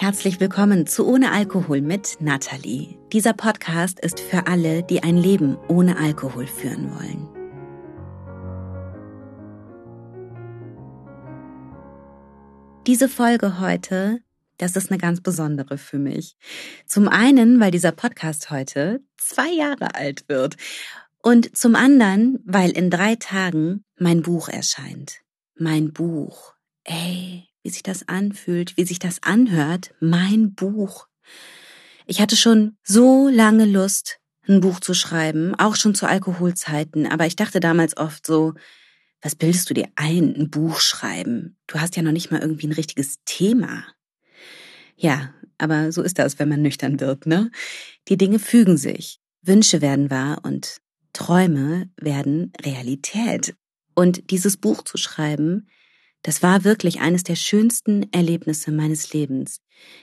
Herzlich 0.00 0.38
willkommen 0.38 0.86
zu 0.86 1.08
Ohne 1.08 1.32
Alkohol 1.32 1.80
mit 1.80 2.18
Nathalie. 2.20 2.96
Dieser 3.12 3.32
Podcast 3.32 3.98
ist 3.98 4.20
für 4.20 4.46
alle, 4.46 4.84
die 4.84 5.02
ein 5.02 5.16
Leben 5.16 5.58
ohne 5.66 5.98
Alkohol 5.98 6.46
führen 6.46 6.92
wollen. 6.94 7.26
Diese 12.86 13.08
Folge 13.08 13.58
heute, 13.58 14.20
das 14.56 14.76
ist 14.76 14.92
eine 14.92 14.98
ganz 14.98 15.20
besondere 15.20 15.78
für 15.78 15.98
mich. 15.98 16.36
Zum 16.86 17.08
einen, 17.08 17.58
weil 17.58 17.72
dieser 17.72 17.90
Podcast 17.90 18.52
heute 18.52 19.00
zwei 19.16 19.50
Jahre 19.50 19.96
alt 19.96 20.28
wird. 20.28 20.56
Und 21.24 21.56
zum 21.56 21.74
anderen, 21.74 22.38
weil 22.44 22.70
in 22.70 22.90
drei 22.90 23.16
Tagen 23.16 23.84
mein 23.98 24.22
Buch 24.22 24.48
erscheint. 24.48 25.22
Mein 25.56 25.92
Buch. 25.92 26.54
Ey, 26.84 27.47
wie 27.68 27.72
sich 27.72 27.82
das 27.82 28.08
anfühlt, 28.08 28.78
wie 28.78 28.86
sich 28.86 28.98
das 28.98 29.22
anhört, 29.22 29.92
mein 30.00 30.54
Buch. 30.54 31.06
Ich 32.06 32.18
hatte 32.22 32.34
schon 32.34 32.78
so 32.82 33.28
lange 33.28 33.66
Lust, 33.66 34.20
ein 34.48 34.62
Buch 34.62 34.80
zu 34.80 34.94
schreiben, 34.94 35.54
auch 35.54 35.76
schon 35.76 35.94
zu 35.94 36.06
Alkoholzeiten, 36.06 37.06
aber 37.06 37.26
ich 37.26 37.36
dachte 37.36 37.60
damals 37.60 37.94
oft 37.98 38.26
so, 38.26 38.54
was 39.20 39.34
bildest 39.34 39.68
du 39.68 39.74
dir 39.74 39.86
ein, 39.96 40.34
ein 40.34 40.48
Buch 40.48 40.80
schreiben? 40.80 41.58
Du 41.66 41.78
hast 41.78 41.94
ja 41.94 42.00
noch 42.00 42.12
nicht 42.12 42.30
mal 42.30 42.40
irgendwie 42.40 42.68
ein 42.68 42.72
richtiges 42.72 43.18
Thema. 43.26 43.84
Ja, 44.96 45.34
aber 45.58 45.92
so 45.92 46.00
ist 46.00 46.18
das, 46.18 46.38
wenn 46.38 46.48
man 46.48 46.62
nüchtern 46.62 47.00
wird, 47.00 47.26
ne? 47.26 47.50
Die 48.08 48.16
Dinge 48.16 48.38
fügen 48.38 48.78
sich, 48.78 49.20
Wünsche 49.42 49.82
werden 49.82 50.08
wahr 50.08 50.38
und 50.42 50.78
Träume 51.12 51.90
werden 52.00 52.50
Realität. 52.64 53.54
Und 53.94 54.30
dieses 54.30 54.56
Buch 54.56 54.84
zu 54.84 54.96
schreiben, 54.96 55.66
das 56.22 56.42
war 56.42 56.64
wirklich 56.64 57.00
eines 57.00 57.22
der 57.22 57.36
schönsten 57.36 58.12
Erlebnisse 58.12 58.72
meines 58.72 59.12
Lebens. 59.12 59.60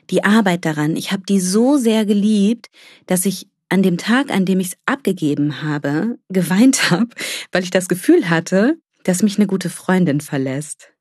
Die 0.09 0.23
Arbeit 0.23 0.65
daran, 0.65 0.95
ich 0.95 1.11
habe 1.11 1.23
die 1.27 1.39
so 1.39 1.77
sehr 1.77 2.05
geliebt, 2.05 2.67
dass 3.05 3.25
ich 3.25 3.47
an 3.69 3.83
dem 3.83 3.97
Tag, 3.97 4.31
an 4.31 4.45
dem 4.45 4.59
ich 4.59 4.67
es 4.67 4.77
abgegeben 4.85 5.61
habe, 5.61 6.17
geweint 6.29 6.91
habe, 6.91 7.09
weil 7.51 7.63
ich 7.63 7.71
das 7.71 7.87
Gefühl 7.87 8.29
hatte, 8.29 8.77
dass 9.03 9.23
mich 9.23 9.37
eine 9.37 9.47
gute 9.47 9.69
Freundin 9.69 10.21
verlässt. 10.21 10.91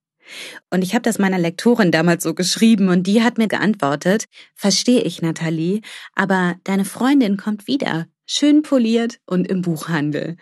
Und 0.70 0.82
ich 0.82 0.94
habe 0.94 1.02
das 1.02 1.18
meiner 1.18 1.38
Lektorin 1.38 1.90
damals 1.90 2.24
so 2.24 2.34
geschrieben 2.34 2.88
und 2.88 3.06
die 3.06 3.22
hat 3.22 3.36
mir 3.36 3.48
geantwortet, 3.48 4.24
verstehe 4.54 5.02
ich, 5.02 5.20
Nathalie, 5.20 5.82
aber 6.14 6.56
deine 6.64 6.86
Freundin 6.86 7.36
kommt 7.36 7.66
wieder, 7.66 8.06
schön 8.26 8.62
poliert 8.62 9.20
und 9.26 9.46
im 9.46 9.60
Buchhandel. 9.60 10.36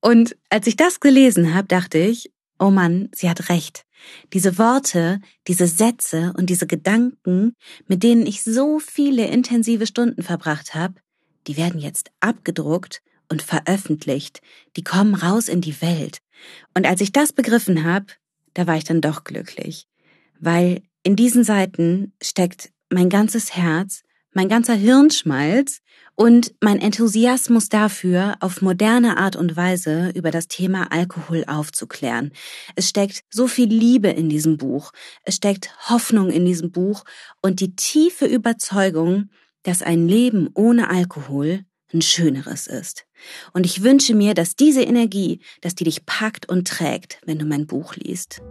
Und 0.00 0.36
als 0.50 0.66
ich 0.68 0.76
das 0.76 1.00
gelesen 1.00 1.52
habe, 1.54 1.66
dachte 1.66 1.98
ich, 1.98 2.30
oh 2.58 2.70
Mann, 2.70 3.08
sie 3.12 3.28
hat 3.28 3.48
recht. 3.48 3.84
Diese 4.32 4.58
Worte, 4.58 5.20
diese 5.48 5.66
Sätze 5.66 6.32
und 6.36 6.50
diese 6.50 6.66
Gedanken, 6.66 7.54
mit 7.86 8.02
denen 8.02 8.26
ich 8.26 8.42
so 8.42 8.78
viele 8.78 9.26
intensive 9.26 9.86
Stunden 9.86 10.22
verbracht 10.22 10.74
habe, 10.74 10.94
die 11.46 11.56
werden 11.56 11.80
jetzt 11.80 12.10
abgedruckt 12.20 13.02
und 13.28 13.42
veröffentlicht, 13.42 14.40
die 14.76 14.84
kommen 14.84 15.14
raus 15.14 15.48
in 15.48 15.60
die 15.60 15.80
Welt. 15.80 16.18
Und 16.74 16.86
als 16.86 17.00
ich 17.00 17.12
das 17.12 17.32
begriffen 17.32 17.84
habe, 17.84 18.06
da 18.54 18.66
war 18.66 18.76
ich 18.76 18.84
dann 18.84 19.00
doch 19.00 19.24
glücklich, 19.24 19.86
weil 20.38 20.82
in 21.02 21.16
diesen 21.16 21.44
Seiten 21.44 22.12
steckt 22.22 22.70
mein 22.90 23.08
ganzes 23.08 23.56
Herz, 23.56 24.02
mein 24.34 24.48
ganzer 24.48 24.74
Hirnschmalz 24.74 25.80
und 26.16 26.54
mein 26.60 26.78
Enthusiasmus 26.78 27.68
dafür, 27.68 28.36
auf 28.40 28.62
moderne 28.62 29.16
Art 29.16 29.36
und 29.36 29.56
Weise 29.56 30.10
über 30.14 30.30
das 30.30 30.48
Thema 30.48 30.92
Alkohol 30.92 31.44
aufzuklären. 31.46 32.32
Es 32.76 32.88
steckt 32.88 33.22
so 33.30 33.48
viel 33.48 33.68
Liebe 33.68 34.08
in 34.08 34.28
diesem 34.28 34.56
Buch, 34.56 34.92
es 35.24 35.36
steckt 35.36 35.74
Hoffnung 35.88 36.30
in 36.30 36.44
diesem 36.44 36.70
Buch 36.70 37.04
und 37.42 37.60
die 37.60 37.74
tiefe 37.74 38.26
Überzeugung, 38.26 39.30
dass 39.62 39.82
ein 39.82 40.06
Leben 40.06 40.50
ohne 40.54 40.90
Alkohol 40.90 41.64
ein 41.92 42.02
schöneres 42.02 42.66
ist. 42.66 43.06
Und 43.52 43.64
ich 43.64 43.82
wünsche 43.82 44.14
mir, 44.14 44.34
dass 44.34 44.56
diese 44.56 44.82
Energie, 44.82 45.40
dass 45.62 45.74
die 45.74 45.84
dich 45.84 46.06
packt 46.06 46.48
und 46.48 46.68
trägt, 46.68 47.20
wenn 47.24 47.38
du 47.38 47.46
mein 47.46 47.66
Buch 47.66 47.94
liest. 47.96 48.42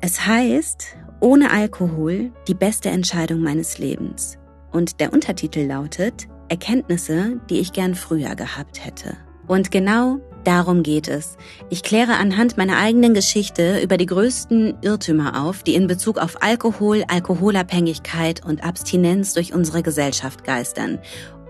Es 0.00 0.26
heißt, 0.26 0.96
ohne 1.20 1.50
Alkohol 1.50 2.32
die 2.48 2.54
beste 2.54 2.88
Entscheidung 2.88 3.40
meines 3.40 3.78
Lebens. 3.78 4.39
Und 4.72 5.00
der 5.00 5.12
Untertitel 5.12 5.66
lautet 5.66 6.28
Erkenntnisse, 6.48 7.40
die 7.48 7.60
ich 7.60 7.72
gern 7.72 7.94
früher 7.94 8.34
gehabt 8.34 8.84
hätte. 8.84 9.16
Und 9.46 9.70
genau 9.70 10.20
darum 10.44 10.82
geht 10.82 11.08
es. 11.08 11.36
Ich 11.70 11.82
kläre 11.82 12.14
anhand 12.14 12.56
meiner 12.56 12.78
eigenen 12.78 13.14
Geschichte 13.14 13.80
über 13.80 13.96
die 13.96 14.06
größten 14.06 14.78
Irrtümer 14.82 15.44
auf, 15.44 15.62
die 15.62 15.74
in 15.74 15.86
Bezug 15.86 16.18
auf 16.18 16.42
Alkohol, 16.42 17.04
Alkoholabhängigkeit 17.08 18.44
und 18.44 18.64
Abstinenz 18.64 19.34
durch 19.34 19.52
unsere 19.54 19.82
Gesellschaft 19.82 20.44
geistern 20.44 20.98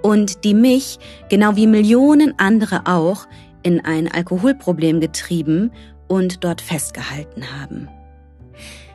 und 0.02 0.44
die 0.44 0.54
mich, 0.54 0.98
genau 1.28 1.56
wie 1.56 1.66
Millionen 1.66 2.38
andere 2.38 2.82
auch, 2.87 3.26
in 3.62 3.84
ein 3.84 4.10
Alkoholproblem 4.10 5.00
getrieben 5.00 5.72
und 6.08 6.44
dort 6.44 6.60
festgehalten 6.60 7.44
haben. 7.60 7.88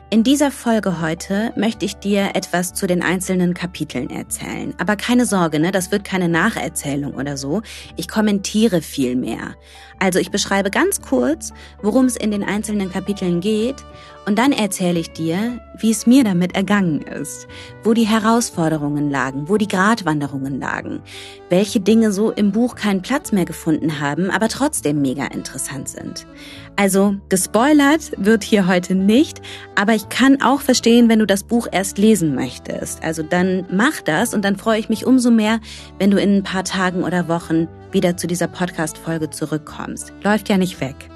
In 0.08 0.22
dieser 0.22 0.52
Folge 0.52 1.00
heute 1.00 1.52
möchte 1.56 1.84
ich 1.84 1.96
dir 1.96 2.30
etwas 2.34 2.74
zu 2.74 2.86
den 2.86 3.02
einzelnen 3.02 3.54
Kapiteln 3.54 4.08
erzählen. 4.08 4.72
Aber 4.78 4.94
keine 4.94 5.26
Sorge, 5.26 5.58
ne, 5.58 5.72
das 5.72 5.90
wird 5.90 6.04
keine 6.04 6.28
Nacherzählung 6.28 7.14
oder 7.14 7.36
so. 7.36 7.62
Ich 7.96 8.06
kommentiere 8.06 8.82
viel 8.82 9.16
mehr. 9.16 9.56
Also 9.98 10.20
ich 10.20 10.30
beschreibe 10.30 10.70
ganz 10.70 11.02
kurz, 11.02 11.52
worum 11.82 12.04
es 12.04 12.16
in 12.16 12.30
den 12.30 12.44
einzelnen 12.44 12.92
Kapiteln 12.92 13.40
geht 13.40 13.84
und 14.26 14.36
dann 14.36 14.50
erzähle 14.50 14.98
ich 14.98 15.12
dir, 15.12 15.60
wie 15.78 15.92
es 15.92 16.06
mir 16.06 16.24
damit 16.24 16.56
ergangen 16.56 17.00
ist, 17.00 17.46
wo 17.84 17.94
die 17.94 18.06
Herausforderungen 18.06 19.08
lagen, 19.08 19.48
wo 19.48 19.56
die 19.56 19.68
Gratwanderungen 19.68 20.58
lagen, 20.58 21.00
welche 21.48 21.78
Dinge 21.78 22.10
so 22.10 22.32
im 22.32 22.50
Buch 22.50 22.74
keinen 22.74 23.02
Platz 23.02 23.30
mehr 23.30 23.44
gefunden 23.44 24.00
haben, 24.00 24.30
aber 24.30 24.48
trotzdem 24.48 25.00
mega 25.00 25.26
interessant 25.26 25.88
sind. 25.88 26.26
Also 26.74 27.14
gespoilert 27.28 28.12
wird 28.16 28.42
hier 28.42 28.66
heute 28.66 28.96
nicht, 28.96 29.40
aber 29.76 29.94
ich 29.94 30.08
kann 30.08 30.42
auch 30.42 30.60
verstehen, 30.60 31.08
wenn 31.08 31.20
du 31.20 31.26
das 31.26 31.44
Buch 31.44 31.68
erst 31.70 31.96
lesen 31.96 32.34
möchtest. 32.34 33.04
Also 33.04 33.22
dann 33.22 33.64
mach 33.70 34.00
das 34.00 34.34
und 34.34 34.44
dann 34.44 34.56
freue 34.56 34.80
ich 34.80 34.88
mich 34.88 35.06
umso 35.06 35.30
mehr, 35.30 35.60
wenn 36.00 36.10
du 36.10 36.20
in 36.20 36.38
ein 36.38 36.42
paar 36.42 36.64
Tagen 36.64 37.04
oder 37.04 37.28
Wochen 37.28 37.68
wieder 37.92 38.16
zu 38.16 38.26
dieser 38.26 38.48
Podcast-Folge 38.48 39.30
zurückkommst. 39.30 40.12
Läuft 40.24 40.48
ja 40.48 40.58
nicht 40.58 40.80
weg. 40.80 41.08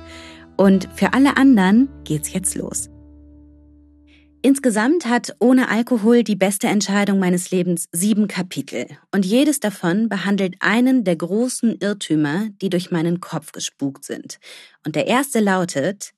Und 0.57 0.89
für 0.95 1.13
alle 1.13 1.37
anderen 1.37 1.89
geht's 2.05 2.33
jetzt 2.33 2.55
los. 2.55 2.89
Insgesamt 4.43 5.05
hat 5.05 5.37
ohne 5.39 5.69
Alkohol 5.69 6.25
die 6.25 6.35
beste 6.35 6.67
Entscheidung 6.67 7.19
meines 7.19 7.51
Lebens 7.51 7.89
sieben 7.93 8.27
Kapitel 8.27 8.87
und 9.15 9.27
jedes 9.27 9.61
davon 9.61 10.09
behandelt 10.09 10.55
einen 10.61 11.05
der 11.05 11.17
großen 11.17 11.77
Irrtümer, 11.79 12.49
die 12.63 12.71
durch 12.71 12.91
meinen 12.91 13.21
Kopf 13.21 13.53
gespukt 13.53 14.07
sind. 14.07 14.39
Und 14.87 14.97
der 14.97 15.07
erste 15.07 15.41
lautet, 15.41 16.13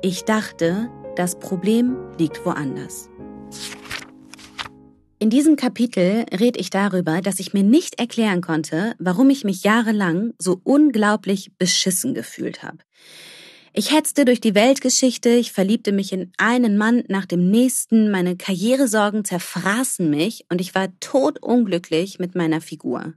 ich 0.00 0.22
dachte, 0.22 0.90
das 1.16 1.40
Problem 1.40 1.96
liegt 2.18 2.46
woanders. 2.46 3.10
In 5.18 5.28
diesem 5.28 5.56
Kapitel 5.56 6.26
red 6.32 6.56
ich 6.56 6.70
darüber, 6.70 7.20
dass 7.20 7.40
ich 7.40 7.52
mir 7.52 7.64
nicht 7.64 7.98
erklären 7.98 8.42
konnte, 8.42 8.94
warum 9.00 9.28
ich 9.28 9.42
mich 9.42 9.64
jahrelang 9.64 10.34
so 10.38 10.60
unglaublich 10.62 11.50
beschissen 11.58 12.14
gefühlt 12.14 12.62
habe. 12.62 12.78
Ich 13.72 13.92
hetzte 13.92 14.24
durch 14.24 14.40
die 14.40 14.56
Weltgeschichte, 14.56 15.28
ich 15.30 15.52
verliebte 15.52 15.92
mich 15.92 16.12
in 16.12 16.32
einen 16.38 16.76
Mann 16.76 17.04
nach 17.06 17.24
dem 17.24 17.50
nächsten, 17.50 18.10
meine 18.10 18.36
Karrieresorgen 18.36 19.24
zerfraßen 19.24 20.10
mich 20.10 20.44
und 20.48 20.60
ich 20.60 20.74
war 20.74 20.88
todunglücklich 20.98 22.18
mit 22.18 22.34
meiner 22.34 22.60
Figur. 22.60 23.14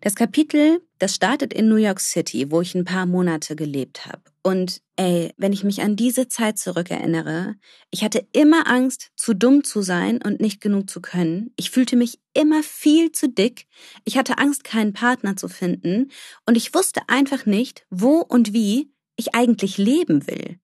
Das 0.00 0.16
Kapitel, 0.16 0.80
das 0.98 1.14
startet 1.14 1.54
in 1.54 1.68
New 1.68 1.76
York 1.76 2.00
City, 2.00 2.50
wo 2.50 2.60
ich 2.60 2.74
ein 2.74 2.84
paar 2.84 3.06
Monate 3.06 3.54
gelebt 3.54 4.04
habe. 4.04 4.22
Und 4.42 4.82
ey, 4.96 5.32
wenn 5.36 5.52
ich 5.52 5.62
mich 5.62 5.80
an 5.80 5.94
diese 5.94 6.26
Zeit 6.26 6.58
zurückerinnere, 6.58 7.54
ich 7.92 8.02
hatte 8.02 8.26
immer 8.32 8.66
Angst, 8.66 9.12
zu 9.14 9.32
dumm 9.32 9.62
zu 9.62 9.80
sein 9.80 10.20
und 10.20 10.40
nicht 10.40 10.60
genug 10.60 10.90
zu 10.90 11.00
können. 11.00 11.52
Ich 11.56 11.70
fühlte 11.70 11.94
mich 11.94 12.18
immer 12.34 12.64
viel 12.64 13.12
zu 13.12 13.28
dick. 13.28 13.66
Ich 14.04 14.18
hatte 14.18 14.38
Angst, 14.38 14.64
keinen 14.64 14.92
Partner 14.92 15.36
zu 15.36 15.46
finden. 15.46 16.10
Und 16.46 16.56
ich 16.56 16.74
wusste 16.74 17.02
einfach 17.06 17.46
nicht, 17.46 17.86
wo 17.88 18.16
und 18.16 18.52
wie 18.52 18.91
ich 19.16 19.34
eigentlich 19.34 19.78
leben 19.78 20.26
will. 20.26 20.58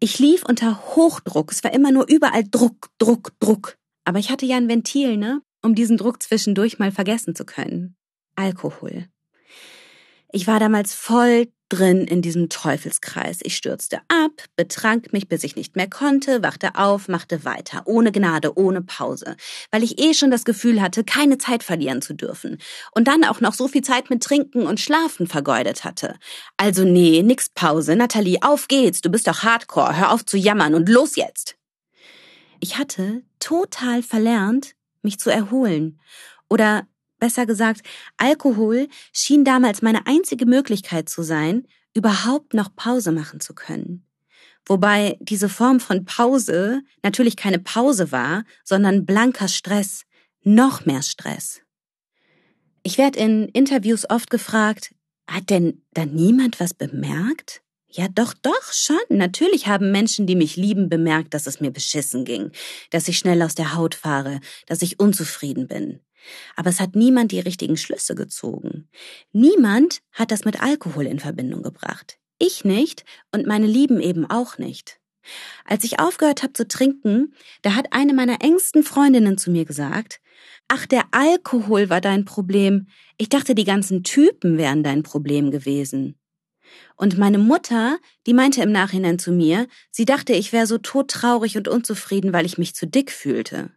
Ich 0.00 0.18
lief 0.18 0.44
unter 0.44 0.94
Hochdruck. 0.94 1.50
Es 1.50 1.64
war 1.64 1.72
immer 1.72 1.90
nur 1.90 2.08
überall 2.08 2.44
Druck, 2.44 2.88
Druck, 2.98 3.32
Druck. 3.40 3.76
Aber 4.04 4.18
ich 4.18 4.30
hatte 4.30 4.46
ja 4.46 4.56
ein 4.56 4.68
Ventil, 4.68 5.16
ne? 5.16 5.42
Um 5.62 5.74
diesen 5.74 5.96
Druck 5.96 6.22
zwischendurch 6.22 6.78
mal 6.78 6.92
vergessen 6.92 7.34
zu 7.34 7.44
können. 7.44 7.96
Alkohol. 8.36 9.08
Ich 10.30 10.46
war 10.46 10.60
damals 10.60 10.94
voll 10.94 11.48
drin 11.70 12.06
in 12.06 12.22
diesem 12.22 12.48
Teufelskreis. 12.48 13.38
Ich 13.42 13.56
stürzte 13.56 13.98
ab, 14.08 14.32
betrank 14.56 15.12
mich, 15.12 15.28
bis 15.28 15.44
ich 15.44 15.56
nicht 15.56 15.76
mehr 15.76 15.88
konnte, 15.88 16.42
wachte 16.42 16.74
auf, 16.76 17.08
machte 17.08 17.44
weiter, 17.44 17.82
ohne 17.86 18.12
Gnade, 18.12 18.58
ohne 18.58 18.82
Pause, 18.82 19.36
weil 19.70 19.82
ich 19.82 20.00
eh 20.00 20.14
schon 20.14 20.30
das 20.30 20.44
Gefühl 20.44 20.80
hatte, 20.80 21.04
keine 21.04 21.38
Zeit 21.38 21.62
verlieren 21.62 22.02
zu 22.02 22.14
dürfen 22.14 22.58
und 22.92 23.08
dann 23.08 23.24
auch 23.24 23.40
noch 23.40 23.54
so 23.54 23.68
viel 23.68 23.82
Zeit 23.82 24.10
mit 24.10 24.22
Trinken 24.22 24.66
und 24.66 24.80
Schlafen 24.80 25.26
vergeudet 25.26 25.84
hatte. 25.84 26.16
Also 26.56 26.84
nee, 26.84 27.22
nix 27.22 27.50
Pause, 27.50 27.96
Nathalie, 27.96 28.38
auf 28.42 28.68
geht's, 28.68 29.00
du 29.00 29.10
bist 29.10 29.26
doch 29.26 29.42
Hardcore, 29.42 29.96
hör 29.96 30.12
auf 30.12 30.24
zu 30.24 30.36
jammern 30.36 30.74
und 30.74 30.88
los 30.88 31.16
jetzt. 31.16 31.56
Ich 32.60 32.78
hatte 32.78 33.22
total 33.40 34.02
verlernt, 34.02 34.74
mich 35.02 35.18
zu 35.18 35.30
erholen. 35.30 36.00
Oder 36.48 36.86
besser 37.18 37.46
gesagt, 37.46 37.82
Alkohol 38.16 38.88
schien 39.12 39.44
damals 39.44 39.82
meine 39.82 40.06
einzige 40.06 40.46
Möglichkeit 40.46 41.08
zu 41.08 41.22
sein, 41.22 41.66
überhaupt 41.94 42.54
noch 42.54 42.74
Pause 42.74 43.12
machen 43.12 43.40
zu 43.40 43.54
können. 43.54 44.04
Wobei 44.66 45.16
diese 45.20 45.48
Form 45.48 45.80
von 45.80 46.04
Pause 46.04 46.82
natürlich 47.02 47.36
keine 47.36 47.58
Pause 47.58 48.12
war, 48.12 48.44
sondern 48.64 49.06
blanker 49.06 49.48
Stress, 49.48 50.04
noch 50.42 50.84
mehr 50.84 51.02
Stress. 51.02 51.62
Ich 52.82 52.98
werde 52.98 53.18
in 53.18 53.48
Interviews 53.48 54.08
oft 54.08 54.30
gefragt, 54.30 54.94
hat 55.26 55.50
denn 55.50 55.82
da 55.92 56.06
niemand 56.06 56.60
was 56.60 56.74
bemerkt? 56.74 57.62
Ja, 57.90 58.06
doch, 58.08 58.34
doch, 58.34 58.72
schon. 58.72 58.98
Natürlich 59.08 59.66
haben 59.66 59.90
Menschen, 59.90 60.26
die 60.26 60.36
mich 60.36 60.56
lieben, 60.56 60.88
bemerkt, 60.88 61.32
dass 61.32 61.46
es 61.46 61.60
mir 61.60 61.70
beschissen 61.70 62.24
ging, 62.24 62.50
dass 62.90 63.08
ich 63.08 63.18
schnell 63.18 63.40
aus 63.42 63.54
der 63.54 63.74
Haut 63.74 63.94
fahre, 63.94 64.40
dass 64.66 64.82
ich 64.82 65.00
unzufrieden 65.00 65.66
bin. 65.66 66.00
Aber 66.56 66.70
es 66.70 66.80
hat 66.80 66.96
niemand 66.96 67.32
die 67.32 67.40
richtigen 67.40 67.76
Schlüsse 67.76 68.14
gezogen. 68.14 68.88
Niemand 69.32 70.00
hat 70.12 70.30
das 70.30 70.44
mit 70.44 70.62
Alkohol 70.62 71.06
in 71.06 71.20
Verbindung 71.20 71.62
gebracht. 71.62 72.18
Ich 72.38 72.64
nicht 72.64 73.04
und 73.32 73.46
meine 73.46 73.66
Lieben 73.66 74.00
eben 74.00 74.28
auch 74.28 74.58
nicht. 74.58 75.00
Als 75.64 75.84
ich 75.84 76.00
aufgehört 76.00 76.42
habe 76.42 76.52
zu 76.52 76.66
trinken, 76.66 77.34
da 77.62 77.74
hat 77.74 77.92
eine 77.92 78.14
meiner 78.14 78.40
engsten 78.42 78.82
Freundinnen 78.82 79.36
zu 79.36 79.50
mir 79.50 79.64
gesagt, 79.64 80.20
Ach, 80.68 80.86
der 80.86 81.04
Alkohol 81.12 81.88
war 81.88 82.00
dein 82.00 82.24
Problem. 82.24 82.88
Ich 83.16 83.28
dachte, 83.28 83.54
die 83.54 83.64
ganzen 83.64 84.04
Typen 84.04 84.58
wären 84.58 84.82
dein 84.82 85.02
Problem 85.02 85.50
gewesen. 85.50 86.18
Und 86.96 87.16
meine 87.16 87.38
Mutter, 87.38 87.98
die 88.26 88.34
meinte 88.34 88.62
im 88.62 88.72
Nachhinein 88.72 89.18
zu 89.18 89.32
mir, 89.32 89.66
sie 89.90 90.04
dachte, 90.04 90.34
ich 90.34 90.52
wäre 90.52 90.66
so 90.66 90.76
todtraurig 90.76 91.56
und 91.56 91.68
unzufrieden, 91.68 92.32
weil 92.34 92.44
ich 92.44 92.58
mich 92.58 92.74
zu 92.74 92.86
dick 92.86 93.10
fühlte. 93.10 93.70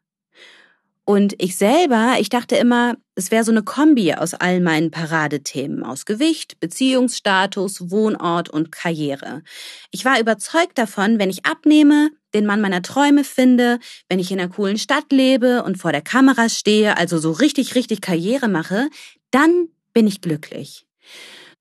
Und 1.11 1.35
ich 1.39 1.57
selber, 1.57 2.15
ich 2.19 2.29
dachte 2.29 2.55
immer, 2.55 2.95
es 3.15 3.31
wäre 3.31 3.43
so 3.43 3.51
eine 3.51 3.63
Kombi 3.63 4.13
aus 4.13 4.33
all 4.33 4.61
meinen 4.61 4.91
Paradethemen, 4.91 5.83
aus 5.83 6.05
Gewicht, 6.05 6.61
Beziehungsstatus, 6.61 7.91
Wohnort 7.91 8.47
und 8.47 8.71
Karriere. 8.71 9.43
Ich 9.91 10.05
war 10.05 10.21
überzeugt 10.21 10.77
davon, 10.77 11.19
wenn 11.19 11.29
ich 11.29 11.45
abnehme, 11.45 12.11
den 12.33 12.45
Mann 12.45 12.61
meiner 12.61 12.81
Träume 12.81 13.25
finde, 13.25 13.79
wenn 14.07 14.19
ich 14.19 14.31
in 14.31 14.39
einer 14.39 14.47
coolen 14.47 14.77
Stadt 14.77 15.11
lebe 15.11 15.63
und 15.63 15.77
vor 15.77 15.91
der 15.91 16.01
Kamera 16.01 16.47
stehe, 16.47 16.95
also 16.95 17.17
so 17.17 17.33
richtig, 17.33 17.75
richtig 17.75 17.99
Karriere 17.99 18.47
mache, 18.47 18.87
dann 19.31 19.67
bin 19.91 20.07
ich 20.07 20.21
glücklich. 20.21 20.87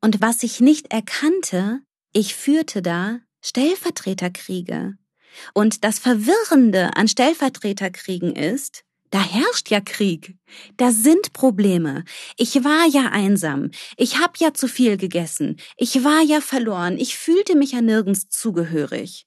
Und 0.01 0.23
was 0.23 0.45
ich 0.45 0.61
nicht 0.61 0.93
erkannte, 0.93 1.81
ich 2.13 2.37
führte 2.37 2.83
da 2.83 3.19
Stellvertreterkriege. 3.41 4.95
Und 5.55 5.83
das 5.83 5.99
Verwirrende 5.99 6.91
an 6.95 7.09
Stellvertreterkriegen 7.09 8.37
ist, 8.37 8.85
da 9.11 9.21
herrscht 9.21 9.71
ja 9.71 9.81
Krieg. 9.81 10.37
Da 10.77 10.93
sind 10.93 11.33
Probleme. 11.33 12.05
Ich 12.37 12.63
war 12.65 12.87
ja 12.87 13.11
einsam. 13.11 13.71
Ich 13.97 14.19
hab 14.19 14.39
ja 14.39 14.55
zu 14.55 14.69
viel 14.69 14.97
gegessen. 14.97 15.57
Ich 15.77 16.05
war 16.05 16.23
ja 16.23 16.41
verloren. 16.41 16.97
Ich 16.97 17.17
fühlte 17.17 17.57
mich 17.57 17.73
ja 17.73 17.81
nirgends 17.81 18.29
zugehörig. 18.29 19.27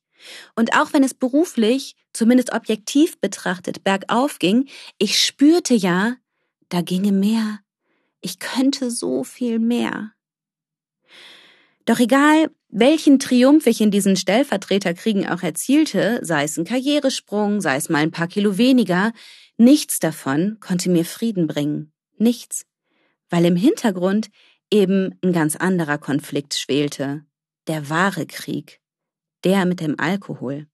Und 0.56 0.74
auch 0.77 0.94
wenn 0.94 1.03
es 1.03 1.13
beruflich, 1.13 1.95
zumindest 2.13 2.53
objektiv 2.53 3.19
betrachtet, 3.19 3.83
bergauf 3.83 4.39
ging, 4.39 4.69
ich 4.97 5.19
spürte 5.19 5.74
ja, 5.74 6.15
da 6.69 6.81
ginge 6.81 7.12
mehr. 7.12 7.59
Ich 8.21 8.39
könnte 8.39 8.89
so 8.89 9.25
viel 9.25 9.59
mehr. 9.59 10.13
Doch 11.85 12.00
egal, 12.00 12.50
welchen 12.69 13.19
Triumph 13.19 13.68
ich 13.68 13.81
in 13.81 13.91
diesen 13.91 14.15
Stellvertreterkriegen 14.15 15.27
auch 15.27 15.44
erzielte, 15.44 16.19
sei 16.24 16.45
es 16.45 16.57
ein 16.57 16.63
Karrieresprung, 16.63 17.59
sei 17.59 17.75
es 17.75 17.89
mal 17.89 18.00
ein 18.00 18.12
paar 18.12 18.27
Kilo 18.27 18.57
weniger, 18.57 19.12
Nichts 19.57 20.00
davon 20.00 20.57
konnte 20.59 20.89
mir 20.89 21.05
Frieden 21.05 21.47
bringen. 21.47 21.91
Nichts. 22.17 22.65
Weil 23.29 23.45
im 23.45 23.55
Hintergrund 23.55 24.29
eben 24.71 25.19
ein 25.23 25.33
ganz 25.33 25.55
anderer 25.55 25.97
Konflikt 25.97 26.55
schwelte. 26.55 27.25
Der 27.67 27.89
wahre 27.89 28.25
Krieg. 28.25 28.81
Der 29.44 29.65
mit 29.65 29.79
dem 29.79 30.00
Alkohol. 30.00 30.67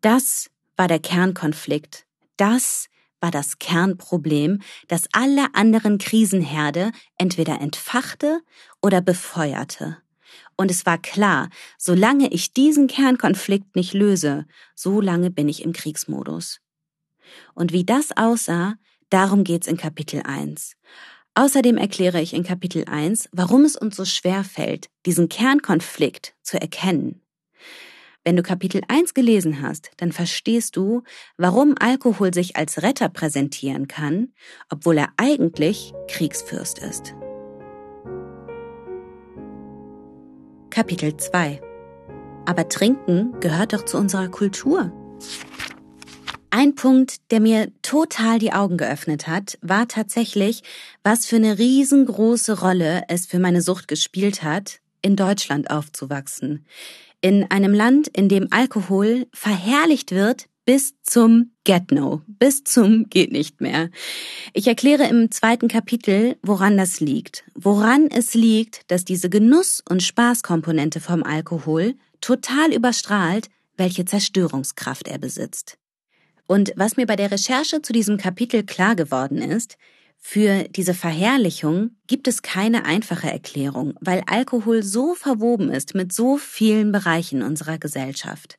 Das 0.00 0.50
war 0.76 0.88
der 0.88 0.98
Kernkonflikt. 0.98 2.06
Das 2.36 2.88
war 3.20 3.30
das 3.30 3.58
Kernproblem, 3.58 4.60
das 4.88 5.08
alle 5.12 5.54
anderen 5.54 5.98
Krisenherde 5.98 6.90
entweder 7.18 7.60
entfachte 7.60 8.40
oder 8.80 9.00
befeuerte. 9.00 9.98
Und 10.56 10.70
es 10.70 10.86
war 10.86 10.98
klar, 10.98 11.48
solange 11.78 12.32
ich 12.32 12.52
diesen 12.52 12.88
Kernkonflikt 12.88 13.76
nicht 13.76 13.94
löse, 13.94 14.46
so 14.74 15.00
lange 15.00 15.30
bin 15.30 15.48
ich 15.48 15.62
im 15.62 15.72
Kriegsmodus. 15.72 16.60
Und 17.54 17.72
wie 17.72 17.84
das 17.84 18.16
aussah, 18.16 18.74
darum 19.10 19.44
geht's 19.44 19.66
in 19.66 19.76
Kapitel 19.76 20.22
1. 20.24 20.76
Außerdem 21.34 21.78
erkläre 21.78 22.20
ich 22.20 22.34
in 22.34 22.44
Kapitel 22.44 22.84
1, 22.86 23.30
warum 23.32 23.64
es 23.64 23.76
uns 23.76 23.96
so 23.96 24.04
schwer 24.04 24.44
fällt, 24.44 24.90
diesen 25.06 25.28
Kernkonflikt 25.28 26.34
zu 26.42 26.60
erkennen. 26.60 27.22
Wenn 28.24 28.36
du 28.36 28.42
Kapitel 28.42 28.82
1 28.86 29.14
gelesen 29.14 29.62
hast, 29.62 29.90
dann 29.96 30.12
verstehst 30.12 30.76
du, 30.76 31.02
warum 31.38 31.74
Alkohol 31.80 32.32
sich 32.32 32.54
als 32.56 32.82
Retter 32.82 33.08
präsentieren 33.08 33.88
kann, 33.88 34.32
obwohl 34.70 34.98
er 34.98 35.08
eigentlich 35.16 35.92
Kriegsfürst 36.06 36.78
ist. 36.78 37.14
Kapitel 40.70 41.16
2 41.16 41.60
Aber 42.46 42.68
Trinken 42.68 43.40
gehört 43.40 43.72
doch 43.72 43.84
zu 43.84 43.98
unserer 43.98 44.28
Kultur. 44.28 44.92
Ein 46.54 46.74
Punkt, 46.74 47.30
der 47.30 47.40
mir 47.40 47.72
total 47.80 48.38
die 48.38 48.52
Augen 48.52 48.76
geöffnet 48.76 49.26
hat, 49.26 49.56
war 49.62 49.88
tatsächlich, 49.88 50.62
was 51.02 51.24
für 51.24 51.36
eine 51.36 51.58
riesengroße 51.58 52.60
Rolle 52.60 53.04
es 53.08 53.24
für 53.24 53.38
meine 53.38 53.62
Sucht 53.62 53.88
gespielt 53.88 54.42
hat, 54.42 54.80
in 55.00 55.16
Deutschland 55.16 55.70
aufzuwachsen. 55.70 56.66
In 57.22 57.50
einem 57.50 57.72
Land, 57.72 58.08
in 58.08 58.28
dem 58.28 58.48
Alkohol 58.50 59.26
verherrlicht 59.32 60.10
wird 60.10 60.44
bis 60.66 60.92
zum 61.02 61.52
Get 61.64 61.90
No, 61.90 62.20
bis 62.26 62.64
zum 62.64 63.08
geht 63.08 63.32
nicht 63.32 63.62
mehr. 63.62 63.88
Ich 64.52 64.66
erkläre 64.66 65.08
im 65.08 65.30
zweiten 65.30 65.68
Kapitel, 65.68 66.36
woran 66.42 66.76
das 66.76 67.00
liegt. 67.00 67.44
Woran 67.54 68.08
es 68.10 68.34
liegt, 68.34 68.90
dass 68.90 69.06
diese 69.06 69.30
Genuss- 69.30 69.82
und 69.88 70.02
Spaßkomponente 70.02 71.00
vom 71.00 71.22
Alkohol 71.22 71.94
total 72.20 72.74
überstrahlt, 72.74 73.48
welche 73.78 74.04
Zerstörungskraft 74.04 75.08
er 75.08 75.16
besitzt. 75.16 75.78
Und 76.46 76.72
was 76.76 76.96
mir 76.96 77.06
bei 77.06 77.16
der 77.16 77.30
Recherche 77.30 77.82
zu 77.82 77.92
diesem 77.92 78.16
Kapitel 78.16 78.64
klar 78.64 78.96
geworden 78.96 79.38
ist, 79.38 79.76
für 80.24 80.64
diese 80.68 80.94
Verherrlichung 80.94 81.96
gibt 82.06 82.28
es 82.28 82.42
keine 82.42 82.84
einfache 82.84 83.28
Erklärung, 83.28 83.94
weil 84.00 84.22
Alkohol 84.26 84.82
so 84.84 85.14
verwoben 85.14 85.70
ist 85.70 85.96
mit 85.96 86.12
so 86.12 86.38
vielen 86.38 86.92
Bereichen 86.92 87.42
unserer 87.42 87.76
Gesellschaft. 87.78 88.58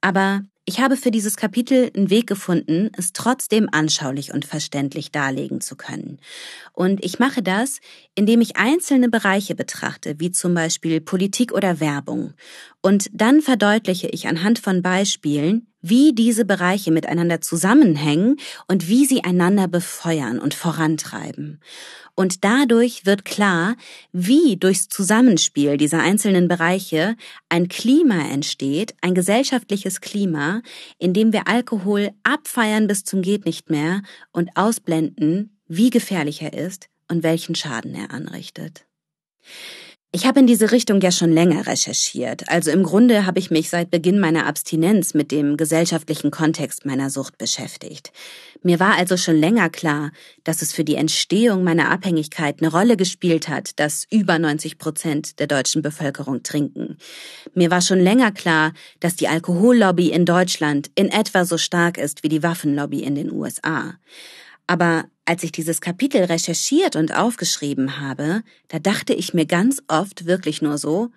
Aber 0.00 0.42
ich 0.66 0.80
habe 0.80 0.96
für 0.96 1.10
dieses 1.10 1.36
Kapitel 1.36 1.90
einen 1.94 2.10
Weg 2.10 2.26
gefunden, 2.26 2.90
es 2.96 3.12
trotzdem 3.12 3.68
anschaulich 3.70 4.32
und 4.32 4.44
verständlich 4.44 5.10
darlegen 5.10 5.60
zu 5.60 5.76
können. 5.76 6.20
Und 6.72 7.04
ich 7.04 7.18
mache 7.18 7.42
das, 7.42 7.80
indem 8.14 8.40
ich 8.40 8.56
einzelne 8.56 9.10
Bereiche 9.10 9.54
betrachte, 9.54 10.14
wie 10.20 10.30
zum 10.30 10.54
Beispiel 10.54 11.00
Politik 11.00 11.52
oder 11.52 11.80
Werbung. 11.80 12.34
Und 12.80 13.10
dann 13.12 13.42
verdeutliche 13.42 14.08
ich 14.08 14.26
anhand 14.26 14.58
von 14.58 14.80
Beispielen, 14.80 15.66
wie 15.86 16.14
diese 16.14 16.46
Bereiche 16.46 16.90
miteinander 16.90 17.42
zusammenhängen 17.42 18.36
und 18.68 18.88
wie 18.88 19.04
sie 19.04 19.22
einander 19.22 19.68
befeuern 19.68 20.38
und 20.38 20.54
vorantreiben. 20.54 21.60
Und 22.14 22.42
dadurch 22.42 23.04
wird 23.04 23.26
klar, 23.26 23.76
wie 24.10 24.56
durchs 24.56 24.88
Zusammenspiel 24.88 25.76
dieser 25.76 26.00
einzelnen 26.00 26.48
Bereiche 26.48 27.16
ein 27.50 27.68
Klima 27.68 28.30
entsteht, 28.30 28.94
ein 29.02 29.14
gesellschaftliches 29.14 30.00
Klima, 30.00 30.62
in 30.98 31.12
dem 31.12 31.34
wir 31.34 31.48
Alkohol 31.48 32.12
abfeiern 32.22 32.86
bis 32.86 33.04
zum 33.04 33.20
geht 33.20 33.44
nicht 33.44 33.68
mehr 33.68 34.02
und 34.32 34.50
ausblenden, 34.54 35.58
wie 35.66 35.90
gefährlich 35.90 36.40
er 36.40 36.54
ist 36.54 36.88
und 37.10 37.22
welchen 37.22 37.54
Schaden 37.56 37.94
er 37.94 38.10
anrichtet. 38.10 38.86
Ich 40.14 40.26
habe 40.26 40.38
in 40.38 40.46
diese 40.46 40.70
Richtung 40.70 41.00
ja 41.00 41.10
schon 41.10 41.32
länger 41.32 41.66
recherchiert. 41.66 42.48
Also 42.48 42.70
im 42.70 42.84
Grunde 42.84 43.26
habe 43.26 43.40
ich 43.40 43.50
mich 43.50 43.68
seit 43.68 43.90
Beginn 43.90 44.20
meiner 44.20 44.46
Abstinenz 44.46 45.12
mit 45.12 45.32
dem 45.32 45.56
gesellschaftlichen 45.56 46.30
Kontext 46.30 46.86
meiner 46.86 47.10
Sucht 47.10 47.36
beschäftigt. 47.36 48.12
Mir 48.62 48.78
war 48.78 48.94
also 48.94 49.16
schon 49.16 49.34
länger 49.34 49.70
klar, 49.70 50.12
dass 50.44 50.62
es 50.62 50.72
für 50.72 50.84
die 50.84 50.94
Entstehung 50.94 51.64
meiner 51.64 51.90
Abhängigkeit 51.90 52.60
eine 52.60 52.70
Rolle 52.70 52.96
gespielt 52.96 53.48
hat, 53.48 53.80
dass 53.80 54.06
über 54.08 54.38
90 54.38 54.78
Prozent 54.78 55.40
der 55.40 55.48
deutschen 55.48 55.82
Bevölkerung 55.82 56.44
trinken. 56.44 56.96
Mir 57.52 57.72
war 57.72 57.80
schon 57.80 57.98
länger 57.98 58.30
klar, 58.30 58.72
dass 59.00 59.16
die 59.16 59.26
Alkohollobby 59.26 60.12
in 60.12 60.26
Deutschland 60.26 60.92
in 60.94 61.08
etwa 61.08 61.44
so 61.44 61.58
stark 61.58 61.98
ist 61.98 62.22
wie 62.22 62.28
die 62.28 62.44
Waffenlobby 62.44 63.02
in 63.02 63.16
den 63.16 63.32
USA. 63.32 63.94
Aber 64.68 65.06
als 65.24 65.42
ich 65.42 65.52
dieses 65.52 65.80
Kapitel 65.80 66.24
recherchiert 66.24 66.96
und 66.96 67.14
aufgeschrieben 67.14 68.00
habe, 68.00 68.42
da 68.68 68.78
dachte 68.78 69.14
ich 69.14 69.34
mir 69.34 69.46
ganz 69.46 69.82
oft 69.88 70.26
wirklich 70.26 70.62
nur 70.62 70.78
so, 70.78 71.10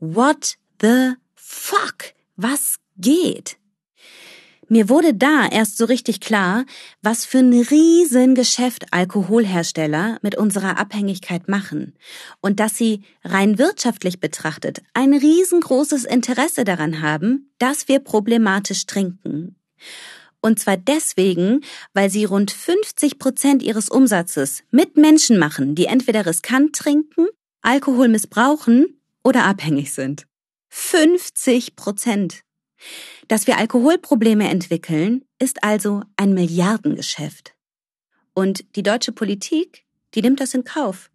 what 0.00 0.56
the 0.80 1.12
fuck? 1.34 2.14
Was 2.36 2.76
geht? 2.96 3.56
Mir 4.68 4.88
wurde 4.88 5.14
da 5.14 5.46
erst 5.46 5.76
so 5.76 5.84
richtig 5.84 6.20
klar, 6.20 6.64
was 7.02 7.26
für 7.26 7.38
ein 7.38 7.52
Riesengeschäft 7.52 8.92
Alkoholhersteller 8.92 10.18
mit 10.22 10.36
unserer 10.36 10.78
Abhängigkeit 10.78 11.48
machen 11.48 11.94
und 12.40 12.60
dass 12.60 12.76
sie 12.76 13.02
rein 13.22 13.58
wirtschaftlich 13.58 14.20
betrachtet 14.20 14.82
ein 14.94 15.12
riesengroßes 15.12 16.04
Interesse 16.04 16.64
daran 16.64 17.02
haben, 17.02 17.52
dass 17.58 17.88
wir 17.88 18.00
problematisch 18.00 18.86
trinken. 18.86 19.56
Und 20.44 20.60
zwar 20.60 20.76
deswegen, 20.76 21.64
weil 21.94 22.10
sie 22.10 22.26
rund 22.26 22.50
50 22.50 23.18
Prozent 23.18 23.62
ihres 23.62 23.88
Umsatzes 23.88 24.62
mit 24.70 24.94
Menschen 24.98 25.38
machen, 25.38 25.74
die 25.74 25.86
entweder 25.86 26.26
riskant 26.26 26.76
trinken, 26.76 27.28
Alkohol 27.62 28.08
missbrauchen 28.08 29.00
oder 29.22 29.44
abhängig 29.44 29.94
sind. 29.94 30.26
50 30.68 31.76
Prozent. 31.76 32.42
Dass 33.26 33.46
wir 33.46 33.56
Alkoholprobleme 33.56 34.46
entwickeln, 34.50 35.24
ist 35.38 35.64
also 35.64 36.02
ein 36.18 36.34
Milliardengeschäft. 36.34 37.54
Und 38.34 38.76
die 38.76 38.82
deutsche 38.82 39.12
Politik, 39.12 39.86
die 40.14 40.20
nimmt 40.20 40.40
das 40.40 40.52
in 40.52 40.64
Kauf. 40.64 41.10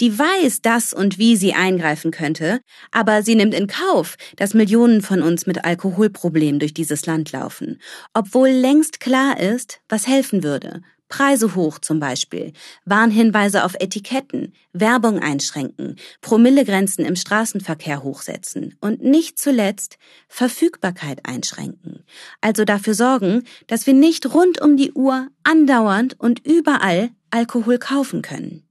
Die 0.00 0.18
weiß, 0.18 0.62
dass 0.62 0.92
und 0.92 1.18
wie 1.18 1.36
sie 1.36 1.54
eingreifen 1.54 2.10
könnte, 2.10 2.60
aber 2.90 3.22
sie 3.22 3.34
nimmt 3.34 3.54
in 3.54 3.66
Kauf, 3.66 4.16
dass 4.36 4.54
Millionen 4.54 5.02
von 5.02 5.22
uns 5.22 5.46
mit 5.46 5.64
Alkoholproblemen 5.64 6.60
durch 6.60 6.74
dieses 6.74 7.06
Land 7.06 7.32
laufen, 7.32 7.80
obwohl 8.14 8.48
längst 8.48 9.00
klar 9.00 9.38
ist, 9.40 9.80
was 9.88 10.06
helfen 10.06 10.42
würde, 10.42 10.82
Preise 11.08 11.54
hoch 11.54 11.78
zum 11.78 12.00
Beispiel, 12.00 12.52
Warnhinweise 12.84 13.64
auf 13.64 13.74
Etiketten, 13.78 14.52
Werbung 14.72 15.18
einschränken, 15.18 15.96
Promillegrenzen 16.20 17.04
im 17.04 17.16
Straßenverkehr 17.16 18.02
hochsetzen 18.02 18.76
und 18.80 19.02
nicht 19.02 19.38
zuletzt 19.38 19.96
Verfügbarkeit 20.28 21.24
einschränken. 21.24 22.04
Also 22.40 22.64
dafür 22.64 22.94
sorgen, 22.94 23.44
dass 23.66 23.86
wir 23.86 23.94
nicht 23.94 24.32
rund 24.34 24.60
um 24.60 24.76
die 24.76 24.92
Uhr 24.92 25.28
andauernd 25.44 26.18
und 26.20 26.46
überall 26.46 27.10
Alkohol 27.30 27.78
kaufen 27.78 28.22
können. 28.22 28.67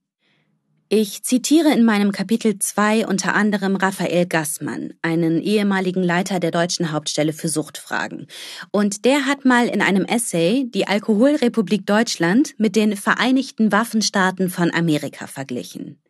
Ich 0.90 1.22
zitiere 1.24 1.74
in 1.74 1.84
meinem 1.84 2.14
Kapitel 2.14 2.60
2 2.60 3.08
unter 3.08 3.34
anderem 3.34 3.76
Raphael 3.76 4.26
Gassmann, 4.26 4.94
einen 5.02 5.42
ehemaligen 5.42 6.02
Leiter 6.02 6.40
der 6.40 6.52
deutschen 6.52 6.94
Hauptstelle 6.94 7.34
für 7.34 7.50
Suchtfragen. 7.50 8.28
Und 8.72 9.04
der 9.04 9.26
hat 9.26 9.44
mal 9.44 9.68
in 9.68 9.82
einem 9.82 10.06
Essay 10.06 10.66
die 10.70 10.88
Alkoholrepublik 10.88 11.86
Deutschland 11.86 12.56
mit 12.58 12.78
den 12.78 12.96
Vereinigten 12.96 13.74
Waffenstaaten 13.74 14.50
von 14.50 14.74
Amerika 14.74 15.28
verglichen. 15.28 16.02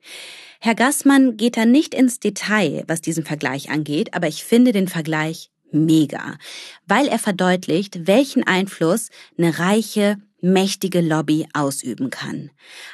Herr 0.60 0.76
Gassmann 0.76 1.38
geht 1.38 1.58
da 1.58 1.66
nicht 1.66 1.96
ins 1.96 2.20
Detail, 2.20 2.84
was 2.88 3.02
diesen 3.02 3.26
Vergleich 3.26 3.72
angeht, 3.72 4.14
aber 4.14 4.28
ich 4.28 4.44
finde 4.44 4.74
den 4.74 4.88
Vergleich 4.88 5.50
mega, 5.72 6.38
weil 6.86 7.08
er 7.08 7.20
verdeutlicht, 7.20 8.06
welchen 8.06 8.44
Einfluss 8.46 9.10
eine 9.40 9.58
reiche, 9.58 10.18
mächtige 10.42 11.02
Lobby 11.02 11.48
ausüben 11.54 12.10
kann. 12.10 12.52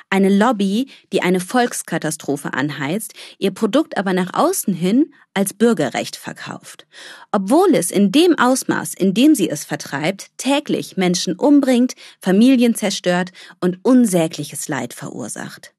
Eine 0.10 0.30
Lobby, 0.30 0.90
die 1.12 1.22
eine 1.22 1.40
Volkskatastrophe 1.40 2.54
anheizt, 2.54 3.14
ihr 3.38 3.52
Produkt 3.52 3.98
aber 3.98 4.14
nach 4.14 4.34
außen 4.34 4.74
hin 4.74 5.14
als 5.34 5.54
Bürgerrecht 5.54 6.16
verkauft. 6.16 6.86
Obwohl 7.32 7.76
es 7.76 7.92
in 7.92 8.12
dem 8.12 8.38
Ausmaß, 8.38 8.94
in 8.94 9.14
dem 9.14 9.36
sie 9.36 9.50
es 9.50 9.66
vertreibt, 9.66 10.28
täglich 10.38 10.98
Menschen 10.98 11.36
umbringt, 11.36 11.94
Familien 12.20 12.76
zerstört 12.76 13.32
und 13.60 13.80
unsägliches 13.84 14.68
Leid 14.68 14.94
verursacht. 14.94 15.74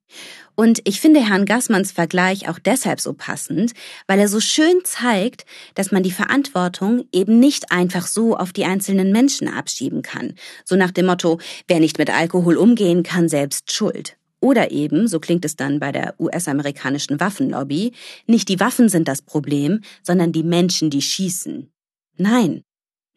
Und 0.56 0.80
ich 0.84 1.00
finde 1.00 1.20
Herrn 1.20 1.46
Gassmanns 1.46 1.92
Vergleich 1.92 2.48
auch 2.48 2.58
deshalb 2.58 3.00
so 3.00 3.12
passend, 3.12 3.72
weil 4.06 4.20
er 4.20 4.28
so 4.28 4.40
schön 4.40 4.84
zeigt, 4.84 5.46
dass 5.74 5.90
man 5.90 6.02
die 6.02 6.12
Verantwortung 6.12 7.04
eben 7.12 7.40
nicht 7.40 7.72
einfach 7.72 8.06
so 8.06 8.36
auf 8.36 8.52
die 8.52 8.64
einzelnen 8.64 9.10
Menschen 9.10 9.48
abschieben 9.48 10.02
kann. 10.02 10.34
So 10.64 10.76
nach 10.76 10.92
dem 10.92 11.06
Motto, 11.06 11.40
wer 11.66 11.80
nicht 11.80 11.98
mit 11.98 12.10
Alkohol 12.10 12.56
umgehen 12.56 13.02
kann, 13.02 13.28
selbst 13.28 13.72
schuld. 13.72 14.16
Oder 14.40 14.70
eben, 14.70 15.08
so 15.08 15.20
klingt 15.20 15.44
es 15.44 15.56
dann 15.56 15.80
bei 15.80 15.90
der 15.90 16.14
US-amerikanischen 16.20 17.18
Waffenlobby, 17.18 17.92
nicht 18.26 18.48
die 18.50 18.60
Waffen 18.60 18.90
sind 18.90 19.08
das 19.08 19.22
Problem, 19.22 19.80
sondern 20.02 20.32
die 20.32 20.42
Menschen, 20.42 20.90
die 20.90 21.00
schießen. 21.00 21.72
Nein, 22.18 22.62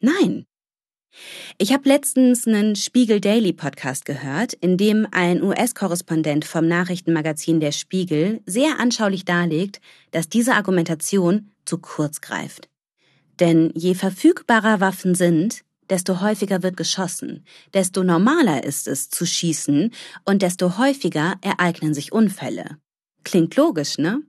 nein. 0.00 0.47
Ich 1.58 1.72
habe 1.72 1.88
letztens 1.88 2.46
einen 2.46 2.76
Spiegel 2.76 3.20
Daily 3.20 3.52
Podcast 3.52 4.04
gehört, 4.04 4.52
in 4.54 4.76
dem 4.76 5.06
ein 5.10 5.42
US-Korrespondent 5.42 6.44
vom 6.44 6.68
Nachrichtenmagazin 6.68 7.60
Der 7.60 7.72
Spiegel 7.72 8.40
sehr 8.46 8.78
anschaulich 8.78 9.24
darlegt, 9.24 9.80
dass 10.12 10.28
diese 10.28 10.54
Argumentation 10.54 11.50
zu 11.64 11.78
kurz 11.78 12.20
greift. 12.20 12.68
Denn 13.40 13.72
je 13.74 13.94
verfügbarer 13.94 14.80
Waffen 14.80 15.14
sind, 15.14 15.64
desto 15.90 16.20
häufiger 16.20 16.62
wird 16.62 16.76
geschossen, 16.76 17.44
desto 17.72 18.04
normaler 18.04 18.64
ist 18.64 18.86
es 18.88 19.08
zu 19.10 19.26
schießen 19.26 19.92
und 20.24 20.42
desto 20.42 20.78
häufiger 20.78 21.36
ereignen 21.40 21.94
sich 21.94 22.12
Unfälle. 22.12 22.78
Klingt 23.24 23.56
logisch, 23.56 23.98
ne? 23.98 24.22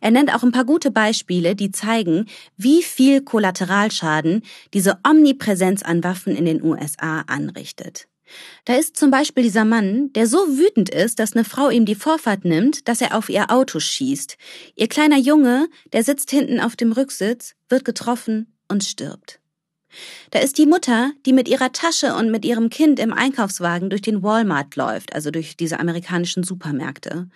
Er 0.00 0.10
nennt 0.10 0.34
auch 0.34 0.42
ein 0.42 0.52
paar 0.52 0.64
gute 0.64 0.90
Beispiele, 0.90 1.54
die 1.54 1.70
zeigen, 1.70 2.26
wie 2.56 2.82
viel 2.82 3.22
Kollateralschaden 3.22 4.42
diese 4.74 4.98
Omnipräsenz 5.08 5.82
an 5.82 6.02
Waffen 6.04 6.34
in 6.34 6.44
den 6.44 6.62
USA 6.62 7.20
anrichtet. 7.26 8.08
Da 8.64 8.76
ist 8.76 8.96
zum 8.96 9.10
Beispiel 9.10 9.42
dieser 9.42 9.64
Mann, 9.64 10.12
der 10.12 10.26
so 10.26 10.38
wütend 10.38 10.90
ist, 10.90 11.18
dass 11.18 11.34
eine 11.34 11.44
Frau 11.44 11.70
ihm 11.70 11.84
die 11.84 11.94
Vorfahrt 11.94 12.44
nimmt, 12.44 12.86
dass 12.88 13.00
er 13.00 13.16
auf 13.16 13.28
ihr 13.28 13.50
Auto 13.50 13.80
schießt. 13.80 14.36
Ihr 14.76 14.88
kleiner 14.88 15.18
Junge, 15.18 15.68
der 15.92 16.04
sitzt 16.04 16.30
hinten 16.30 16.60
auf 16.60 16.76
dem 16.76 16.92
Rücksitz, 16.92 17.54
wird 17.68 17.84
getroffen 17.84 18.54
und 18.68 18.84
stirbt. 18.84 19.40
Da 20.30 20.38
ist 20.38 20.58
die 20.58 20.66
Mutter, 20.66 21.10
die 21.26 21.32
mit 21.32 21.48
ihrer 21.48 21.72
Tasche 21.72 22.14
und 22.14 22.30
mit 22.30 22.44
ihrem 22.44 22.70
Kind 22.70 23.00
im 23.00 23.12
Einkaufswagen 23.12 23.90
durch 23.90 24.02
den 24.02 24.22
Walmart 24.22 24.76
läuft, 24.76 25.12
also 25.14 25.32
durch 25.32 25.56
diese 25.56 25.80
amerikanischen 25.80 26.44
Supermärkte. 26.44 27.28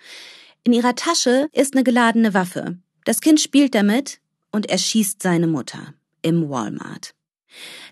In 0.65 0.73
ihrer 0.73 0.95
Tasche 0.95 1.47
ist 1.53 1.75
eine 1.75 1.83
geladene 1.83 2.33
Waffe. 2.33 2.79
Das 3.03 3.21
Kind 3.21 3.39
spielt 3.39 3.75
damit 3.75 4.19
und 4.51 4.67
erschießt 4.67 5.21
seine 5.21 5.45
Mutter 5.45 5.93
im 6.23 6.49
Walmart. 6.49 7.13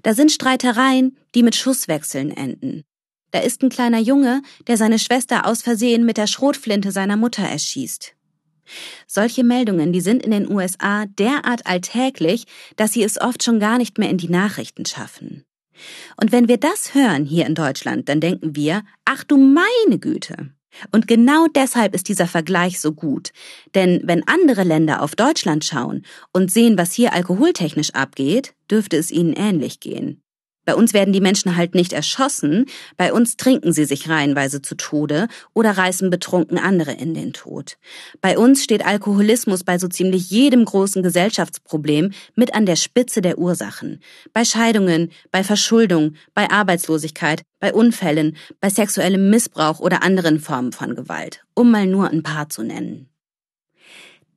Da 0.01 0.15
sind 0.15 0.31
Streitereien, 0.31 1.15
die 1.35 1.43
mit 1.43 1.55
Schusswechseln 1.55 2.31
enden. 2.31 2.83
Da 3.29 3.39
ist 3.39 3.61
ein 3.61 3.69
kleiner 3.69 3.99
Junge, 3.99 4.41
der 4.65 4.77
seine 4.77 4.97
Schwester 4.97 5.45
aus 5.45 5.61
Versehen 5.61 6.03
mit 6.03 6.17
der 6.17 6.25
Schrotflinte 6.25 6.91
seiner 6.91 7.15
Mutter 7.15 7.43
erschießt. 7.43 8.15
Solche 9.05 9.43
Meldungen, 9.43 9.93
die 9.93 10.01
sind 10.01 10.23
in 10.23 10.31
den 10.31 10.49
USA 10.49 11.05
derart 11.05 11.67
alltäglich, 11.67 12.45
dass 12.75 12.93
sie 12.93 13.03
es 13.03 13.21
oft 13.21 13.43
schon 13.43 13.59
gar 13.59 13.77
nicht 13.77 13.99
mehr 13.99 14.09
in 14.09 14.17
die 14.17 14.29
Nachrichten 14.29 14.87
schaffen. 14.87 15.45
Und 16.17 16.31
wenn 16.31 16.47
wir 16.47 16.57
das 16.57 16.95
hören 16.95 17.25
hier 17.25 17.45
in 17.45 17.53
Deutschland, 17.53 18.09
dann 18.09 18.19
denken 18.19 18.55
wir, 18.55 18.83
ach 19.05 19.23
du 19.23 19.37
meine 19.37 19.99
Güte, 19.99 20.49
und 20.91 21.07
genau 21.07 21.47
deshalb 21.47 21.93
ist 21.93 22.09
dieser 22.09 22.27
Vergleich 22.27 22.79
so 22.79 22.93
gut. 22.93 23.31
Denn 23.75 24.01
wenn 24.03 24.27
andere 24.27 24.63
Länder 24.63 25.01
auf 25.01 25.15
Deutschland 25.15 25.65
schauen 25.65 26.03
und 26.31 26.51
sehen, 26.51 26.77
was 26.77 26.93
hier 26.93 27.13
alkoholtechnisch 27.13 27.91
abgeht, 27.91 28.55
dürfte 28.71 28.97
es 28.97 29.11
ihnen 29.11 29.33
ähnlich 29.33 29.79
gehen. 29.79 30.22
Bei 30.65 30.75
uns 30.75 30.93
werden 30.93 31.13
die 31.13 31.21
Menschen 31.21 31.55
halt 31.55 31.75
nicht 31.75 31.93
erschossen, 31.93 32.65
bei 32.97 33.11
uns 33.11 33.37
trinken 33.37 33.73
sie 33.73 33.85
sich 33.85 34.09
reihenweise 34.09 34.61
zu 34.61 34.75
Tode 34.75 35.27
oder 35.53 35.71
reißen 35.71 36.09
betrunken 36.09 36.57
andere 36.57 36.93
in 36.93 37.13
den 37.13 37.33
Tod. 37.33 37.77
Bei 38.21 38.37
uns 38.37 38.63
steht 38.63 38.85
Alkoholismus 38.85 39.63
bei 39.63 39.77
so 39.77 39.87
ziemlich 39.87 40.29
jedem 40.29 40.63
großen 40.65 41.03
Gesellschaftsproblem 41.03 42.11
mit 42.35 42.53
an 42.53 42.65
der 42.65 42.77
Spitze 42.77 43.21
der 43.21 43.37
Ursachen. 43.37 43.99
Bei 44.31 44.45
Scheidungen, 44.45 45.11
bei 45.31 45.43
Verschuldung, 45.43 46.15
bei 46.33 46.49
Arbeitslosigkeit, 46.49 47.43
bei 47.59 47.73
Unfällen, 47.73 48.37
bei 48.59 48.69
sexuellem 48.69 49.29
Missbrauch 49.29 49.79
oder 49.79 50.03
anderen 50.03 50.39
Formen 50.39 50.71
von 50.71 50.95
Gewalt, 50.95 51.43
um 51.53 51.71
mal 51.71 51.87
nur 51.87 52.09
ein 52.09 52.23
paar 52.23 52.49
zu 52.49 52.63
nennen. 52.63 53.09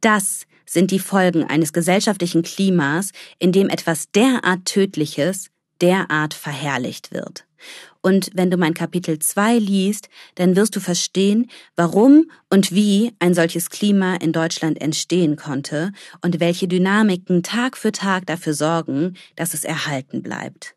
Das 0.01 0.47
sind 0.67 0.91
die 0.91 0.99
Folgen 0.99 1.45
eines 1.45 1.73
gesellschaftlichen 1.73 2.43
Klimas, 2.43 3.13
in 3.39 3.53
dem 3.53 3.69
etwas 3.69 4.11
derart 4.11 4.65
Tödliches 4.65 5.51
derart 5.81 6.35
verherrlicht 6.35 7.13
wird. 7.13 7.45
Und 8.03 8.31
wenn 8.35 8.51
du 8.51 8.57
mein 8.57 8.75
Kapitel 8.75 9.19
2 9.19 9.59
liest, 9.59 10.09
dann 10.37 10.55
wirst 10.55 10.77
du 10.77 10.81
verstehen, 10.81 11.51
warum 11.75 12.31
und 12.51 12.73
wie 12.73 13.13
ein 13.19 13.35
solches 13.35 13.71
Klima 13.71 14.15
in 14.17 14.33
Deutschland 14.33 14.81
entstehen 14.81 15.37
konnte 15.37 15.93
und 16.23 16.39
welche 16.39 16.69
Dynamiken 16.69 17.43
Tag 17.43 17.77
für 17.77 17.93
Tag 17.93 18.27
dafür 18.27 18.55
sorgen, 18.55 19.15
dass 19.35 19.55
es 19.55 19.65
erhalten 19.65 20.23
bleibt. 20.23 20.77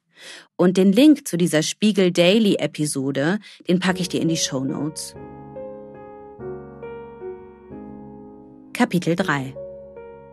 Und 0.55 0.77
den 0.77 0.91
Link 0.91 1.27
zu 1.27 1.37
dieser 1.37 1.61
Spiegel 1.61 2.11
Daily 2.11 2.55
Episode, 2.55 3.39
den 3.67 3.79
packe 3.79 4.01
ich 4.01 4.09
dir 4.09 4.21
in 4.21 4.29
die 4.29 4.37
Show 4.37 4.63
Notes. 4.63 5.15
Kapitel 8.73 9.15
3 9.15 9.53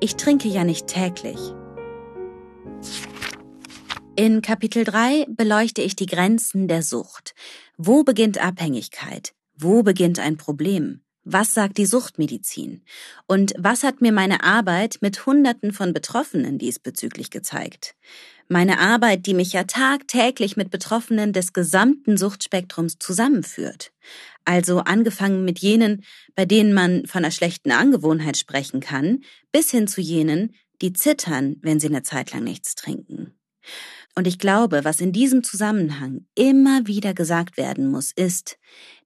Ich 0.01 0.17
trinke 0.17 0.49
ja 0.49 0.65
nicht 0.65 0.87
täglich. 0.87 1.39
In 4.19 4.41
Kapitel 4.41 4.85
3 4.85 5.27
beleuchte 5.29 5.83
ich 5.83 5.95
die 5.95 6.07
Grenzen 6.07 6.69
der 6.69 6.83
Sucht. 6.83 7.35
Wo 7.77 8.03
beginnt 8.03 8.43
Abhängigkeit? 8.43 9.35
Wo 9.55 9.83
beginnt 9.83 10.19
ein 10.19 10.39
Problem? 10.39 11.03
Was 11.25 11.53
sagt 11.53 11.77
die 11.77 11.85
Suchtmedizin? 11.85 12.83
Und 13.27 13.53
was 13.59 13.83
hat 13.83 14.01
mir 14.01 14.13
meine 14.13 14.43
Arbeit 14.43 14.97
mit 15.03 15.27
Hunderten 15.27 15.71
von 15.71 15.93
Betroffenen 15.93 16.57
diesbezüglich 16.57 17.31
gezeigt? 17.31 17.95
Meine 18.49 18.81
Arbeit, 18.81 19.27
die 19.27 19.35
mich 19.35 19.53
ja 19.53 19.65
tagtäglich 19.65 20.57
mit 20.57 20.71
Betroffenen 20.71 21.35
des 21.35 21.53
gesamten 21.53 22.17
Suchtspektrums 22.17 22.97
zusammenführt. 22.99 23.93
Also 24.47 24.79
angefangen 24.79 25.45
mit 25.45 25.59
jenen, 25.59 26.05
bei 26.35 26.47
denen 26.47 26.73
man 26.73 27.05
von 27.05 27.23
einer 27.23 27.33
schlechten 27.33 27.71
Angewohnheit 27.71 28.39
sprechen 28.39 28.81
kann, 28.81 29.25
bis 29.53 29.71
hin 29.71 29.87
zu 29.89 30.01
jenen, 30.01 30.55
die 30.81 30.95
zittern, 30.95 31.57
wenn 31.61 31.79
sie 31.81 31.89
eine 31.89 32.03
Zeit 32.03 32.33
lang 32.33 32.45
nichts 32.45 32.77
trinken. 32.77 33.35
Und 34.17 34.27
ich 34.27 34.39
glaube, 34.39 34.85
was 34.85 35.03
in 35.03 35.13
diesem 35.13 35.45
Zusammenhang 35.45 36.25
immer 36.35 36.87
wieder 36.87 37.13
gesagt 37.13 37.59
werden 37.59 37.87
muss, 37.87 38.13
ist, 38.13 38.59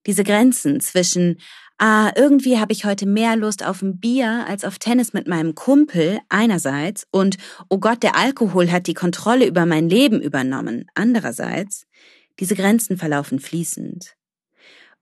diese 0.07 0.23
Grenzen 0.23 0.81
zwischen, 0.81 1.41
ah, 1.79 2.13
irgendwie 2.15 2.59
habe 2.59 2.73
ich 2.73 2.85
heute 2.85 3.07
mehr 3.07 3.35
Lust 3.35 3.67
auf 3.67 3.83
ein 3.83 3.99
Bier 3.99 4.47
als 4.47 4.65
auf 4.65 4.79
Tennis 4.79 5.13
mit 5.13 5.27
meinem 5.27 5.57
Kumpel 5.57 6.21
einerseits 6.29 7.09
und, 7.11 7.39
oh 7.69 7.79
Gott, 7.79 8.05
der 8.05 8.17
Alkohol 8.17 8.71
hat 8.71 8.87
die 8.87 8.95
Kontrolle 8.95 9.47
über 9.47 9.67
mein 9.67 9.89
Leben 9.89 10.23
übernommen 10.23 10.87
andererseits, 10.95 11.87
diese 12.39 12.55
Grenzen 12.55 12.97
verlaufen 12.97 13.41
fließend. 13.41 14.15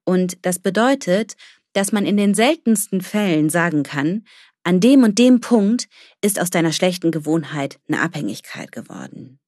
Und 0.05 0.39
das 0.47 0.59
bedeutet, 0.59 1.37
dass 1.75 1.93
man 1.93 2.07
in 2.07 2.17
den 2.17 2.33
seltensten 2.33 3.03
Fällen 3.03 3.51
sagen 3.51 3.83
kann, 3.83 4.25
an 4.65 4.81
dem 4.81 5.03
und 5.03 5.19
dem 5.19 5.41
Punkt 5.41 5.87
ist 6.23 6.41
aus 6.41 6.49
deiner 6.49 6.73
schlechten 6.73 7.11
Gewohnheit 7.11 7.79
eine 7.89 8.01
Abhängigkeit 8.01 8.73
geworden. 8.73 9.39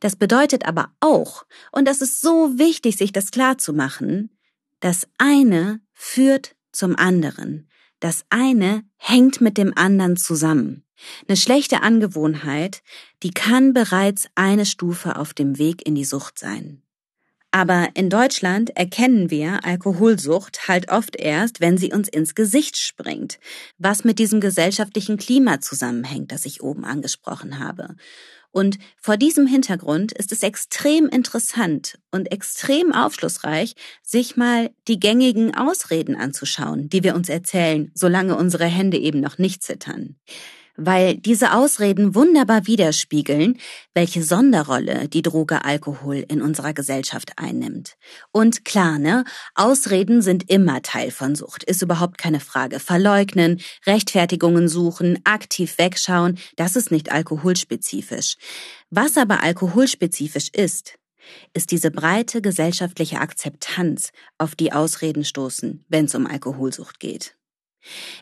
Das 0.00 0.16
bedeutet 0.16 0.66
aber 0.66 0.92
auch, 1.00 1.44
und 1.72 1.86
das 1.86 2.00
ist 2.00 2.20
so 2.20 2.58
wichtig, 2.58 2.96
sich 2.96 3.12
das 3.12 3.30
klar 3.30 3.58
zu 3.58 3.72
machen, 3.72 4.30
das 4.80 5.06
eine 5.18 5.80
führt 5.92 6.56
zum 6.72 6.96
anderen. 6.96 7.68
Das 8.00 8.24
eine 8.30 8.84
hängt 8.96 9.40
mit 9.40 9.58
dem 9.58 9.76
anderen 9.76 10.16
zusammen. 10.16 10.84
Eine 11.28 11.36
schlechte 11.36 11.82
Angewohnheit, 11.82 12.82
die 13.22 13.30
kann 13.30 13.72
bereits 13.72 14.28
eine 14.34 14.66
Stufe 14.66 15.16
auf 15.16 15.34
dem 15.34 15.58
Weg 15.58 15.86
in 15.86 15.94
die 15.94 16.04
Sucht 16.04 16.38
sein. 16.38 16.82
Aber 17.52 17.88
in 17.94 18.10
Deutschland 18.10 18.70
erkennen 18.76 19.28
wir 19.30 19.64
Alkoholsucht 19.64 20.68
halt 20.68 20.90
oft 20.90 21.16
erst, 21.16 21.60
wenn 21.60 21.78
sie 21.78 21.92
uns 21.92 22.08
ins 22.08 22.36
Gesicht 22.36 22.76
springt, 22.76 23.40
was 23.76 24.04
mit 24.04 24.20
diesem 24.20 24.40
gesellschaftlichen 24.40 25.16
Klima 25.16 25.60
zusammenhängt, 25.60 26.30
das 26.30 26.44
ich 26.44 26.62
oben 26.62 26.84
angesprochen 26.84 27.58
habe. 27.58 27.96
Und 28.52 28.78
vor 28.96 29.16
diesem 29.16 29.46
Hintergrund 29.46 30.12
ist 30.12 30.32
es 30.32 30.42
extrem 30.42 31.08
interessant 31.08 31.98
und 32.10 32.32
extrem 32.32 32.92
aufschlussreich, 32.92 33.74
sich 34.02 34.36
mal 34.36 34.70
die 34.88 34.98
gängigen 34.98 35.54
Ausreden 35.54 36.16
anzuschauen, 36.16 36.88
die 36.88 37.04
wir 37.04 37.14
uns 37.14 37.28
erzählen, 37.28 37.92
solange 37.94 38.36
unsere 38.36 38.66
Hände 38.66 38.98
eben 38.98 39.20
noch 39.20 39.38
nicht 39.38 39.62
zittern 39.62 40.16
weil 40.76 41.16
diese 41.16 41.52
Ausreden 41.54 42.14
wunderbar 42.14 42.66
widerspiegeln, 42.66 43.58
welche 43.94 44.22
Sonderrolle 44.22 45.08
die 45.08 45.22
Droge 45.22 45.64
Alkohol 45.64 46.24
in 46.28 46.42
unserer 46.42 46.72
Gesellschaft 46.72 47.32
einnimmt. 47.36 47.96
Und 48.32 48.64
klar, 48.64 48.98
ne, 48.98 49.24
Ausreden 49.54 50.22
sind 50.22 50.50
immer 50.50 50.82
Teil 50.82 51.10
von 51.10 51.34
Sucht, 51.34 51.64
ist 51.64 51.82
überhaupt 51.82 52.18
keine 52.18 52.40
Frage. 52.40 52.80
Verleugnen, 52.80 53.60
Rechtfertigungen 53.86 54.68
suchen, 54.68 55.18
aktiv 55.24 55.78
wegschauen, 55.78 56.38
das 56.56 56.76
ist 56.76 56.90
nicht 56.90 57.12
alkoholspezifisch. 57.12 58.36
Was 58.90 59.16
aber 59.16 59.42
alkoholspezifisch 59.42 60.48
ist, 60.52 60.98
ist 61.52 61.70
diese 61.70 61.90
breite 61.90 62.42
gesellschaftliche 62.42 63.20
Akzeptanz, 63.20 64.10
auf 64.38 64.54
die 64.54 64.72
Ausreden 64.72 65.24
stoßen, 65.24 65.84
wenn 65.88 66.06
es 66.06 66.14
um 66.14 66.26
Alkoholsucht 66.26 67.00
geht. 67.00 67.36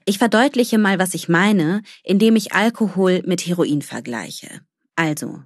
Ich 0.05 0.19
verdeutliche 0.19 0.79
mal, 0.79 0.99
was 0.99 1.15
ich 1.15 1.29
meine, 1.29 1.83
indem 2.03 2.37
ich 2.37 2.53
Alkohol 2.53 3.23
mit 3.27 3.47
Heroin 3.47 3.83
vergleiche. 3.83 4.61
Also, 4.97 5.43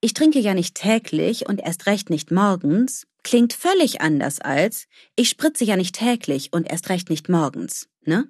ich 0.00 0.14
trinke 0.14 0.38
ja 0.38 0.54
nicht 0.54 0.74
täglich 0.74 1.48
und 1.48 1.60
erst 1.60 1.86
recht 1.86 2.10
nicht 2.10 2.30
morgens, 2.30 3.06
klingt 3.22 3.52
völlig 3.52 4.00
anders 4.00 4.40
als 4.40 4.86
ich 5.16 5.30
spritze 5.30 5.64
ja 5.64 5.76
nicht 5.76 5.94
täglich 5.94 6.52
und 6.52 6.70
erst 6.70 6.88
recht 6.90 7.08
nicht 7.10 7.28
morgens, 7.28 7.88
ne? 8.04 8.28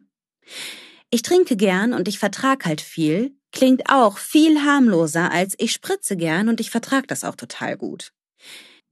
Ich 1.10 1.22
trinke 1.22 1.56
gern 1.56 1.92
und 1.92 2.08
ich 2.08 2.18
vertrag 2.18 2.64
halt 2.64 2.80
viel, 2.80 3.36
klingt 3.52 3.88
auch 3.90 4.18
viel 4.18 4.62
harmloser 4.62 5.30
als 5.30 5.54
ich 5.58 5.72
spritze 5.72 6.16
gern 6.16 6.48
und 6.48 6.60
ich 6.60 6.70
vertrag 6.70 7.08
das 7.08 7.24
auch 7.24 7.36
total 7.36 7.76
gut 7.76 8.12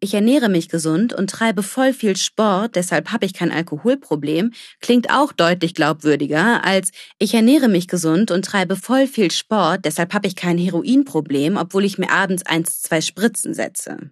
ich 0.02 0.14
ernähre 0.14 0.48
mich 0.48 0.68
gesund 0.68 1.12
und 1.12 1.30
treibe 1.30 1.62
voll 1.62 1.92
viel 1.92 2.16
Sport, 2.16 2.74
deshalb 2.74 3.12
habe 3.12 3.24
ich 3.24 3.34
kein 3.34 3.52
Alkoholproblem, 3.52 4.52
klingt 4.80 5.10
auch 5.10 5.32
deutlich 5.32 5.74
glaubwürdiger 5.74 6.64
als 6.64 6.90
ich 7.18 7.34
ernähre 7.34 7.68
mich 7.68 7.86
gesund 7.86 8.32
und 8.32 8.44
treibe 8.44 8.74
voll 8.74 9.06
viel 9.06 9.30
Sport, 9.30 9.84
deshalb 9.84 10.12
habe 10.12 10.26
ich 10.26 10.34
kein 10.34 10.58
Heroinproblem, 10.58 11.56
obwohl 11.56 11.84
ich 11.84 11.98
mir 11.98 12.10
abends 12.10 12.44
eins, 12.44 12.82
zwei 12.82 13.00
Spritzen 13.00 13.54
setze. 13.54 14.10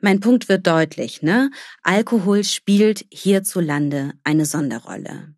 Mein 0.00 0.18
Punkt 0.18 0.48
wird 0.48 0.66
deutlich, 0.66 1.22
ne? 1.22 1.50
Alkohol 1.82 2.42
spielt 2.42 3.04
hierzulande 3.12 4.12
eine 4.24 4.44
Sonderrolle. 4.44 5.34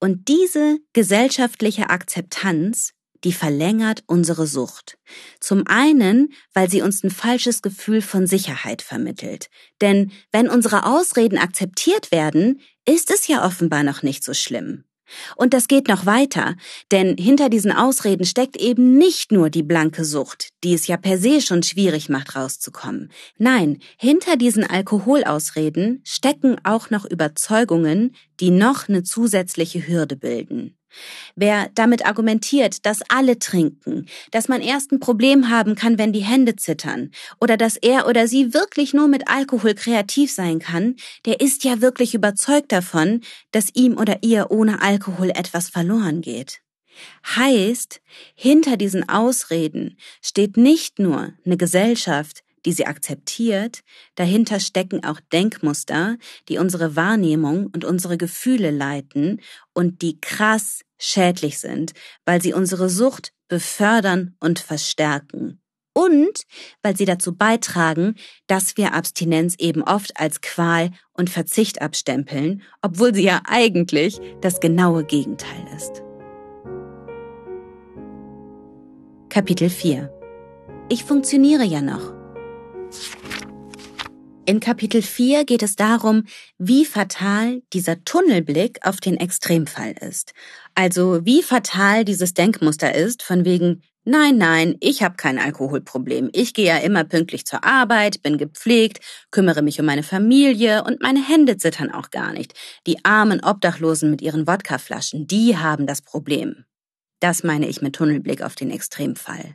Und 0.00 0.28
diese 0.28 0.78
gesellschaftliche 0.92 1.90
Akzeptanz 1.90 2.93
die 3.24 3.32
verlängert 3.32 4.04
unsere 4.06 4.46
Sucht. 4.46 4.98
Zum 5.40 5.66
einen, 5.66 6.32
weil 6.52 6.70
sie 6.70 6.82
uns 6.82 7.02
ein 7.02 7.10
falsches 7.10 7.62
Gefühl 7.62 8.02
von 8.02 8.26
Sicherheit 8.26 8.82
vermittelt. 8.82 9.48
Denn 9.80 10.12
wenn 10.30 10.48
unsere 10.48 10.86
Ausreden 10.86 11.38
akzeptiert 11.38 12.12
werden, 12.12 12.60
ist 12.86 13.10
es 13.10 13.26
ja 13.26 13.44
offenbar 13.44 13.82
noch 13.82 14.02
nicht 14.02 14.22
so 14.22 14.34
schlimm. 14.34 14.84
Und 15.36 15.54
das 15.54 15.68
geht 15.68 15.88
noch 15.88 16.06
weiter, 16.06 16.56
denn 16.90 17.16
hinter 17.16 17.48
diesen 17.48 17.72
Ausreden 17.72 18.24
steckt 18.24 18.56
eben 18.56 18.96
nicht 18.96 19.32
nur 19.32 19.50
die 19.50 19.62
blanke 19.62 20.04
Sucht, 20.04 20.48
die 20.62 20.74
es 20.74 20.86
ja 20.86 20.96
per 20.96 21.18
se 21.18 21.40
schon 21.40 21.62
schwierig 21.62 22.08
macht 22.08 22.36
rauszukommen. 22.36 23.10
Nein, 23.36 23.78
hinter 23.98 24.36
diesen 24.36 24.64
Alkoholausreden 24.64 26.00
stecken 26.04 26.56
auch 26.64 26.90
noch 26.90 27.04
Überzeugungen, 27.04 28.14
die 28.40 28.50
noch 28.50 28.88
eine 28.88 29.02
zusätzliche 29.02 29.86
Hürde 29.86 30.16
bilden. 30.16 30.78
Wer 31.36 31.70
damit 31.74 32.06
argumentiert, 32.06 32.86
dass 32.86 33.02
alle 33.08 33.38
trinken, 33.38 34.06
dass 34.30 34.48
man 34.48 34.60
erst 34.60 34.92
ein 34.92 35.00
Problem 35.00 35.50
haben 35.50 35.74
kann, 35.74 35.98
wenn 35.98 36.12
die 36.12 36.24
Hände 36.24 36.56
zittern, 36.56 37.10
oder 37.40 37.56
dass 37.56 37.76
er 37.76 38.06
oder 38.06 38.28
sie 38.28 38.54
wirklich 38.54 38.94
nur 38.94 39.08
mit 39.08 39.28
Alkohol 39.28 39.74
kreativ 39.74 40.32
sein 40.32 40.58
kann, 40.58 40.96
der 41.26 41.40
ist 41.40 41.64
ja 41.64 41.80
wirklich 41.80 42.14
überzeugt 42.14 42.72
davon, 42.72 43.20
dass 43.50 43.74
ihm 43.74 43.96
oder 43.98 44.18
ihr 44.22 44.50
ohne 44.50 44.82
Alkohol 44.82 45.30
etwas 45.30 45.68
verloren 45.68 46.20
geht. 46.20 46.60
Heißt, 47.26 48.00
hinter 48.34 48.76
diesen 48.76 49.08
Ausreden 49.08 49.96
steht 50.22 50.56
nicht 50.56 50.98
nur 50.98 51.32
eine 51.44 51.56
Gesellschaft, 51.56 52.44
die 52.64 52.72
sie 52.72 52.86
akzeptiert, 52.86 53.80
dahinter 54.14 54.60
stecken 54.60 55.04
auch 55.04 55.20
Denkmuster, 55.32 56.16
die 56.48 56.58
unsere 56.58 56.96
Wahrnehmung 56.96 57.66
und 57.66 57.84
unsere 57.84 58.16
Gefühle 58.16 58.70
leiten 58.70 59.40
und 59.72 60.02
die 60.02 60.20
krass 60.20 60.80
schädlich 60.98 61.58
sind, 61.58 61.92
weil 62.24 62.40
sie 62.42 62.54
unsere 62.54 62.88
Sucht 62.88 63.32
befördern 63.48 64.36
und 64.40 64.58
verstärken. 64.58 65.60
Und 65.96 66.42
weil 66.82 66.96
sie 66.96 67.04
dazu 67.04 67.36
beitragen, 67.36 68.16
dass 68.48 68.76
wir 68.76 68.94
Abstinenz 68.94 69.54
eben 69.58 69.82
oft 69.82 70.18
als 70.18 70.40
Qual 70.40 70.90
und 71.12 71.30
Verzicht 71.30 71.82
abstempeln, 71.82 72.62
obwohl 72.82 73.14
sie 73.14 73.22
ja 73.22 73.42
eigentlich 73.46 74.20
das 74.40 74.58
genaue 74.58 75.04
Gegenteil 75.04 75.64
ist. 75.76 76.02
Kapitel 79.28 79.70
4 79.70 80.12
Ich 80.88 81.04
funktioniere 81.04 81.64
ja 81.64 81.80
noch. 81.80 82.23
In 84.46 84.60
Kapitel 84.60 85.00
4 85.00 85.46
geht 85.46 85.62
es 85.62 85.74
darum, 85.74 86.24
wie 86.58 86.84
fatal 86.84 87.62
dieser 87.72 88.04
Tunnelblick 88.04 88.78
auf 88.86 89.00
den 89.00 89.16
Extremfall 89.16 89.94
ist. 90.06 90.32
Also 90.74 91.24
wie 91.24 91.42
fatal 91.42 92.04
dieses 92.04 92.34
Denkmuster 92.34 92.94
ist, 92.94 93.22
von 93.22 93.46
wegen, 93.46 93.80
nein, 94.04 94.36
nein, 94.36 94.76
ich 94.80 95.02
habe 95.02 95.16
kein 95.16 95.38
Alkoholproblem. 95.38 96.28
Ich 96.34 96.52
gehe 96.52 96.66
ja 96.66 96.76
immer 96.76 97.04
pünktlich 97.04 97.46
zur 97.46 97.64
Arbeit, 97.64 98.20
bin 98.22 98.36
gepflegt, 98.36 99.00
kümmere 99.30 99.62
mich 99.62 99.80
um 99.80 99.86
meine 99.86 100.02
Familie 100.02 100.84
und 100.84 101.00
meine 101.00 101.26
Hände 101.26 101.56
zittern 101.56 101.90
auch 101.90 102.10
gar 102.10 102.34
nicht. 102.34 102.52
Die 102.86 103.02
armen 103.02 103.42
Obdachlosen 103.42 104.10
mit 104.10 104.20
ihren 104.20 104.46
Wodkaflaschen, 104.46 105.26
die 105.26 105.56
haben 105.56 105.86
das 105.86 106.02
Problem. 106.02 106.66
Das 107.20 107.44
meine 107.44 107.66
ich 107.66 107.80
mit 107.80 107.94
Tunnelblick 107.94 108.42
auf 108.42 108.56
den 108.56 108.70
Extremfall. 108.70 109.54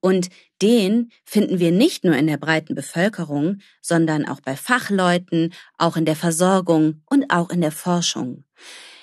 Und 0.00 0.28
den 0.60 1.10
finden 1.24 1.58
wir 1.58 1.72
nicht 1.72 2.04
nur 2.04 2.16
in 2.16 2.26
der 2.26 2.36
breiten 2.36 2.74
Bevölkerung, 2.74 3.58
sondern 3.80 4.26
auch 4.26 4.40
bei 4.40 4.56
Fachleuten, 4.56 5.52
auch 5.78 5.96
in 5.96 6.04
der 6.04 6.16
Versorgung 6.16 7.02
und 7.08 7.30
auch 7.30 7.50
in 7.50 7.60
der 7.60 7.72
Forschung. 7.72 8.44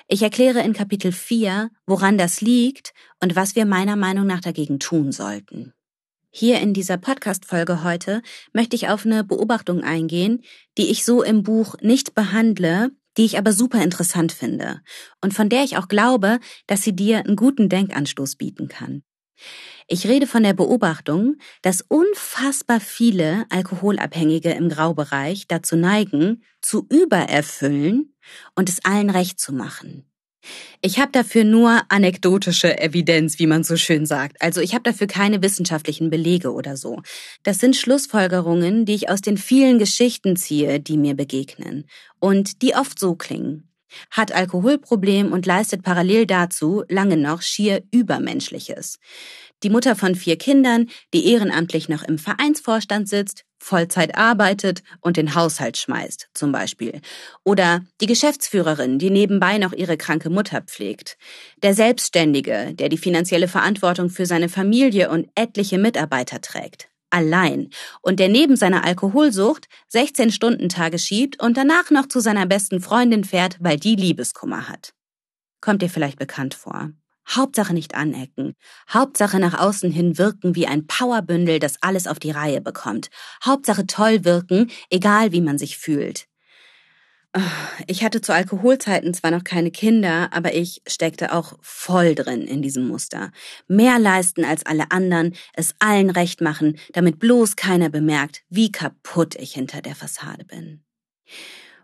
Ich 0.08 0.24
erkläre 0.24 0.62
in 0.62 0.74
Kapitel 0.74 1.12
4, 1.12 1.70
woran 1.86 2.18
das 2.18 2.42
liegt 2.42 2.94
und 3.22 3.36
was 3.36 3.56
wir 3.56 3.66
meiner 3.66 3.96
Meinung 3.96 4.26
nach 4.26 4.42
dagegen 4.42 4.80
tun 4.80 5.12
sollten. 5.12 5.74
Hier 6.32 6.60
in 6.60 6.74
dieser 6.74 6.98
Podcast-Folge 6.98 7.84
heute 7.84 8.22
möchte 8.54 8.76
ich 8.76 8.88
auf 8.88 9.06
eine 9.06 9.24
Beobachtung 9.24 9.84
eingehen, 9.84 10.44
die 10.78 10.90
ich 10.90 11.04
so 11.04 11.24
im 11.24 11.44
Buch 11.44 11.76
nicht 11.82 12.14
behandle, 12.14 12.92
die 13.18 13.26
ich 13.26 13.38
aber 13.38 13.52
super 13.52 13.84
interessant 13.84 14.32
finde 14.32 14.82
und 15.22 15.34
von 15.34 15.50
der 15.50 15.64
ich 15.64 15.78
auch 15.78 15.88
glaube, 15.88 16.40
dass 16.68 16.84
sie 16.84 16.96
dir 16.96 17.20
einen 17.20 17.36
guten 17.36 17.68
Denkanstoß 17.68 18.36
bieten 18.36 18.68
kann. 18.68 19.04
Ich 19.92 20.06
rede 20.06 20.28
von 20.28 20.44
der 20.44 20.54
Beobachtung, 20.54 21.38
dass 21.64 21.82
unfassbar 21.82 22.80
viele 22.80 23.48
Alkoholabhängige 23.50 24.52
im 24.52 24.70
Graubereich 24.70 25.48
dazu 25.48 25.76
neigen, 25.76 26.44
zu 26.62 26.86
übererfüllen 26.92 28.14
und 28.54 28.70
es 28.70 28.86
allen 28.86 29.10
recht 29.10 29.40
zu 29.40 29.52
machen. 29.52 30.06
Ich 30.82 31.00
habe 31.00 31.12
dafür 31.12 31.44
nur 31.44 31.82
anekdotische 31.90 32.80
Evidenz, 32.80 33.40
wie 33.40 33.48
man 33.48 33.64
so 33.64 33.78
schön 33.78 34.06
sagt. 34.06 34.40
Also 34.44 34.62
ich 34.62 34.76
habe 34.76 34.84
dafür 34.84 35.08
keine 35.08 35.42
wissenschaftlichen 35.42 36.12
Belege 36.12 36.54
oder 36.54 36.78
so. 36.78 37.02
Das 37.42 37.58
sind 37.58 37.76
Schlussfolgerungen, 37.76 38.86
die 38.86 38.94
ich 38.94 39.10
aus 39.10 39.22
den 39.22 39.38
vielen 39.38 39.80
Geschichten 39.80 40.36
ziehe, 40.36 40.80
die 40.80 40.98
mir 40.98 41.16
begegnen 41.16 41.88
und 42.20 42.62
die 42.62 42.76
oft 42.76 43.00
so 43.00 43.16
klingen. 43.16 43.66
Hat 44.12 44.32
Alkoholproblem 44.32 45.32
und 45.34 45.48
leistet 45.48 45.82
parallel 45.82 46.28
dazu 46.28 46.84
lange 46.90 47.18
noch 47.18 47.42
schier 47.42 47.84
Übermenschliches. 47.92 49.00
Die 49.64 49.70
Mutter 49.70 49.96
von 49.96 50.16
vier 50.16 50.38
Kindern, 50.38 50.90
die 51.14 51.28
ehrenamtlich 51.28 51.90
noch 51.90 52.04
im 52.04 52.18
Vereinsvorstand 52.18 53.10
sitzt, 53.10 53.46
Vollzeit 53.62 54.18
arbeitet 54.18 54.84
und 55.02 55.18
den 55.18 55.36
Haushalt 55.36 55.78
schmeißt, 55.78 56.30
zum 56.34 56.52
Beispiel. 56.52 57.02
Oder 57.44 57.82
die 58.00 58.06
Geschäftsführerin, 58.06 59.00
die 59.00 59.10
nebenbei 59.10 59.58
noch 59.58 59.74
ihre 59.74 59.98
kranke 59.98 60.30
Mutter 60.30 60.62
pflegt. 60.62 61.18
Der 61.62 61.74
Selbstständige, 61.74 62.74
der 62.74 62.90
die 62.90 62.98
finanzielle 62.98 63.50
Verantwortung 63.50 64.10
für 64.10 64.26
seine 64.26 64.50
Familie 64.50 65.10
und 65.10 65.30
etliche 65.36 65.78
Mitarbeiter 65.78 66.40
trägt. 66.40 66.90
Allein. 67.10 67.70
Und 68.02 68.20
der 68.20 68.30
neben 68.30 68.56
seiner 68.56 68.86
Alkoholsucht 68.86 69.68
16 69.88 70.32
Stunden 70.32 70.70
Tage 70.70 71.00
schiebt 71.00 71.42
und 71.42 71.58
danach 71.58 71.90
noch 71.90 72.08
zu 72.08 72.20
seiner 72.20 72.46
besten 72.46 72.82
Freundin 72.82 73.24
fährt, 73.24 73.58
weil 73.60 73.78
die 73.78 73.96
Liebeskummer 73.96 74.70
hat. 74.70 74.94
Kommt 75.60 75.82
dir 75.82 75.90
vielleicht 75.90 76.20
bekannt 76.20 76.54
vor. 76.54 76.92
Hauptsache 77.30 77.74
nicht 77.74 77.96
anecken. 77.96 78.56
Hauptsache 78.90 79.40
nach 79.40 79.60
außen 79.60 79.92
hin 79.92 80.18
wirken 80.18 80.56
wie 80.56 80.68
ein 80.68 80.88
Powerbündel, 80.88 81.60
das 81.60 81.82
alles 81.82 82.08
auf 82.08 82.20
die 82.20 82.32
Reihe 82.32 82.62
bekommt. 82.62 83.10
Hauptsache 83.46 83.86
toll 83.86 84.26
wirken, 84.26 84.72
egal 84.90 85.32
wie 85.32 85.42
man 85.42 85.58
sich 85.58 85.78
fühlt. 85.78 86.28
Ich 87.86 88.04
hatte 88.04 88.22
zu 88.22 88.34
Alkoholzeiten 88.34 89.14
zwar 89.14 89.30
noch 89.30 89.44
keine 89.44 89.70
Kinder, 89.70 90.34
aber 90.34 90.56
ich 90.56 90.82
steckte 90.88 91.32
auch 91.32 91.60
voll 91.62 92.16
drin 92.16 92.42
in 92.42 92.64
diesem 92.64 92.88
Muster. 92.88 93.32
Mehr 93.68 94.00
leisten 94.00 94.44
als 94.44 94.66
alle 94.66 94.90
anderen, 94.90 95.36
es 95.54 95.76
allen 95.78 96.10
recht 96.10 96.42
machen, 96.42 96.80
damit 96.94 97.20
bloß 97.20 97.56
keiner 97.56 97.90
bemerkt, 97.90 98.42
wie 98.50 98.72
kaputt 98.72 99.36
ich 99.36 99.54
hinter 99.54 99.84
der 99.84 99.96
Fassade 99.96 100.44
bin. 100.44 100.84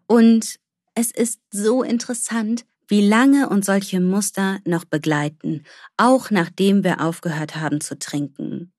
Und 0.07 0.55
es 0.95 1.11
ist 1.11 1.41
so 1.51 1.83
interessant, 1.83 2.65
wie 2.87 3.07
lange 3.07 3.49
uns 3.49 3.65
solche 3.65 3.99
Muster 3.99 4.59
noch 4.65 4.85
begleiten, 4.85 5.63
auch 5.97 6.31
nachdem 6.31 6.83
wir 6.83 7.01
aufgehört 7.01 7.55
haben 7.55 7.81
zu 7.81 7.97
trinken. 7.97 8.73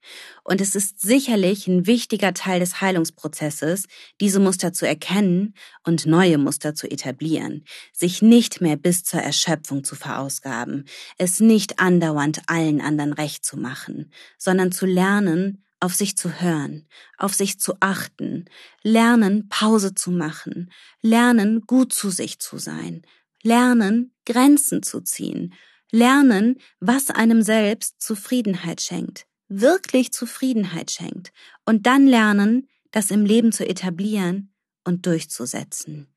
Und 0.44 0.60
es 0.60 0.74
ist 0.74 1.00
sicherlich 1.00 1.66
ein 1.66 1.86
wichtiger 1.86 2.34
Teil 2.34 2.60
des 2.60 2.80
Heilungsprozesses, 2.80 3.86
diese 4.20 4.40
Muster 4.40 4.72
zu 4.72 4.86
erkennen 4.86 5.54
und 5.84 6.06
neue 6.06 6.38
Muster 6.38 6.74
zu 6.74 6.90
etablieren, 6.90 7.64
sich 7.92 8.22
nicht 8.22 8.60
mehr 8.60 8.76
bis 8.76 9.04
zur 9.04 9.20
Erschöpfung 9.20 9.84
zu 9.84 9.96
verausgaben, 9.96 10.84
es 11.18 11.40
nicht 11.40 11.78
andauernd 11.78 12.42
allen 12.46 12.80
anderen 12.80 13.12
recht 13.12 13.44
zu 13.44 13.56
machen, 13.56 14.12
sondern 14.38 14.72
zu 14.72 14.86
lernen, 14.86 15.62
auf 15.80 15.94
sich 15.94 16.16
zu 16.16 16.40
hören, 16.40 16.86
auf 17.18 17.34
sich 17.34 17.60
zu 17.60 17.74
achten, 17.80 18.46
lernen, 18.82 19.48
Pause 19.48 19.94
zu 19.94 20.10
machen, 20.10 20.72
lernen, 21.02 21.62
gut 21.66 21.92
zu 21.92 22.10
sich 22.10 22.38
zu 22.38 22.58
sein, 22.58 23.02
lernen, 23.46 24.12
Grenzen 24.26 24.82
zu 24.82 25.00
ziehen, 25.00 25.54
lernen, 25.90 26.58
was 26.80 27.08
einem 27.08 27.40
selbst 27.40 28.02
Zufriedenheit 28.02 28.82
schenkt, 28.82 29.26
wirklich 29.48 30.12
Zufriedenheit 30.12 30.90
schenkt, 30.90 31.32
und 31.64 31.86
dann 31.86 32.06
lernen, 32.06 32.68
das 32.90 33.10
im 33.10 33.24
Leben 33.24 33.52
zu 33.52 33.66
etablieren 33.66 34.52
und 34.84 35.06
durchzusetzen. 35.06 36.08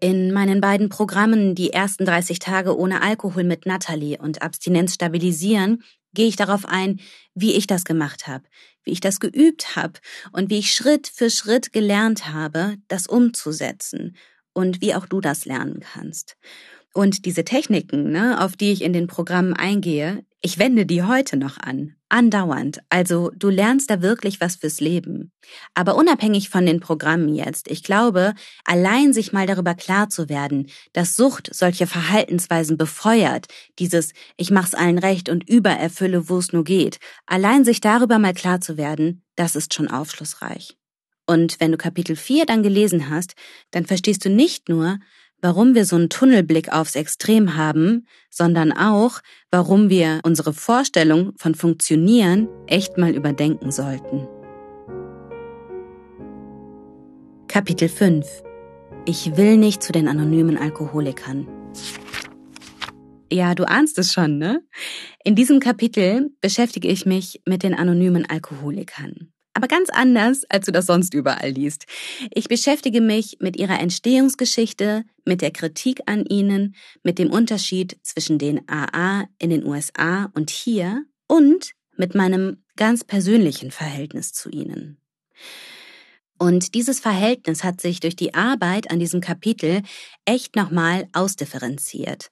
In 0.00 0.32
meinen 0.32 0.60
beiden 0.60 0.88
Programmen 0.88 1.54
Die 1.54 1.72
ersten 1.72 2.04
30 2.04 2.38
Tage 2.38 2.76
ohne 2.76 3.02
Alkohol 3.02 3.44
mit 3.44 3.66
Natalie 3.66 4.18
und 4.18 4.42
Abstinenz 4.42 4.94
stabilisieren 4.94 5.82
gehe 6.14 6.26
ich 6.26 6.36
darauf 6.36 6.64
ein, 6.64 7.00
wie 7.34 7.52
ich 7.52 7.66
das 7.66 7.84
gemacht 7.84 8.26
habe, 8.26 8.44
wie 8.82 8.90
ich 8.90 9.00
das 9.00 9.20
geübt 9.20 9.76
habe 9.76 10.00
und 10.32 10.50
wie 10.50 10.58
ich 10.58 10.72
Schritt 10.72 11.06
für 11.06 11.30
Schritt 11.30 11.72
gelernt 11.72 12.28
habe, 12.28 12.76
das 12.88 13.06
umzusetzen 13.06 14.16
und 14.60 14.80
wie 14.80 14.94
auch 14.94 15.06
du 15.06 15.20
das 15.20 15.44
lernen 15.44 15.80
kannst. 15.80 16.36
Und 16.92 17.24
diese 17.24 17.44
Techniken, 17.44 18.10
ne, 18.10 18.42
auf 18.42 18.56
die 18.56 18.72
ich 18.72 18.82
in 18.82 18.92
den 18.92 19.06
Programmen 19.06 19.54
eingehe, 19.54 20.24
ich 20.42 20.58
wende 20.58 20.86
die 20.86 21.02
heute 21.02 21.36
noch 21.36 21.58
an, 21.58 21.96
andauernd. 22.08 22.80
Also 22.88 23.30
du 23.36 23.50
lernst 23.50 23.90
da 23.90 24.00
wirklich 24.00 24.40
was 24.40 24.56
fürs 24.56 24.80
Leben. 24.80 25.32
Aber 25.74 25.96
unabhängig 25.96 26.48
von 26.48 26.64
den 26.64 26.80
Programmen 26.80 27.34
jetzt, 27.34 27.70
ich 27.70 27.82
glaube, 27.82 28.32
allein 28.64 29.12
sich 29.12 29.32
mal 29.32 29.46
darüber 29.46 29.74
klar 29.74 30.08
zu 30.08 30.30
werden, 30.30 30.70
dass 30.94 31.14
Sucht 31.14 31.50
solche 31.54 31.86
Verhaltensweisen 31.86 32.78
befeuert, 32.78 33.46
dieses 33.78 34.14
ich 34.38 34.50
mach's 34.50 34.74
allen 34.74 34.98
recht 34.98 35.28
und 35.28 35.48
übererfülle, 35.48 36.30
wo 36.30 36.38
es 36.38 36.52
nur 36.52 36.64
geht, 36.64 36.98
allein 37.26 37.64
sich 37.64 37.80
darüber 37.80 38.18
mal 38.18 38.34
klar 38.34 38.62
zu 38.62 38.78
werden, 38.78 39.22
das 39.36 39.54
ist 39.56 39.74
schon 39.74 39.88
aufschlussreich. 39.88 40.79
Und 41.30 41.60
wenn 41.60 41.70
du 41.70 41.78
Kapitel 41.78 42.16
4 42.16 42.44
dann 42.44 42.64
gelesen 42.64 43.08
hast, 43.08 43.36
dann 43.70 43.86
verstehst 43.86 44.24
du 44.24 44.30
nicht 44.30 44.68
nur, 44.68 44.98
warum 45.40 45.76
wir 45.76 45.84
so 45.84 45.94
einen 45.94 46.08
Tunnelblick 46.08 46.72
aufs 46.72 46.96
Extrem 46.96 47.56
haben, 47.56 48.08
sondern 48.30 48.72
auch, 48.72 49.20
warum 49.48 49.90
wir 49.90 50.18
unsere 50.24 50.52
Vorstellung 50.52 51.32
von 51.36 51.54
Funktionieren 51.54 52.48
echt 52.66 52.98
mal 52.98 53.14
überdenken 53.14 53.70
sollten. 53.70 54.26
Kapitel 57.46 57.88
5 57.88 58.26
Ich 59.04 59.36
will 59.36 59.56
nicht 59.56 59.84
zu 59.84 59.92
den 59.92 60.08
anonymen 60.08 60.58
Alkoholikern. 60.58 61.46
Ja, 63.30 63.54
du 63.54 63.68
ahnst 63.68 64.00
es 64.00 64.12
schon, 64.12 64.38
ne? 64.38 64.64
In 65.22 65.36
diesem 65.36 65.60
Kapitel 65.60 66.30
beschäftige 66.40 66.88
ich 66.88 67.06
mich 67.06 67.40
mit 67.46 67.62
den 67.62 67.74
anonymen 67.74 68.28
Alkoholikern 68.28 69.32
aber 69.60 69.68
ganz 69.68 69.90
anders, 69.90 70.46
als 70.48 70.64
du 70.64 70.72
das 70.72 70.86
sonst 70.86 71.12
überall 71.12 71.50
liest. 71.50 71.84
Ich 72.32 72.48
beschäftige 72.48 73.02
mich 73.02 73.36
mit 73.40 73.58
ihrer 73.58 73.78
Entstehungsgeschichte, 73.78 75.04
mit 75.26 75.42
der 75.42 75.50
Kritik 75.50 76.00
an 76.06 76.24
ihnen, 76.24 76.74
mit 77.02 77.18
dem 77.18 77.30
Unterschied 77.30 77.98
zwischen 78.02 78.38
den 78.38 78.66
AA 78.70 79.26
in 79.38 79.50
den 79.50 79.66
USA 79.66 80.30
und 80.32 80.48
hier 80.48 81.04
und 81.26 81.72
mit 81.94 82.14
meinem 82.14 82.64
ganz 82.76 83.04
persönlichen 83.04 83.70
Verhältnis 83.70 84.32
zu 84.32 84.48
ihnen. 84.48 84.96
Und 86.38 86.74
dieses 86.74 86.98
Verhältnis 86.98 87.62
hat 87.62 87.82
sich 87.82 88.00
durch 88.00 88.16
die 88.16 88.32
Arbeit 88.32 88.90
an 88.90 88.98
diesem 88.98 89.20
Kapitel 89.20 89.82
echt 90.24 90.56
nochmal 90.56 91.06
ausdifferenziert. 91.12 92.30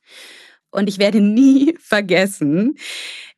Und 0.71 0.89
ich 0.89 0.99
werde 0.99 1.21
nie 1.21 1.77
vergessen, 1.79 2.79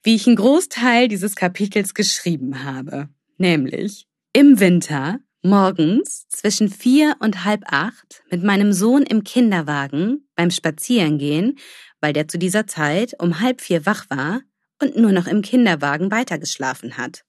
wie 0.04 0.14
ich 0.14 0.28
einen 0.28 0.36
Großteil 0.36 1.08
dieses 1.08 1.34
Kapitels 1.34 1.92
geschrieben 1.92 2.62
habe. 2.62 3.08
Nämlich 3.40 4.06
im 4.34 4.60
Winter 4.60 5.18
morgens 5.42 6.28
zwischen 6.28 6.68
vier 6.68 7.16
und 7.20 7.46
halb 7.46 7.62
acht 7.72 8.22
mit 8.30 8.42
meinem 8.42 8.74
Sohn 8.74 9.02
im 9.02 9.24
Kinderwagen 9.24 10.28
beim 10.36 10.50
Spazierengehen, 10.50 11.58
weil 12.02 12.12
der 12.12 12.28
zu 12.28 12.36
dieser 12.36 12.66
Zeit 12.66 13.14
um 13.18 13.40
halb 13.40 13.62
vier 13.62 13.86
wach 13.86 14.10
war 14.10 14.42
und 14.78 14.98
nur 14.98 15.12
noch 15.12 15.26
im 15.26 15.40
Kinderwagen 15.40 16.10
weitergeschlafen 16.10 16.98
hat. 16.98 17.24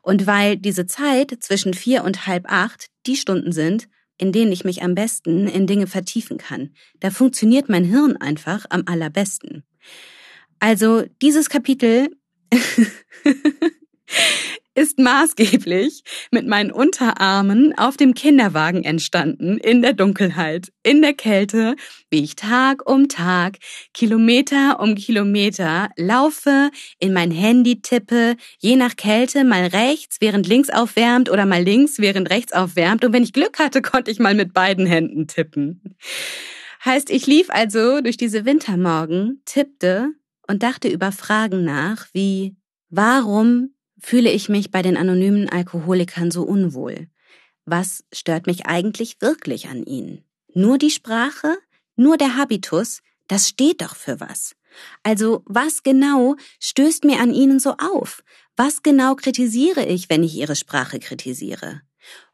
Und 0.00 0.28
weil 0.28 0.56
diese 0.56 0.86
Zeit 0.86 1.36
zwischen 1.40 1.74
vier 1.74 2.04
und 2.04 2.28
halb 2.28 2.44
acht 2.48 2.86
die 3.08 3.16
Stunden 3.16 3.50
sind, 3.50 3.88
in 4.16 4.30
denen 4.30 4.52
ich 4.52 4.62
mich 4.62 4.84
am 4.84 4.94
besten 4.94 5.48
in 5.48 5.66
Dinge 5.66 5.88
vertiefen 5.88 6.38
kann. 6.38 6.72
Da 7.00 7.10
funktioniert 7.10 7.68
mein 7.68 7.82
Hirn 7.82 8.16
einfach 8.16 8.64
am 8.70 8.84
allerbesten. 8.86 9.64
Also 10.60 11.04
dieses 11.20 11.48
Kapitel 11.48 12.10
ist 14.78 14.98
maßgeblich 14.98 16.04
mit 16.30 16.46
meinen 16.46 16.70
Unterarmen 16.70 17.76
auf 17.76 17.96
dem 17.96 18.14
Kinderwagen 18.14 18.84
entstanden, 18.84 19.58
in 19.58 19.82
der 19.82 19.92
Dunkelheit, 19.92 20.70
in 20.84 21.02
der 21.02 21.14
Kälte, 21.14 21.74
wie 22.10 22.22
ich 22.22 22.36
Tag 22.36 22.88
um 22.88 23.08
Tag, 23.08 23.58
Kilometer 23.92 24.78
um 24.80 24.94
Kilometer 24.94 25.90
laufe, 25.96 26.70
in 27.00 27.12
mein 27.12 27.32
Handy 27.32 27.82
tippe, 27.82 28.36
je 28.60 28.76
nach 28.76 28.94
Kälte 28.94 29.42
mal 29.42 29.66
rechts, 29.66 30.18
während 30.20 30.46
links 30.46 30.70
aufwärmt 30.70 31.28
oder 31.28 31.44
mal 31.44 31.62
links, 31.62 31.98
während 31.98 32.30
rechts 32.30 32.52
aufwärmt. 32.52 33.04
Und 33.04 33.12
wenn 33.12 33.24
ich 33.24 33.32
Glück 33.32 33.58
hatte, 33.58 33.82
konnte 33.82 34.12
ich 34.12 34.20
mal 34.20 34.34
mit 34.34 34.52
beiden 34.52 34.86
Händen 34.86 35.26
tippen. 35.26 35.96
Heißt, 36.84 37.10
ich 37.10 37.26
lief 37.26 37.50
also 37.50 38.00
durch 38.00 38.16
diese 38.16 38.44
Wintermorgen, 38.44 39.42
tippte 39.44 40.10
und 40.46 40.62
dachte 40.62 40.86
über 40.86 41.10
Fragen 41.10 41.64
nach, 41.64 42.06
wie 42.12 42.54
Warum 42.90 43.74
fühle 44.00 44.30
ich 44.30 44.48
mich 44.48 44.70
bei 44.70 44.82
den 44.82 44.96
anonymen 44.96 45.48
Alkoholikern 45.48 46.30
so 46.30 46.42
unwohl? 46.42 47.08
Was 47.64 48.04
stört 48.12 48.46
mich 48.46 48.66
eigentlich 48.66 49.20
wirklich 49.20 49.68
an 49.68 49.84
ihnen? 49.84 50.24
Nur 50.54 50.78
die 50.78 50.90
Sprache? 50.90 51.58
Nur 51.96 52.16
der 52.16 52.36
Habitus, 52.36 53.00
das 53.26 53.48
steht 53.48 53.82
doch 53.82 53.96
für 53.96 54.20
was. 54.20 54.54
Also 55.02 55.42
was 55.46 55.82
genau 55.82 56.36
stößt 56.60 57.04
mir 57.04 57.20
an 57.20 57.32
Ihnen 57.32 57.58
so 57.58 57.74
auf? 57.78 58.22
Was 58.56 58.82
genau 58.82 59.14
kritisiere 59.14 59.84
ich, 59.84 60.08
wenn 60.08 60.22
ich 60.22 60.34
Ihre 60.36 60.56
Sprache 60.56 60.98
kritisiere? 60.98 61.82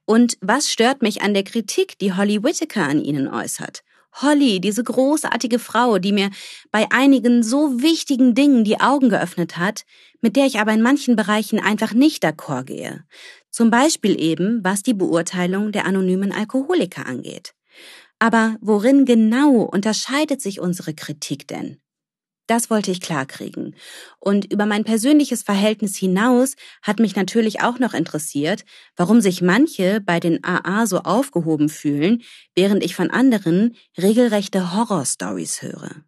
Und 0.04 0.36
was 0.40 0.70
stört 0.70 1.02
mich 1.02 1.22
an 1.22 1.34
der 1.34 1.44
Kritik, 1.44 1.98
die 1.98 2.12
Holly 2.12 2.42
Whittaker 2.42 2.84
an 2.84 3.00
Ihnen 3.00 3.28
äußert? 3.28 3.82
Holly, 4.20 4.60
diese 4.60 4.84
großartige 4.84 5.58
Frau, 5.58 5.98
die 5.98 6.12
mir 6.12 6.30
bei 6.70 6.86
einigen 6.90 7.42
so 7.42 7.82
wichtigen 7.82 8.34
Dingen 8.34 8.62
die 8.62 8.80
Augen 8.80 9.08
geöffnet 9.08 9.56
hat, 9.56 9.84
mit 10.24 10.36
der 10.36 10.46
ich 10.46 10.58
aber 10.58 10.72
in 10.72 10.80
manchen 10.80 11.16
Bereichen 11.16 11.60
einfach 11.60 11.92
nicht 11.92 12.24
d'accord 12.24 12.64
gehe. 12.64 13.04
Zum 13.50 13.70
Beispiel 13.70 14.18
eben, 14.18 14.64
was 14.64 14.82
die 14.82 14.94
Beurteilung 14.94 15.70
der 15.70 15.84
anonymen 15.84 16.32
Alkoholiker 16.32 17.04
angeht. 17.04 17.52
Aber 18.18 18.56
worin 18.62 19.04
genau 19.04 19.60
unterscheidet 19.60 20.40
sich 20.40 20.60
unsere 20.60 20.94
Kritik 20.94 21.46
denn? 21.46 21.76
Das 22.46 22.70
wollte 22.70 22.90
ich 22.90 23.02
klarkriegen. 23.02 23.76
Und 24.18 24.50
über 24.50 24.64
mein 24.64 24.84
persönliches 24.84 25.42
Verhältnis 25.42 25.94
hinaus 25.94 26.56
hat 26.80 27.00
mich 27.00 27.16
natürlich 27.16 27.60
auch 27.60 27.78
noch 27.78 27.92
interessiert, 27.92 28.64
warum 28.96 29.20
sich 29.20 29.42
manche 29.42 30.00
bei 30.00 30.20
den 30.20 30.42
AA 30.42 30.86
so 30.86 31.00
aufgehoben 31.00 31.68
fühlen, 31.68 32.22
während 32.54 32.82
ich 32.82 32.94
von 32.94 33.10
anderen 33.10 33.76
regelrechte 33.98 34.72
Horrorstories 34.72 35.60
höre. 35.60 36.02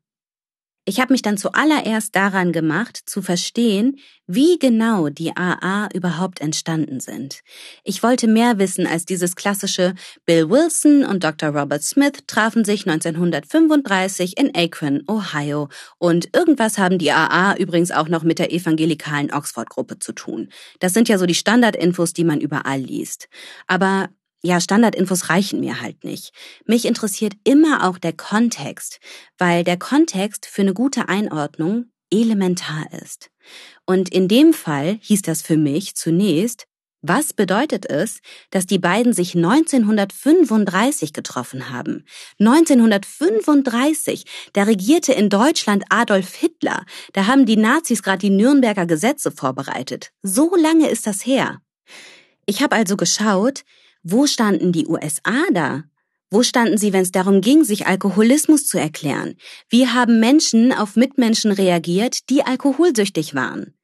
Ich 0.88 1.01
habe 1.01 1.12
mich 1.12 1.22
dann 1.22 1.37
zuallererst 1.37 2.14
daran 2.14 2.53
gemacht, 2.53 2.96
zu 3.07 3.20
verstehen, 3.20 3.99
wie 4.29 4.57
genau 4.57 5.09
die 5.09 5.37
AA 5.37 5.88
überhaupt 5.92 6.40
entstanden 6.40 7.01
sind. 7.01 7.40
Ich 7.83 8.05
wollte 8.05 8.29
mehr 8.29 8.61
wissen 8.61 8.87
als 8.87 9.05
dieses 9.05 9.35
klassische 9.35 9.94
Bill 10.27 10.49
Wilson 10.49 11.05
und 11.05 11.25
Dr. 11.25 11.49
Robert 11.49 11.83
Smith 11.83 12.25
trafen 12.29 12.64
sich 12.64 12.87
1935 12.87 14.38
in 14.38 14.55
Akron, 14.55 15.03
Ohio 15.09 15.68
und 15.99 16.33
irgendwas 16.33 16.79
haben 16.79 16.99
die 16.99 17.11
AA 17.11 17.57
übrigens 17.57 17.90
auch 17.90 18.09
noch 18.09 18.22
mit 18.22 18.38
der 18.38 18.53
evangelikalen 18.53 19.33
Oxford-Gruppe 19.33 19.99
zu 19.99 20.12
tun. 20.12 20.51
Das 20.79 20.92
sind 20.92 21.09
ja 21.09 21.18
so 21.18 21.27
die 21.27 21.35
Standardinfos, 21.35 22.12
die 22.12 22.25
man 22.25 22.40
überall 22.40 22.81
liest. 22.81 23.29
Aber 23.66 24.09
ja, 24.42 24.61
Standardinfos 24.61 25.29
reichen 25.29 25.61
mir 25.61 25.81
halt 25.81 26.05
nicht. 26.05 26.33
Mich 26.66 26.85
interessiert 26.85 27.35
immer 27.44 27.88
auch 27.88 27.99
der 27.99 28.12
Kontext, 28.12 29.01
weil 29.38 29.64
der 29.64 29.79
Kontext 29.79 30.46
für 30.46 30.62
eine 30.62 30.75
gute 30.75 31.09
Einordnung 31.09 31.87
elementar 32.11 32.87
ist. 33.03 33.31
Und 33.87 34.09
in 34.09 34.29
dem 34.29 34.53
Fall 34.53 34.99
hieß 35.03 35.22
das 35.22 35.42
für 35.42 35.57
mich 35.57 35.96
zunächst, 35.96 36.66
was 37.03 37.33
bedeutet 37.33 37.88
es, 37.88 38.20
dass 38.51 38.66
die 38.66 38.79
beiden 38.81 39.12
sich 39.12 39.37
1935 39.37 41.12
getroffen 41.12 41.70
haben? 41.70 42.05
1935, 42.40 44.25
da 44.55 44.64
regierte 44.64 45.12
in 45.12 45.29
Deutschland 45.29 45.85
Adolf 45.88 46.35
Hitler, 46.35 46.85
da 47.12 47.27
haben 47.27 47.46
die 47.46 47.57
Nazis 47.57 48.03
gerade 48.03 48.18
die 48.18 48.31
Nürnberger 48.31 48.87
Gesetze 48.87 49.31
vorbereitet. 49.31 50.11
So 50.22 50.57
lange 50.57 50.88
ist 50.88 51.07
das 51.07 51.25
her. 51.25 51.61
Ich 52.44 52.62
habe 52.62 52.75
also 52.75 52.96
geschaut, 52.96 53.62
wo 54.09 54.29
standen 54.29 54.71
die 54.71 54.87
USA 54.87 55.42
da? 55.53 55.83
Wo 56.31 56.45
standen 56.45 56.79
sie, 56.79 56.92
wenn 56.92 57.03
es 57.03 57.11
darum 57.11 57.40
ging, 57.40 57.64
sich 57.64 57.88
Alkoholismus 57.88 58.64
zu 58.64 58.79
erklären? 58.79 59.35
Wie 59.69 59.88
haben 59.88 60.21
Menschen 60.21 60.73
auf 60.73 60.95
Mitmenschen 60.95 61.51
reagiert, 61.51 62.31
die 62.31 62.45
alkoholsüchtig 62.45 63.35
waren? 63.35 63.75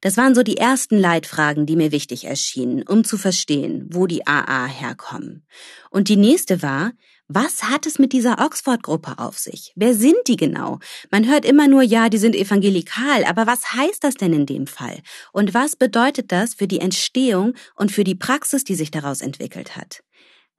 Das 0.00 0.16
waren 0.16 0.34
so 0.34 0.42
die 0.42 0.56
ersten 0.56 0.98
Leitfragen, 0.98 1.64
die 1.64 1.76
mir 1.76 1.92
wichtig 1.92 2.24
erschienen, 2.24 2.82
um 2.82 3.04
zu 3.04 3.16
verstehen, 3.16 3.86
wo 3.90 4.08
die 4.08 4.26
AA 4.26 4.66
herkommen. 4.66 5.46
Und 5.90 6.08
die 6.08 6.16
nächste 6.16 6.60
war, 6.60 6.90
was 7.28 7.64
hat 7.64 7.84
es 7.84 7.98
mit 7.98 8.14
dieser 8.14 8.38
Oxford-Gruppe 8.38 9.18
auf 9.18 9.38
sich? 9.38 9.72
Wer 9.76 9.94
sind 9.94 10.16
die 10.26 10.36
genau? 10.36 10.78
Man 11.10 11.28
hört 11.28 11.44
immer 11.44 11.68
nur, 11.68 11.82
ja, 11.82 12.08
die 12.08 12.16
sind 12.16 12.34
evangelikal, 12.34 13.24
aber 13.24 13.46
was 13.46 13.74
heißt 13.74 14.02
das 14.02 14.14
denn 14.14 14.32
in 14.32 14.46
dem 14.46 14.66
Fall? 14.66 15.02
Und 15.32 15.52
was 15.52 15.76
bedeutet 15.76 16.32
das 16.32 16.54
für 16.54 16.66
die 16.66 16.80
Entstehung 16.80 17.52
und 17.76 17.92
für 17.92 18.02
die 18.02 18.14
Praxis, 18.14 18.64
die 18.64 18.74
sich 18.74 18.90
daraus 18.90 19.20
entwickelt 19.20 19.76
hat? 19.76 20.00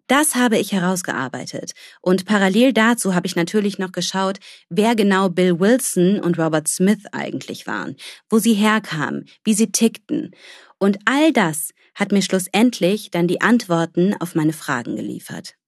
Das 0.05 0.35
habe 0.35 0.57
ich 0.57 0.71
herausgearbeitet. 0.71 1.73
Und 2.01 2.25
parallel 2.25 2.73
dazu 2.73 3.13
habe 3.15 3.27
ich 3.27 3.35
natürlich 3.35 3.77
noch 3.77 3.91
geschaut, 3.91 4.39
wer 4.69 4.95
genau 4.95 5.29
Bill 5.29 5.59
Wilson 5.59 6.19
und 6.19 6.37
Robert 6.37 6.67
Smith 6.67 7.03
eigentlich 7.11 7.67
waren, 7.67 7.95
wo 8.29 8.39
sie 8.39 8.53
herkamen, 8.53 9.25
wie 9.43 9.53
sie 9.53 9.71
tickten. 9.71 10.31
Und 10.77 10.99
all 11.05 11.33
das 11.33 11.71
hat 11.93 12.11
mir 12.11 12.21
schlussendlich 12.21 13.11
dann 13.11 13.27
die 13.27 13.41
Antworten 13.41 14.15
auf 14.19 14.33
meine 14.33 14.53
Fragen 14.53 14.95
geliefert. 14.95 15.58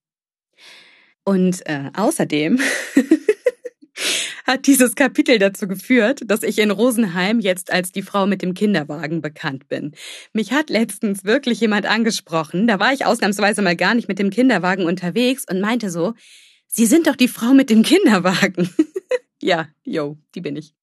Und 1.24 1.66
äh, 1.68 1.92
außerdem 1.96 2.60
hat 4.46 4.68
dieses 4.68 4.96
Kapitel 4.96 5.38
dazu 5.40 5.68
geführt, 5.68 6.22
dass 6.26 6.44
ich 6.44 6.60
in 6.60 6.72
Rosenheim 6.72 7.40
jetzt 7.40 7.72
als 7.72 7.92
die 7.92 8.02
Frau 8.02 8.26
mit 8.26 8.42
dem 8.42 8.54
Kinderwagen 8.54 9.22
bekannt 9.22 9.68
bin. 9.68 9.94
Mich 10.34 10.52
hat 10.52 10.70
letztens 10.70 11.24
wirklich 11.24 11.60
jemand 11.60 11.86
angesprochen, 11.86 12.68
da 12.68 12.80
war 12.80 12.94
ich 12.94 13.06
ausnahmsweise 13.06 13.62
mal 13.62 13.76
gar 13.76 13.94
nicht 13.94 14.08
mit 14.08 14.20
dem 14.20 14.30
Kinderwagen 14.30 14.86
unterwegs 14.86 15.46
und 15.50 15.62
meinte 15.62 15.90
so, 15.90 16.14
Sie 16.74 16.86
sind 16.86 17.08
doch 17.08 17.18
die 17.18 17.28
Frau 17.28 17.54
mit 17.54 17.70
dem 17.70 17.84
Kinderwagen. 17.84 18.70
ja, 19.42 19.68
yo, 19.84 20.18
die 20.36 20.42
bin 20.42 20.56
ich. 20.56 20.74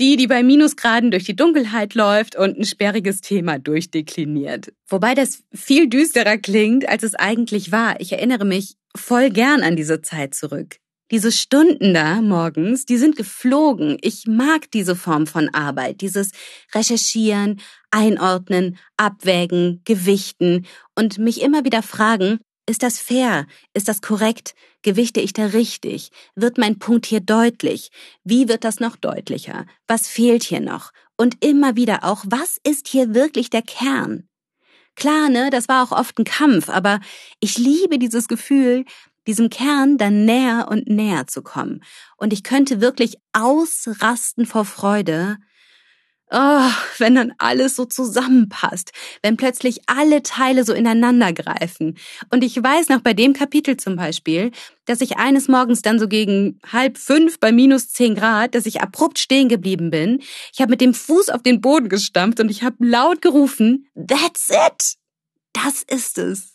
Die, 0.00 0.16
die 0.16 0.26
bei 0.26 0.42
Minusgraden 0.42 1.10
durch 1.10 1.24
die 1.24 1.36
Dunkelheit 1.36 1.94
läuft 1.94 2.34
und 2.34 2.58
ein 2.58 2.64
sperriges 2.64 3.20
Thema 3.20 3.58
durchdekliniert. 3.58 4.72
Wobei 4.88 5.14
das 5.14 5.42
viel 5.52 5.90
düsterer 5.90 6.38
klingt, 6.38 6.88
als 6.88 7.02
es 7.02 7.14
eigentlich 7.14 7.70
war. 7.70 8.00
Ich 8.00 8.12
erinnere 8.12 8.46
mich 8.46 8.76
voll 8.96 9.28
gern 9.28 9.62
an 9.62 9.76
diese 9.76 10.00
Zeit 10.00 10.34
zurück. 10.34 10.76
Diese 11.10 11.32
Stunden 11.32 11.92
da 11.92 12.22
morgens, 12.22 12.86
die 12.86 12.96
sind 12.96 13.16
geflogen. 13.16 13.98
Ich 14.00 14.26
mag 14.26 14.70
diese 14.70 14.96
Form 14.96 15.26
von 15.26 15.48
Arbeit, 15.52 16.00
dieses 16.00 16.30
Recherchieren, 16.74 17.60
Einordnen, 17.90 18.78
Abwägen, 18.96 19.82
Gewichten 19.84 20.66
und 20.94 21.18
mich 21.18 21.42
immer 21.42 21.64
wieder 21.64 21.82
fragen, 21.82 22.38
ist 22.70 22.82
das 22.82 22.98
fair? 22.98 23.46
Ist 23.74 23.88
das 23.88 24.00
korrekt? 24.00 24.54
Gewichte 24.82 25.20
ich 25.20 25.32
da 25.32 25.46
richtig? 25.46 26.10
Wird 26.34 26.56
mein 26.56 26.78
Punkt 26.78 27.04
hier 27.04 27.20
deutlich? 27.20 27.90
Wie 28.24 28.48
wird 28.48 28.64
das 28.64 28.80
noch 28.80 28.96
deutlicher? 28.96 29.66
Was 29.86 30.08
fehlt 30.08 30.44
hier 30.44 30.60
noch? 30.60 30.92
Und 31.16 31.44
immer 31.44 31.76
wieder 31.76 32.04
auch, 32.04 32.24
was 32.26 32.58
ist 32.62 32.88
hier 32.88 33.14
wirklich 33.14 33.50
der 33.50 33.62
Kern? 33.62 34.28
Klar, 34.96 35.28
ne, 35.28 35.50
das 35.50 35.68
war 35.68 35.82
auch 35.82 35.92
oft 35.92 36.18
ein 36.18 36.24
Kampf, 36.24 36.68
aber 36.68 37.00
ich 37.40 37.58
liebe 37.58 37.98
dieses 37.98 38.28
Gefühl, 38.28 38.84
diesem 39.26 39.50
Kern 39.50 39.98
dann 39.98 40.24
näher 40.24 40.68
und 40.70 40.88
näher 40.88 41.26
zu 41.26 41.42
kommen. 41.42 41.82
Und 42.16 42.32
ich 42.32 42.42
könnte 42.42 42.80
wirklich 42.80 43.16
ausrasten 43.32 44.46
vor 44.46 44.64
Freude, 44.64 45.36
Oh, 46.32 46.70
wenn 46.98 47.16
dann 47.16 47.32
alles 47.38 47.74
so 47.74 47.86
zusammenpasst, 47.86 48.92
wenn 49.20 49.36
plötzlich 49.36 49.80
alle 49.86 50.22
Teile 50.22 50.64
so 50.64 50.72
ineinander 50.72 51.32
greifen. 51.32 51.98
Und 52.30 52.44
ich 52.44 52.56
weiß 52.56 52.88
noch 52.88 53.00
bei 53.00 53.14
dem 53.14 53.32
Kapitel 53.32 53.76
zum 53.76 53.96
Beispiel, 53.96 54.52
dass 54.86 55.00
ich 55.00 55.16
eines 55.16 55.48
Morgens 55.48 55.82
dann 55.82 55.98
so 55.98 56.06
gegen 56.06 56.60
halb 56.70 56.98
fünf 56.98 57.40
bei 57.40 57.50
minus 57.50 57.88
zehn 57.88 58.14
Grad, 58.14 58.54
dass 58.54 58.66
ich 58.66 58.80
abrupt 58.80 59.18
stehen 59.18 59.48
geblieben 59.48 59.90
bin. 59.90 60.20
Ich 60.52 60.60
habe 60.60 60.70
mit 60.70 60.80
dem 60.80 60.94
Fuß 60.94 61.30
auf 61.30 61.42
den 61.42 61.60
Boden 61.60 61.88
gestampft 61.88 62.38
und 62.38 62.48
ich 62.48 62.62
habe 62.62 62.76
laut 62.78 63.22
gerufen, 63.22 63.88
That's 63.96 64.50
it! 64.50 64.94
Das 65.52 65.82
ist 65.82 66.16
es. 66.16 66.52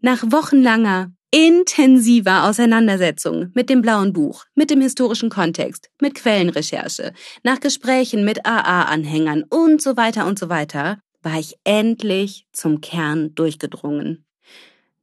Nach 0.00 0.22
wochenlanger 0.30 1.12
intensiver 1.32 2.44
Auseinandersetzung 2.44 3.50
mit 3.54 3.70
dem 3.70 3.80
blauen 3.80 4.12
Buch, 4.12 4.44
mit 4.54 4.70
dem 4.70 4.82
historischen 4.82 5.30
Kontext, 5.30 5.90
mit 6.00 6.14
Quellenrecherche, 6.14 7.14
nach 7.42 7.58
Gesprächen 7.58 8.24
mit 8.24 8.44
AA-Anhängern 8.46 9.42
und 9.48 9.80
so 9.80 9.96
weiter 9.96 10.26
und 10.26 10.38
so 10.38 10.50
weiter, 10.50 11.00
war 11.22 11.40
ich 11.40 11.56
endlich 11.64 12.46
zum 12.52 12.82
Kern 12.82 13.34
durchgedrungen. 13.34 14.26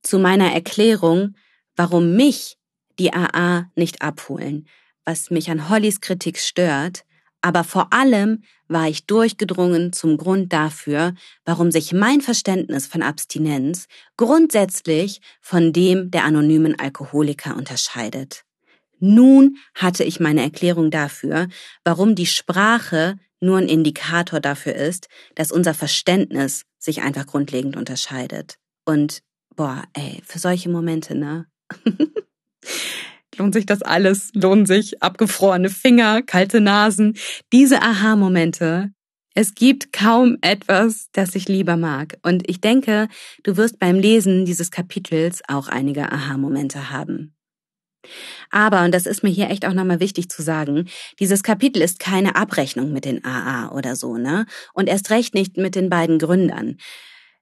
Zu 0.03 0.19
meiner 0.19 0.53
Erklärung, 0.53 1.35
warum 1.75 2.15
mich 2.15 2.57
die 2.99 3.11
AA 3.11 3.71
nicht 3.75 4.03
abholen, 4.03 4.67
was 5.05 5.31
mich 5.31 5.49
an 5.49 5.67
Hollys 5.67 5.99
Kritik 5.99 6.37
stört, 6.37 7.05
aber 7.41 7.63
vor 7.63 7.93
allem 7.93 8.43
war 8.67 8.87
ich 8.87 9.05
durchgedrungen 9.05 9.93
zum 9.93 10.17
Grund 10.17 10.53
dafür, 10.53 11.13
warum 11.45 11.71
sich 11.71 11.93
mein 11.93 12.21
Verständnis 12.21 12.87
von 12.87 13.01
Abstinenz 13.01 13.87
grundsätzlich 14.17 15.21
von 15.41 15.73
dem 15.73 16.11
der 16.11 16.23
anonymen 16.23 16.79
Alkoholiker 16.79 17.55
unterscheidet. 17.55 18.43
Nun 18.99 19.57
hatte 19.73 20.03
ich 20.03 20.19
meine 20.19 20.41
Erklärung 20.41 20.91
dafür, 20.91 21.47
warum 21.83 22.15
die 22.15 22.25
Sprache 22.25 23.17
nur 23.39 23.57
ein 23.57 23.69
Indikator 23.69 24.41
dafür 24.41 24.75
ist, 24.75 25.07
dass 25.35 25.51
unser 25.51 25.73
Verständnis 25.73 26.65
sich 26.77 27.01
einfach 27.01 27.25
grundlegend 27.25 27.77
unterscheidet. 27.77 28.55
Und 28.85 29.21
boah, 29.55 29.83
ey, 29.93 30.21
für 30.25 30.39
solche 30.39 30.69
Momente, 30.69 31.15
ne? 31.15 31.47
lohnt 33.39 33.53
sich 33.53 33.65
das 33.65 33.81
alles, 33.81 34.31
lohnt 34.33 34.67
sich 34.67 35.01
abgefrorene 35.01 35.69
Finger, 35.69 36.21
kalte 36.21 36.61
Nasen, 36.61 37.17
diese 37.51 37.81
Aha-Momente. 37.81 38.91
Es 39.33 39.55
gibt 39.55 39.93
kaum 39.93 40.37
etwas, 40.41 41.07
das 41.13 41.33
ich 41.35 41.47
lieber 41.47 41.77
mag. 41.77 42.17
Und 42.23 42.49
ich 42.49 42.59
denke, 42.61 43.07
du 43.43 43.57
wirst 43.57 43.79
beim 43.79 43.95
Lesen 43.95 44.45
dieses 44.45 44.69
Kapitels 44.69 45.41
auch 45.47 45.69
einige 45.69 46.11
Aha-Momente 46.11 46.91
haben. 46.91 47.35
Aber, 48.49 48.83
und 48.83 48.93
das 48.93 49.05
ist 49.05 49.23
mir 49.23 49.29
hier 49.29 49.49
echt 49.49 49.65
auch 49.65 49.73
nochmal 49.73 49.99
wichtig 49.99 50.29
zu 50.29 50.41
sagen, 50.41 50.89
dieses 51.19 51.43
Kapitel 51.43 51.81
ist 51.81 51.99
keine 51.99 52.35
Abrechnung 52.35 52.91
mit 52.91 53.05
den 53.05 53.23
AA 53.23 53.71
oder 53.71 53.95
so, 53.95 54.17
ne? 54.17 54.45
Und 54.73 54.87
erst 54.87 55.09
recht 55.09 55.33
nicht 55.33 55.57
mit 55.57 55.75
den 55.75 55.89
beiden 55.89 56.17
Gründern. 56.17 56.77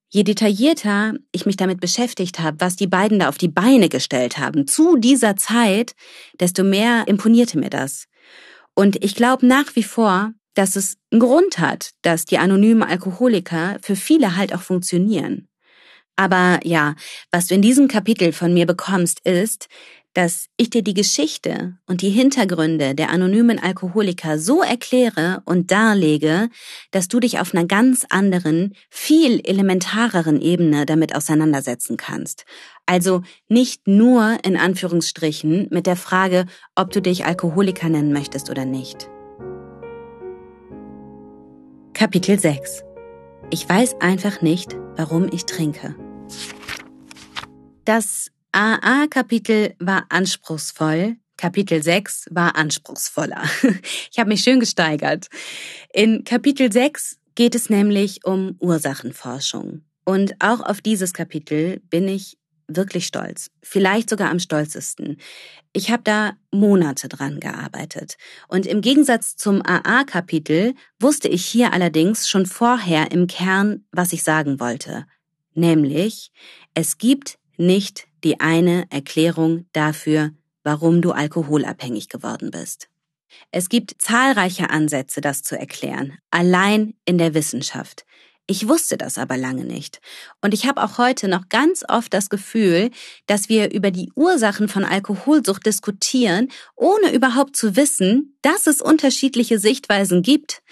Je 0.09 0.23
detaillierter 0.23 1.13
ich 1.31 1.45
mich 1.45 1.57
damit 1.57 1.81
beschäftigt 1.81 2.39
habe, 2.39 2.57
was 2.59 2.75
die 2.77 2.87
beiden 2.87 3.19
da 3.19 3.29
auf 3.29 3.37
die 3.37 3.49
Beine 3.49 3.89
gestellt 3.89 4.37
haben 4.37 4.65
zu 4.67 4.95
dieser 4.95 5.35
Zeit, 5.35 5.95
desto 6.39 6.63
mehr 6.63 7.07
imponierte 7.07 7.59
mir 7.59 7.69
das. 7.69 8.05
Und 8.73 9.03
ich 9.03 9.15
glaube 9.15 9.45
nach 9.45 9.75
wie 9.75 9.83
vor, 9.83 10.31
dass 10.53 10.75
es 10.75 10.97
einen 11.11 11.19
Grund 11.19 11.59
hat, 11.59 11.91
dass 12.01 12.25
die 12.25 12.37
anonymen 12.37 12.83
Alkoholiker 12.83 13.77
für 13.81 13.95
viele 13.95 14.35
halt 14.35 14.55
auch 14.55 14.61
funktionieren. 14.61 15.47
Aber 16.15 16.59
ja, 16.63 16.95
was 17.31 17.47
du 17.47 17.53
in 17.53 17.61
diesem 17.61 17.87
Kapitel 17.87 18.33
von 18.33 18.53
mir 18.53 18.65
bekommst, 18.65 19.19
ist, 19.19 19.67
dass 20.13 20.47
ich 20.57 20.69
dir 20.69 20.81
die 20.81 20.93
Geschichte 20.93 21.77
und 21.85 22.01
die 22.01 22.09
Hintergründe 22.09 22.95
der 22.95 23.09
anonymen 23.09 23.59
Alkoholiker 23.59 24.39
so 24.39 24.63
erkläre 24.63 25.41
und 25.45 25.71
darlege, 25.71 26.49
dass 26.91 27.07
du 27.07 27.19
dich 27.19 27.39
auf 27.39 27.53
einer 27.53 27.65
ganz 27.65 28.05
anderen, 28.09 28.73
viel 28.89 29.41
elementareren 29.43 30.41
Ebene 30.41 30.85
damit 30.85 31.15
auseinandersetzen 31.15 31.97
kannst. 31.97 32.45
Also 32.85 33.21
nicht 33.47 33.87
nur 33.87 34.37
in 34.43 34.57
Anführungsstrichen 34.57 35.67
mit 35.71 35.85
der 35.85 35.95
Frage, 35.95 36.45
ob 36.75 36.91
du 36.91 37.01
dich 37.01 37.25
Alkoholiker 37.25 37.89
nennen 37.89 38.13
möchtest 38.13 38.49
oder 38.49 38.65
nicht. 38.65 39.09
Kapitel 41.93 42.39
6 42.39 42.83
Ich 43.49 43.67
weiß 43.67 44.01
einfach 44.01 44.41
nicht, 44.41 44.75
warum 44.95 45.29
ich 45.31 45.45
trinke. 45.45 45.95
Das 47.85 48.31
AA-Kapitel 48.57 49.75
war 49.77 50.07
anspruchsvoll. 50.09 51.17
Kapitel 51.37 51.83
6 51.83 52.25
war 52.31 52.55
anspruchsvoller. 52.55 53.43
Ich 54.11 54.17
habe 54.17 54.29
mich 54.29 54.41
schön 54.41 54.59
gesteigert. 54.59 55.27
In 55.93 56.23
Kapitel 56.23 56.71
6 56.71 57.19
geht 57.35 57.53
es 57.53 57.69
nämlich 57.69 58.25
um 58.25 58.55
Ursachenforschung. 58.59 59.83
Und 60.05 60.33
auch 60.39 60.61
auf 60.61 60.81
dieses 60.81 61.13
Kapitel 61.13 61.81
bin 61.91 62.07
ich 62.07 62.39
wirklich 62.67 63.05
stolz. 63.05 63.51
Vielleicht 63.61 64.09
sogar 64.09 64.31
am 64.31 64.39
stolzesten. 64.39 65.17
Ich 65.71 65.91
habe 65.91 66.01
da 66.01 66.33
Monate 66.49 67.09
dran 67.09 67.39
gearbeitet. 67.39 68.17
Und 68.47 68.65
im 68.65 68.81
Gegensatz 68.81 69.35
zum 69.35 69.61
AA-Kapitel 69.63 70.73
wusste 70.99 71.27
ich 71.27 71.45
hier 71.45 71.73
allerdings 71.73 72.27
schon 72.27 72.47
vorher 72.47 73.11
im 73.11 73.27
Kern, 73.27 73.85
was 73.91 74.13
ich 74.13 74.23
sagen 74.23 74.59
wollte. 74.59 75.05
Nämlich, 75.53 76.31
es 76.73 76.97
gibt 76.97 77.37
nicht 77.57 78.07
die 78.23 78.39
eine 78.39 78.85
Erklärung 78.89 79.65
dafür, 79.73 80.31
warum 80.63 81.01
du 81.01 81.11
alkoholabhängig 81.11 82.09
geworden 82.09 82.51
bist. 82.51 82.89
Es 83.51 83.69
gibt 83.69 84.01
zahlreiche 84.01 84.69
Ansätze, 84.69 85.21
das 85.21 85.43
zu 85.43 85.57
erklären, 85.57 86.17
allein 86.31 86.95
in 87.05 87.17
der 87.17 87.33
Wissenschaft. 87.33 88.05
Ich 88.49 88.67
wusste 88.67 88.97
das 88.97 89.17
aber 89.17 89.35
lange 89.35 89.65
nicht. 89.65 89.99
Und 90.41 90.53
ich 90.53 90.65
habe 90.65 90.81
auch 90.81 90.97
heute 90.97 91.27
noch 91.27 91.49
ganz 91.49 91.83
oft 91.87 92.13
das 92.13 92.29
Gefühl, 92.29 92.91
dass 93.25 93.49
wir 93.49 93.73
über 93.73 93.91
die 93.91 94.09
Ursachen 94.15 94.69
von 94.69 94.85
Alkoholsucht 94.85 95.65
diskutieren, 95.65 96.47
ohne 96.75 97.13
überhaupt 97.13 97.57
zu 97.57 97.75
wissen, 97.75 98.37
dass 98.41 98.65
es 98.65 98.81
unterschiedliche 98.81 99.59
Sichtweisen 99.59 100.21
gibt, 100.21 100.63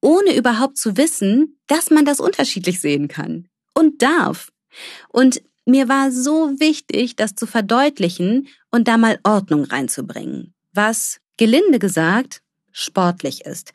ohne 0.00 0.36
überhaupt 0.36 0.78
zu 0.78 0.96
wissen, 0.96 1.58
dass 1.66 1.90
man 1.90 2.04
das 2.04 2.20
unterschiedlich 2.20 2.80
sehen 2.80 3.08
kann 3.08 3.48
und 3.74 4.02
darf. 4.02 4.52
Und 5.08 5.42
mir 5.64 5.88
war 5.88 6.10
so 6.10 6.58
wichtig, 6.58 7.16
das 7.16 7.34
zu 7.34 7.46
verdeutlichen 7.46 8.48
und 8.70 8.88
da 8.88 8.98
mal 8.98 9.18
Ordnung 9.22 9.64
reinzubringen, 9.64 10.54
was, 10.72 11.20
gelinde 11.36 11.78
gesagt, 11.78 12.42
sportlich 12.72 13.44
ist. 13.46 13.72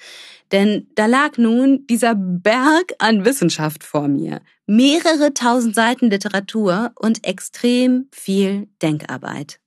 Denn 0.52 0.88
da 0.96 1.06
lag 1.06 1.38
nun 1.38 1.88
dieser 1.88 2.16
Berg 2.16 2.94
an 3.00 3.26
Wissenschaft 3.26 3.84
vor 3.84 4.08
mir, 4.08 4.42
mehrere 4.66 5.34
tausend 5.34 5.74
Seiten 5.74 6.10
Literatur 6.10 6.92
und 6.96 7.26
extrem 7.26 8.08
viel 8.12 8.68
Denkarbeit. 8.82 9.60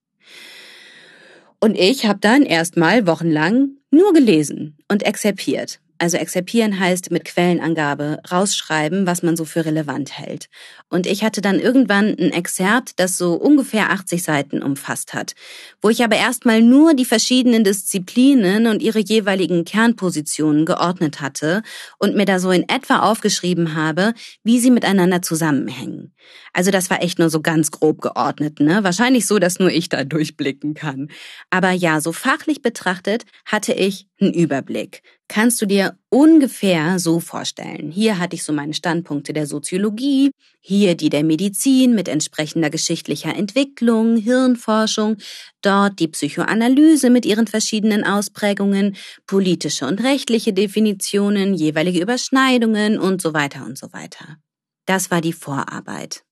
Und 1.60 1.76
ich 1.78 2.06
habe 2.06 2.18
dann 2.20 2.42
erstmal 2.42 3.06
wochenlang 3.06 3.76
nur 3.90 4.12
gelesen 4.12 4.78
und 4.88 5.04
exerpiert. 5.04 5.80
Also 6.02 6.16
exerpieren 6.16 6.80
heißt 6.80 7.12
mit 7.12 7.24
Quellenangabe 7.24 8.18
rausschreiben, 8.28 9.06
was 9.06 9.22
man 9.22 9.36
so 9.36 9.44
für 9.44 9.64
relevant 9.64 10.18
hält. 10.18 10.48
Und 10.88 11.06
ich 11.06 11.22
hatte 11.22 11.40
dann 11.40 11.60
irgendwann 11.60 12.08
ein 12.18 12.32
Exzerpt, 12.32 12.98
das 12.98 13.16
so 13.16 13.34
ungefähr 13.34 13.90
80 13.92 14.20
Seiten 14.20 14.64
umfasst 14.64 15.14
hat, 15.14 15.36
wo 15.80 15.90
ich 15.90 16.02
aber 16.02 16.16
erstmal 16.16 16.60
nur 16.60 16.94
die 16.94 17.04
verschiedenen 17.04 17.62
Disziplinen 17.62 18.66
und 18.66 18.82
ihre 18.82 18.98
jeweiligen 18.98 19.64
Kernpositionen 19.64 20.66
geordnet 20.66 21.20
hatte 21.20 21.62
und 22.00 22.16
mir 22.16 22.24
da 22.24 22.40
so 22.40 22.50
in 22.50 22.68
etwa 22.68 23.08
aufgeschrieben 23.08 23.76
habe, 23.76 24.12
wie 24.42 24.58
sie 24.58 24.72
miteinander 24.72 25.22
zusammenhängen. 25.22 26.12
Also 26.52 26.72
das 26.72 26.90
war 26.90 27.00
echt 27.00 27.20
nur 27.20 27.30
so 27.30 27.40
ganz 27.40 27.70
grob 27.70 28.00
geordnet, 28.00 28.58
ne? 28.58 28.82
Wahrscheinlich 28.82 29.26
so, 29.26 29.38
dass 29.38 29.60
nur 29.60 29.70
ich 29.70 29.88
da 29.88 30.02
durchblicken 30.02 30.74
kann. 30.74 31.12
Aber 31.50 31.70
ja, 31.70 32.00
so 32.00 32.10
fachlich 32.10 32.60
betrachtet 32.60 33.24
hatte 33.44 33.72
ich 33.72 34.08
einen 34.20 34.34
Überblick 34.34 35.02
kannst 35.32 35.62
du 35.62 35.66
dir 35.66 35.96
ungefähr 36.10 36.98
so 36.98 37.18
vorstellen. 37.18 37.90
Hier 37.90 38.18
hatte 38.18 38.36
ich 38.36 38.44
so 38.44 38.52
meine 38.52 38.74
Standpunkte 38.74 39.32
der 39.32 39.46
Soziologie, 39.46 40.30
hier 40.60 40.94
die 40.94 41.08
der 41.08 41.24
Medizin 41.24 41.94
mit 41.94 42.06
entsprechender 42.06 42.68
geschichtlicher 42.68 43.34
Entwicklung, 43.34 44.18
Hirnforschung, 44.18 45.16
dort 45.62 46.00
die 46.00 46.08
Psychoanalyse 46.08 47.08
mit 47.08 47.24
ihren 47.24 47.46
verschiedenen 47.46 48.04
Ausprägungen, 48.04 48.94
politische 49.26 49.86
und 49.86 50.02
rechtliche 50.02 50.52
Definitionen, 50.52 51.54
jeweilige 51.54 52.02
Überschneidungen 52.02 52.98
und 52.98 53.22
so 53.22 53.32
weiter 53.32 53.64
und 53.64 53.78
so 53.78 53.90
weiter. 53.94 54.36
Das 54.84 55.10
war 55.10 55.22
die 55.22 55.32
Vorarbeit. 55.32 56.24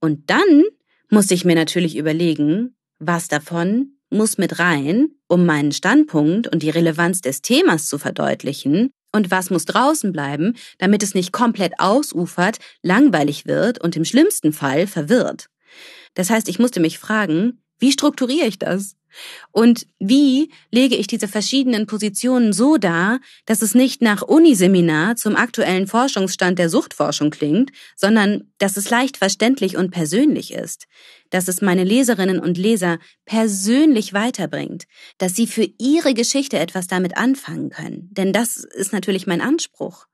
Und 0.00 0.30
dann 0.30 0.64
musste 1.10 1.34
ich 1.34 1.44
mir 1.44 1.54
natürlich 1.54 1.96
überlegen, 1.96 2.74
was 2.98 3.28
davon 3.28 3.93
muss 4.14 4.38
mit 4.38 4.58
rein, 4.58 5.08
um 5.28 5.44
meinen 5.44 5.72
Standpunkt 5.72 6.48
und 6.48 6.62
die 6.62 6.70
Relevanz 6.70 7.20
des 7.20 7.42
Themas 7.42 7.86
zu 7.86 7.98
verdeutlichen, 7.98 8.90
und 9.14 9.30
was 9.30 9.48
muss 9.48 9.64
draußen 9.64 10.10
bleiben, 10.10 10.56
damit 10.78 11.04
es 11.04 11.14
nicht 11.14 11.32
komplett 11.32 11.74
ausufert, 11.78 12.58
langweilig 12.82 13.46
wird 13.46 13.80
und 13.80 13.94
im 13.94 14.04
schlimmsten 14.04 14.52
Fall 14.52 14.88
verwirrt. 14.88 15.46
Das 16.14 16.30
heißt, 16.30 16.48
ich 16.48 16.58
musste 16.58 16.80
mich 16.80 16.98
fragen, 16.98 17.62
wie 17.78 17.92
strukturiere 17.92 18.48
ich 18.48 18.58
das? 18.58 18.96
Und 19.52 19.86
wie 19.98 20.50
lege 20.70 20.96
ich 20.96 21.06
diese 21.06 21.28
verschiedenen 21.28 21.86
Positionen 21.86 22.52
so 22.52 22.76
dar, 22.76 23.20
dass 23.46 23.62
es 23.62 23.74
nicht 23.74 24.02
nach 24.02 24.22
Uniseminar 24.22 25.16
zum 25.16 25.36
aktuellen 25.36 25.86
Forschungsstand 25.86 26.58
der 26.58 26.68
Suchtforschung 26.68 27.30
klingt, 27.30 27.70
sondern 27.96 28.52
dass 28.58 28.76
es 28.76 28.90
leicht 28.90 29.16
verständlich 29.16 29.76
und 29.76 29.90
persönlich 29.90 30.52
ist, 30.52 30.86
dass 31.30 31.48
es 31.48 31.62
meine 31.62 31.84
Leserinnen 31.84 32.38
und 32.38 32.58
Leser 32.58 32.98
persönlich 33.24 34.12
weiterbringt, 34.12 34.84
dass 35.18 35.34
sie 35.34 35.46
für 35.46 35.68
ihre 35.78 36.14
Geschichte 36.14 36.58
etwas 36.58 36.86
damit 36.86 37.16
anfangen 37.16 37.70
können, 37.70 38.08
denn 38.12 38.32
das 38.32 38.56
ist 38.56 38.92
natürlich 38.92 39.26
mein 39.26 39.40
Anspruch. 39.40 40.06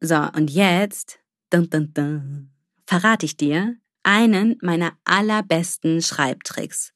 So, 0.00 0.16
und 0.34 0.50
jetzt, 0.50 1.18
dun, 1.50 1.70
dun, 1.70 1.92
dun, 1.94 2.50
verrate 2.86 3.26
ich 3.26 3.36
dir, 3.36 3.76
einen 4.06 4.56
meiner 4.62 4.92
allerbesten 5.04 6.00
Schreibtricks. 6.00 6.92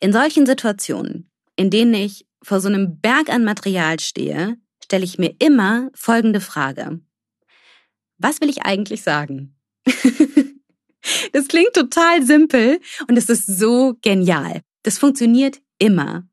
In 0.00 0.12
solchen 0.12 0.46
Situationen, 0.46 1.30
in 1.56 1.70
denen 1.70 1.94
ich 1.94 2.26
vor 2.42 2.60
so 2.60 2.68
einem 2.68 3.00
Berg 3.00 3.30
an 3.30 3.44
Material 3.44 3.98
stehe, 4.00 4.58
stelle 4.84 5.04
ich 5.04 5.18
mir 5.18 5.34
immer 5.38 5.90
folgende 5.94 6.40
Frage. 6.40 7.00
Was 8.18 8.40
will 8.40 8.50
ich 8.50 8.62
eigentlich 8.62 9.02
sagen? 9.02 9.56
das 11.32 11.48
klingt 11.48 11.72
total 11.74 12.22
simpel 12.22 12.80
und 13.08 13.16
es 13.16 13.28
ist 13.28 13.46
so 13.46 13.94
genial. 14.02 14.60
Das 14.82 14.98
funktioniert 14.98 15.60
immer. 15.78 16.28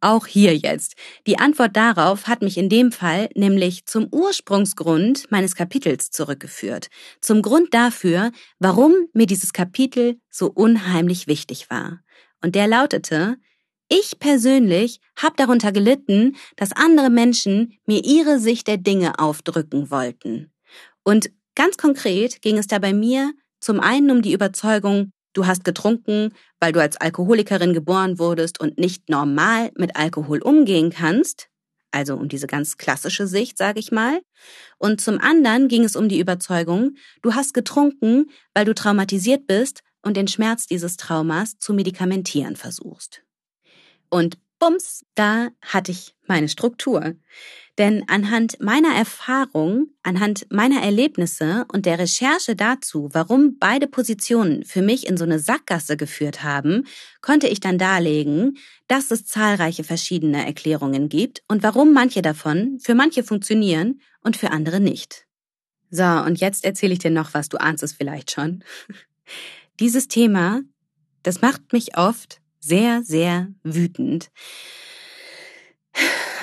Auch 0.00 0.26
hier 0.26 0.56
jetzt. 0.56 0.94
Die 1.26 1.38
Antwort 1.38 1.76
darauf 1.76 2.26
hat 2.26 2.42
mich 2.42 2.58
in 2.58 2.68
dem 2.68 2.92
Fall 2.92 3.28
nämlich 3.34 3.86
zum 3.86 4.08
Ursprungsgrund 4.10 5.30
meines 5.30 5.54
Kapitels 5.54 6.10
zurückgeführt. 6.10 6.88
Zum 7.20 7.42
Grund 7.42 7.72
dafür, 7.72 8.30
warum 8.58 8.94
mir 9.12 9.26
dieses 9.26 9.52
Kapitel 9.52 10.20
so 10.30 10.50
unheimlich 10.50 11.26
wichtig 11.26 11.70
war. 11.70 12.00
Und 12.42 12.54
der 12.54 12.66
lautete, 12.66 13.38
ich 13.88 14.18
persönlich 14.18 15.00
habe 15.16 15.36
darunter 15.36 15.72
gelitten, 15.72 16.36
dass 16.56 16.72
andere 16.72 17.08
Menschen 17.08 17.78
mir 17.86 18.04
ihre 18.04 18.38
Sicht 18.40 18.66
der 18.66 18.78
Dinge 18.78 19.18
aufdrücken 19.18 19.90
wollten. 19.90 20.52
Und 21.04 21.30
ganz 21.54 21.76
konkret 21.76 22.42
ging 22.42 22.58
es 22.58 22.66
da 22.66 22.78
bei 22.78 22.92
mir 22.92 23.32
zum 23.60 23.80
einen 23.80 24.10
um 24.10 24.22
die 24.22 24.32
Überzeugung, 24.32 25.12
du 25.36 25.46
hast 25.46 25.64
getrunken, 25.64 26.32
weil 26.60 26.72
du 26.72 26.80
als 26.80 26.96
Alkoholikerin 26.96 27.72
geboren 27.72 28.18
wurdest 28.18 28.60
und 28.60 28.78
nicht 28.78 29.08
normal 29.08 29.70
mit 29.76 29.96
Alkohol 29.96 30.40
umgehen 30.42 30.90
kannst, 30.90 31.48
also 31.90 32.14
um 32.14 32.28
diese 32.28 32.46
ganz 32.46 32.76
klassische 32.76 33.26
Sicht, 33.26 33.58
sage 33.58 33.78
ich 33.78 33.92
mal. 33.92 34.20
Und 34.78 35.00
zum 35.00 35.20
anderen 35.20 35.68
ging 35.68 35.84
es 35.84 35.96
um 35.96 36.08
die 36.08 36.20
Überzeugung, 36.20 36.96
du 37.22 37.34
hast 37.34 37.54
getrunken, 37.54 38.30
weil 38.54 38.64
du 38.64 38.74
traumatisiert 38.74 39.46
bist 39.46 39.82
und 40.02 40.16
den 40.16 40.28
Schmerz 40.28 40.66
dieses 40.66 40.96
Traumas 40.96 41.58
zu 41.58 41.74
medikamentieren 41.74 42.56
versuchst. 42.56 43.22
Und 44.08 44.38
bums, 44.58 45.04
da 45.14 45.48
hatte 45.62 45.92
ich 45.92 46.14
meine 46.26 46.48
Struktur. 46.48 47.14
Denn 47.78 48.04
anhand 48.08 48.58
meiner 48.60 48.94
Erfahrung, 48.94 49.88
anhand 50.02 50.46
meiner 50.50 50.82
Erlebnisse 50.82 51.66
und 51.70 51.84
der 51.84 51.98
Recherche 51.98 52.56
dazu, 52.56 53.10
warum 53.12 53.58
beide 53.58 53.86
Positionen 53.86 54.64
für 54.64 54.80
mich 54.80 55.06
in 55.06 55.18
so 55.18 55.24
eine 55.24 55.38
Sackgasse 55.38 55.98
geführt 55.98 56.42
haben, 56.42 56.86
konnte 57.20 57.48
ich 57.48 57.60
dann 57.60 57.76
darlegen, 57.76 58.56
dass 58.88 59.10
es 59.10 59.26
zahlreiche 59.26 59.84
verschiedene 59.84 60.46
Erklärungen 60.46 61.10
gibt 61.10 61.42
und 61.48 61.62
warum 61.62 61.92
manche 61.92 62.22
davon 62.22 62.78
für 62.80 62.94
manche 62.94 63.22
funktionieren 63.22 64.00
und 64.22 64.38
für 64.38 64.52
andere 64.52 64.80
nicht. 64.80 65.26
So, 65.90 66.04
und 66.04 66.40
jetzt 66.40 66.64
erzähle 66.64 66.94
ich 66.94 66.98
dir 66.98 67.10
noch 67.10 67.34
was, 67.34 67.48
du 67.48 67.58
ahnst 67.58 67.82
es 67.82 67.92
vielleicht 67.92 68.30
schon. 68.30 68.64
Dieses 69.80 70.08
Thema, 70.08 70.62
das 71.22 71.42
macht 71.42 71.74
mich 71.74 71.98
oft 71.98 72.40
sehr, 72.66 73.02
sehr 73.04 73.48
wütend. 73.62 74.30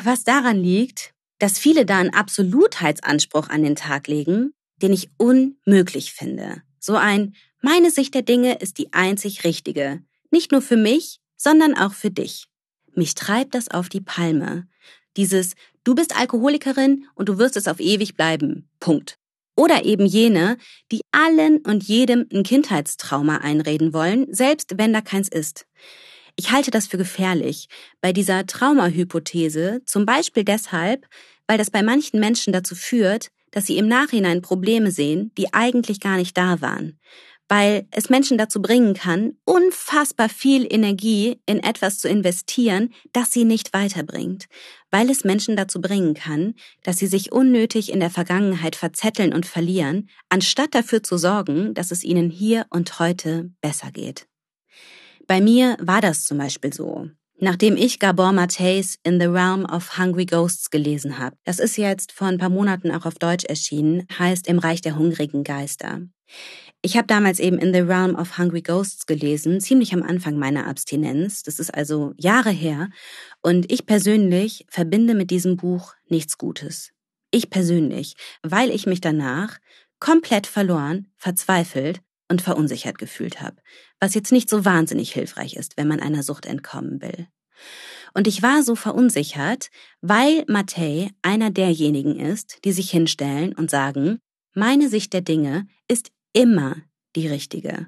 Was 0.04 0.24
daran 0.24 0.62
liegt, 0.62 1.14
dass 1.40 1.60
viele 1.60 1.86
da 1.86 1.98
einen 1.98 2.14
Absolutheitsanspruch 2.14 3.50
an 3.50 3.64
den 3.64 3.76
Tag 3.76 4.08
legen, 4.08 4.54
den 4.82 4.94
ich 4.94 5.10
unmöglich 5.18 6.14
finde. 6.14 6.64
So 6.80 6.96
ein 6.96 7.36
meine 7.62 7.92
Sicht 7.92 8.14
der 8.14 8.24
Dinge 8.24 8.56
ist 8.56 8.78
die 8.78 8.92
einzig 8.92 9.44
richtige. 9.44 10.04
Nicht 10.32 10.52
nur 10.52 10.62
für 10.62 10.78
mich, 10.78 11.20
sondern 11.38 11.78
auch 11.78 11.94
für 11.94 12.12
dich. 12.12 12.48
Mich 12.94 13.16
treibt 13.16 13.56
das 13.56 13.70
auf 13.70 13.90
die 13.90 14.02
Palme. 14.02 14.68
Dieses 15.16 15.54
Du 15.86 15.96
bist 15.96 16.18
Alkoholikerin 16.18 17.08
und 17.16 17.28
du 17.28 17.38
wirst 17.38 17.58
es 17.58 17.68
auf 17.68 17.80
ewig 17.80 18.16
bleiben. 18.16 18.70
Punkt. 18.80 19.18
Oder 19.56 19.86
eben 19.86 20.06
jene, 20.06 20.58
die 20.92 21.02
allen 21.12 21.58
und 21.58 21.84
jedem 21.84 22.26
ein 22.34 22.44
Kindheitstrauma 22.44 23.38
einreden 23.38 23.94
wollen, 23.94 24.34
selbst 24.34 24.78
wenn 24.78 24.94
da 24.94 25.02
keins 25.02 25.28
ist. 25.28 25.66
Ich 26.36 26.52
halte 26.52 26.72
das 26.72 26.88
für 26.88 26.98
gefährlich. 26.98 27.68
Bei 28.02 28.12
dieser 28.12 28.46
Traumahypothese, 28.46 29.82
zum 29.86 30.06
Beispiel 30.06 30.44
deshalb, 30.44 31.06
weil 31.48 31.58
das 31.58 31.70
bei 31.70 31.84
manchen 31.84 32.20
Menschen 32.20 32.54
dazu 32.54 32.76
führt, 32.76 33.30
dass 33.52 33.68
sie 33.68 33.78
im 33.78 33.88
Nachhinein 33.88 34.42
Probleme 34.42 34.92
sehen, 34.92 35.32
die 35.38 35.54
eigentlich 35.54 36.00
gar 36.00 36.18
nicht 36.18 36.38
da 36.38 36.60
waren. 36.62 37.00
Weil 37.50 37.86
es 37.92 38.10
Menschen 38.10 38.38
dazu 38.40 38.62
bringen 38.62 38.96
kann, 38.96 39.34
unfassbar 39.46 40.28
viel 40.28 40.66
Energie 40.68 41.40
in 41.46 41.60
etwas 41.60 42.00
zu 42.00 42.08
investieren, 42.08 42.94
das 43.12 43.32
sie 43.32 43.44
nicht 43.44 43.74
weiterbringt, 43.74 44.46
weil 44.90 45.10
es 45.12 45.24
Menschen 45.24 45.56
dazu 45.56 45.80
bringen 45.82 46.16
kann, 46.16 46.56
dass 46.84 46.98
sie 46.98 47.06
sich 47.06 47.32
unnötig 47.32 47.92
in 47.92 48.00
der 48.00 48.10
Vergangenheit 48.10 48.76
verzetteln 48.76 49.34
und 49.34 49.46
verlieren, 49.46 50.10
anstatt 50.30 50.74
dafür 50.74 51.04
zu 51.04 51.18
sorgen, 51.18 51.76
dass 51.76 51.92
es 51.92 52.04
ihnen 52.04 52.32
hier 52.32 52.66
und 52.72 52.98
heute 52.98 53.52
besser 53.62 53.92
geht. 53.92 54.26
Bei 55.28 55.42
mir 55.42 55.78
war 55.80 56.02
das 56.02 56.26
zum 56.26 56.38
Beispiel 56.38 56.74
so. 56.74 57.10
Nachdem 57.40 57.76
ich 57.76 58.00
Gabor 58.00 58.32
Mateys 58.32 58.98
In 59.04 59.20
the 59.20 59.26
Realm 59.26 59.66
of 59.66 59.98
Hungry 59.98 60.26
Ghosts 60.26 60.70
gelesen 60.70 61.18
habe, 61.18 61.36
das 61.44 61.60
ist 61.60 61.78
jetzt 61.78 62.12
vor 62.12 62.28
ein 62.28 62.38
paar 62.38 62.50
Monaten 62.50 62.92
auch 62.92 63.06
auf 63.06 63.16
Deutsch 63.16 63.46
erschienen, 63.46 64.06
heißt 64.18 64.48
Im 64.48 64.60
Reich 64.60 64.82
der 64.82 64.98
hungrigen 64.98 65.44
Geister. 65.44 66.02
Ich 66.82 66.98
habe 66.98 67.08
damals 67.08 67.40
eben 67.40 67.58
In 67.58 67.74
the 67.74 67.80
Realm 67.80 68.16
of 68.16 68.38
Hungry 68.38 68.62
Ghosts 68.62 69.06
gelesen, 69.06 69.62
ziemlich 69.62 69.94
am 69.94 70.04
Anfang 70.04 70.38
meiner 70.38 70.68
Abstinenz. 70.68 71.44
Das 71.44 71.60
ist 71.60 71.74
also 71.74 72.14
Jahre 72.18 72.52
her. 72.52 72.90
Und 73.42 73.72
ich 73.72 73.86
persönlich 73.86 74.66
verbinde 74.70 75.16
mit 75.16 75.32
diesem 75.32 75.58
Buch 75.58 75.94
nichts 76.08 76.38
Gutes. 76.38 76.92
Ich 77.32 77.50
persönlich, 77.50 78.16
weil 78.42 78.70
ich 78.70 78.86
mich 78.86 79.02
danach 79.02 79.60
komplett 80.00 80.46
verloren, 80.46 81.08
verzweifelt 81.18 82.02
und 82.30 82.42
verunsichert 82.42 82.98
gefühlt 82.98 83.42
habe, 83.42 83.58
was 84.04 84.16
jetzt 84.16 84.34
nicht 84.34 84.50
so 84.50 84.66
wahnsinnig 84.66 85.14
hilfreich 85.14 85.56
ist, 85.56 85.78
wenn 85.78 85.88
man 85.88 86.02
einer 86.02 86.24
Sucht 86.24 86.46
entkommen 86.46 87.02
will. 87.02 87.28
Und 88.14 88.28
ich 88.28 88.44
war 88.44 88.62
so 88.62 88.76
verunsichert, 88.76 89.70
weil 90.02 90.44
Mattei 90.50 91.12
einer 91.22 91.52
derjenigen 91.52 92.20
ist, 92.20 92.66
die 92.66 92.74
sich 92.74 92.92
hinstellen 92.92 93.54
und 93.54 93.70
sagen, 93.70 94.20
meine 94.54 94.90
Sicht 94.90 95.14
der 95.14 95.22
Dinge 95.22 95.68
ist 95.88 96.12
immer 96.34 96.76
die 97.16 97.30
richtige. 97.30 97.88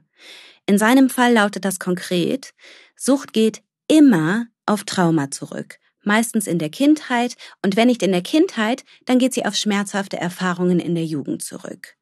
In 0.65 0.77
seinem 0.77 1.09
Fall 1.09 1.33
lautet 1.33 1.65
das 1.65 1.79
konkret, 1.79 2.53
Sucht 2.95 3.33
geht 3.33 3.61
immer 3.89 4.47
auf 4.65 4.85
Trauma 4.85 5.31
zurück. 5.31 5.79
Meistens 6.01 6.47
in 6.47 6.59
der 6.59 6.69
Kindheit 6.69 7.35
und 7.61 7.75
wenn 7.75 7.87
nicht 7.87 8.03
in 8.03 8.13
der 8.13 8.23
Kindheit, 8.23 8.85
dann 9.03 9.19
geht 9.19 9.33
sie 9.33 9.45
auf 9.45 9.55
schmerzhafte 9.55 10.15
Erfahrungen 10.15 10.79
in 10.79 10.95
der 10.95 11.05
Jugend 11.05 11.43
zurück. 11.43 11.97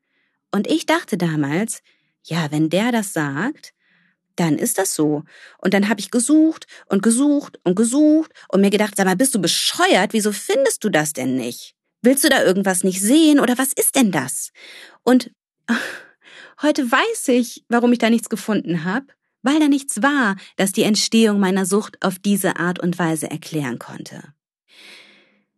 Und 0.52 0.68
ich 0.68 0.86
dachte 0.86 1.18
damals, 1.18 1.82
ja, 2.22 2.52
wenn 2.52 2.70
der 2.70 2.92
das 2.92 3.12
sagt, 3.12 3.74
dann 4.36 4.58
ist 4.58 4.78
das 4.78 4.96
so. 4.96 5.24
Und 5.60 5.74
dann 5.74 5.90
habe 5.90 6.00
ich 6.00 6.12
gesucht 6.12 6.66
und 6.88 7.04
gesucht 7.04 7.60
und 7.64 7.76
gesucht 7.76 8.32
und 8.50 8.62
mir 8.62 8.70
gedacht, 8.70 8.96
sag 8.96 9.06
mal, 9.06 9.16
bist 9.16 9.36
du 9.36 9.42
bescheuert? 9.42 10.14
Wieso 10.14 10.32
findest 10.32 10.84
du 10.84 10.90
das 10.90 11.14
denn 11.14 11.36
nicht? 11.36 11.76
Willst 12.02 12.24
du 12.24 12.30
da 12.30 12.44
irgendwas 12.44 12.84
nicht 12.84 13.02
sehen 13.02 13.40
oder 13.40 13.58
was 13.58 13.74
ist 13.74 13.96
denn 13.96 14.12
das? 14.12 14.52
Und 15.04 15.32
Heute 16.62 16.90
weiß 16.92 17.30
ich, 17.30 17.66
warum 17.68 17.92
ich 17.92 18.00
da 18.00 18.10
nichts 18.10 18.30
gefunden 18.30 18.84
habe, 18.84 19.08
weil 19.42 19.60
da 19.60 19.68
nichts 19.68 20.02
war, 20.02 20.38
das 20.56 20.72
die 20.72 20.84
Entstehung 20.84 21.40
meiner 21.40 21.66
Sucht 21.66 21.98
auf 22.02 22.20
diese 22.20 22.58
Art 22.58 22.80
und 22.80 22.98
Weise 23.00 23.30
erklären 23.30 23.80
konnte. 23.80 24.34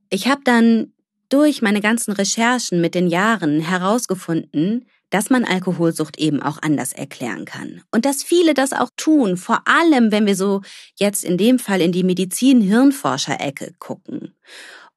Ich 0.09 0.27
habe 0.27 0.41
dann 0.43 0.93
durch 1.29 1.61
meine 1.61 1.81
ganzen 1.81 2.11
Recherchen 2.11 2.81
mit 2.81 2.95
den 2.95 3.07
Jahren 3.07 3.59
herausgefunden, 3.59 4.85
dass 5.09 5.29
man 5.29 5.45
Alkoholsucht 5.45 6.17
eben 6.19 6.41
auch 6.41 6.57
anders 6.61 6.93
erklären 6.93 7.45
kann. 7.45 7.81
Und 7.91 8.05
dass 8.05 8.23
viele 8.23 8.53
das 8.53 8.73
auch 8.73 8.89
tun, 8.97 9.37
vor 9.37 9.61
allem 9.65 10.11
wenn 10.11 10.25
wir 10.25 10.35
so 10.35 10.61
jetzt 10.95 11.23
in 11.23 11.37
dem 11.37 11.59
Fall 11.59 11.81
in 11.81 11.91
die 11.91 12.03
Medizin-Hirnforscher-Ecke 12.03 13.75
gucken. 13.79 14.35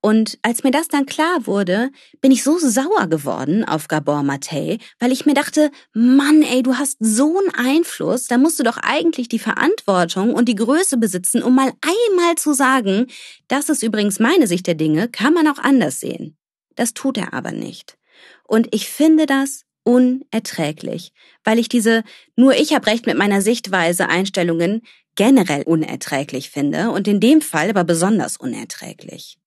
Und 0.00 0.38
als 0.42 0.62
mir 0.62 0.70
das 0.70 0.86
dann 0.86 1.06
klar 1.06 1.46
wurde, 1.46 1.90
bin 2.20 2.30
ich 2.30 2.44
so 2.44 2.56
sauer 2.58 3.08
geworden 3.08 3.64
auf 3.64 3.88
Gabor 3.88 4.20
Maté, 4.20 4.80
weil 5.00 5.10
ich 5.10 5.26
mir 5.26 5.34
dachte, 5.34 5.72
Mann, 5.92 6.42
ey, 6.42 6.62
du 6.62 6.76
hast 6.76 6.98
so 7.00 7.38
einen 7.38 7.54
Einfluss, 7.54 8.28
da 8.28 8.38
musst 8.38 8.60
du 8.60 8.62
doch 8.62 8.76
eigentlich 8.76 9.28
die 9.28 9.40
Verantwortung 9.40 10.34
und 10.34 10.48
die 10.48 10.54
Größe 10.54 10.98
besitzen, 10.98 11.42
um 11.42 11.56
mal 11.56 11.72
einmal 11.80 12.36
zu 12.36 12.52
sagen, 12.52 13.08
das 13.48 13.68
ist 13.68 13.82
übrigens 13.82 14.20
meine 14.20 14.46
Sicht 14.46 14.68
der 14.68 14.76
Dinge, 14.76 15.08
kann 15.08 15.34
man 15.34 15.48
auch 15.48 15.58
anders 15.58 15.98
sehen. 15.98 16.36
Das 16.76 16.94
tut 16.94 17.18
er 17.18 17.34
aber 17.34 17.50
nicht. 17.50 17.98
Und 18.44 18.68
ich 18.72 18.88
finde 18.88 19.26
das 19.26 19.64
unerträglich, 19.88 21.12
weil 21.44 21.58
ich 21.58 21.70
diese 21.70 22.04
nur 22.36 22.54
ich 22.54 22.74
habe 22.74 22.86
recht 22.86 23.06
mit 23.06 23.16
meiner 23.16 23.40
Sichtweise 23.40 24.10
Einstellungen 24.10 24.82
generell 25.16 25.62
unerträglich 25.62 26.50
finde 26.50 26.90
und 26.90 27.08
in 27.08 27.20
dem 27.20 27.40
Fall 27.40 27.70
aber 27.70 27.84
besonders 27.84 28.36
unerträglich. 28.36 29.38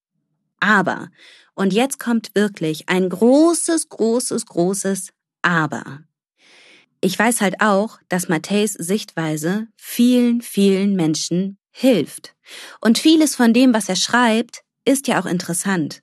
Aber, 0.60 1.10
und 1.54 1.74
jetzt 1.74 2.00
kommt 2.00 2.32
wirklich 2.34 2.90
ein 2.90 3.08
großes, 3.08 3.90
großes, 3.90 4.48
großes 4.48 5.10
Aber. 5.44 6.00
Ich 7.02 7.18
weiß 7.18 7.42
halt 7.42 7.62
auch, 7.62 8.00
dass 8.10 8.28
Matthäus 8.28 8.74
Sichtweise 8.74 9.68
vielen, 9.76 10.42
vielen 10.42 10.96
Menschen 10.96 11.60
hilft. 11.70 12.34
Und 12.80 12.98
vieles 12.98 13.36
von 13.36 13.54
dem, 13.54 13.76
was 13.76 13.90
er 13.90 13.96
schreibt, 13.96 14.64
ist 14.86 15.08
ja 15.08 15.22
auch 15.22 15.28
interessant. 15.28 16.02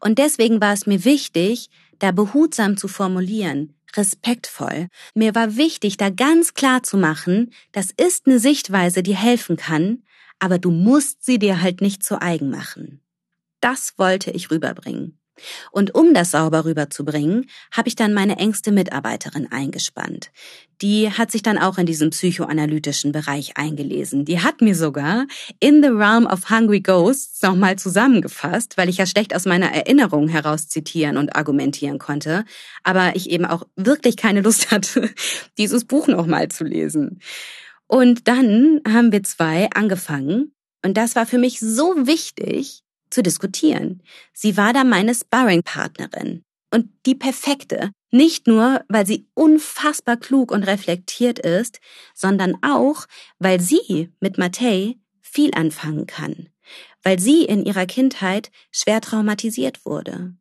Und 0.00 0.18
deswegen 0.18 0.62
war 0.62 0.72
es 0.72 0.86
mir 0.86 1.04
wichtig, 1.04 1.68
da 1.98 2.12
behutsam 2.12 2.76
zu 2.76 2.88
formulieren, 2.88 3.74
respektvoll. 3.96 4.88
Mir 5.14 5.34
war 5.34 5.56
wichtig, 5.56 5.96
da 5.96 6.10
ganz 6.10 6.54
klar 6.54 6.82
zu 6.82 6.96
machen, 6.96 7.52
das 7.72 7.90
ist 7.90 8.26
eine 8.26 8.38
Sichtweise, 8.38 9.02
die 9.02 9.16
helfen 9.16 9.56
kann, 9.56 10.02
aber 10.38 10.58
du 10.58 10.70
musst 10.70 11.24
sie 11.24 11.38
dir 11.38 11.62
halt 11.62 11.80
nicht 11.80 12.02
zu 12.02 12.20
eigen 12.20 12.50
machen. 12.50 13.00
Das 13.60 13.94
wollte 13.96 14.30
ich 14.30 14.50
rüberbringen. 14.50 15.18
Und 15.70 15.94
um 15.94 16.14
das 16.14 16.30
sauber 16.30 16.64
rüberzubringen, 16.64 17.48
habe 17.72 17.88
ich 17.88 17.96
dann 17.96 18.14
meine 18.14 18.38
engste 18.38 18.72
Mitarbeiterin 18.72 19.50
eingespannt. 19.50 20.30
Die 20.82 21.10
hat 21.10 21.30
sich 21.30 21.42
dann 21.42 21.58
auch 21.58 21.78
in 21.78 21.86
diesem 21.86 22.10
psychoanalytischen 22.10 23.12
Bereich 23.12 23.56
eingelesen. 23.56 24.24
Die 24.24 24.40
hat 24.40 24.60
mir 24.60 24.74
sogar 24.74 25.26
In 25.58 25.82
the 25.82 25.88
Realm 25.88 26.26
of 26.26 26.50
Hungry 26.50 26.80
Ghosts 26.80 27.40
nochmal 27.42 27.76
zusammengefasst, 27.76 28.76
weil 28.76 28.88
ich 28.88 28.98
ja 28.98 29.06
schlecht 29.06 29.34
aus 29.34 29.46
meiner 29.46 29.72
Erinnerung 29.72 30.28
heraus 30.28 30.68
zitieren 30.68 31.16
und 31.16 31.34
argumentieren 31.34 31.98
konnte, 31.98 32.44
aber 32.82 33.16
ich 33.16 33.30
eben 33.30 33.46
auch 33.46 33.62
wirklich 33.76 34.16
keine 34.16 34.42
Lust 34.42 34.70
hatte, 34.70 35.10
dieses 35.58 35.84
Buch 35.86 36.08
nochmal 36.08 36.48
zu 36.48 36.64
lesen. 36.64 37.20
Und 37.86 38.28
dann 38.28 38.80
haben 38.86 39.12
wir 39.12 39.22
zwei 39.22 39.70
angefangen, 39.70 40.52
und 40.84 40.96
das 40.96 41.16
war 41.16 41.26
für 41.26 41.38
mich 41.38 41.58
so 41.58 42.06
wichtig, 42.06 42.84
zu 43.10 43.22
diskutieren. 43.22 44.02
Sie 44.32 44.56
war 44.56 44.72
da 44.72 44.84
meine 44.84 45.14
Sparring-Partnerin 45.14 46.44
und 46.72 46.88
die 47.06 47.14
perfekte. 47.14 47.90
Nicht 48.10 48.46
nur, 48.46 48.84
weil 48.88 49.06
sie 49.06 49.28
unfassbar 49.34 50.16
klug 50.16 50.50
und 50.52 50.62
reflektiert 50.62 51.38
ist, 51.38 51.80
sondern 52.14 52.56
auch, 52.62 53.06
weil 53.38 53.60
sie 53.60 54.10
mit 54.20 54.38
Matei 54.38 54.96
viel 55.20 55.52
anfangen 55.54 56.06
kann, 56.06 56.48
weil 57.02 57.18
sie 57.18 57.44
in 57.44 57.64
ihrer 57.64 57.86
Kindheit 57.86 58.50
schwer 58.70 59.00
traumatisiert 59.00 59.84
wurde. 59.84 60.34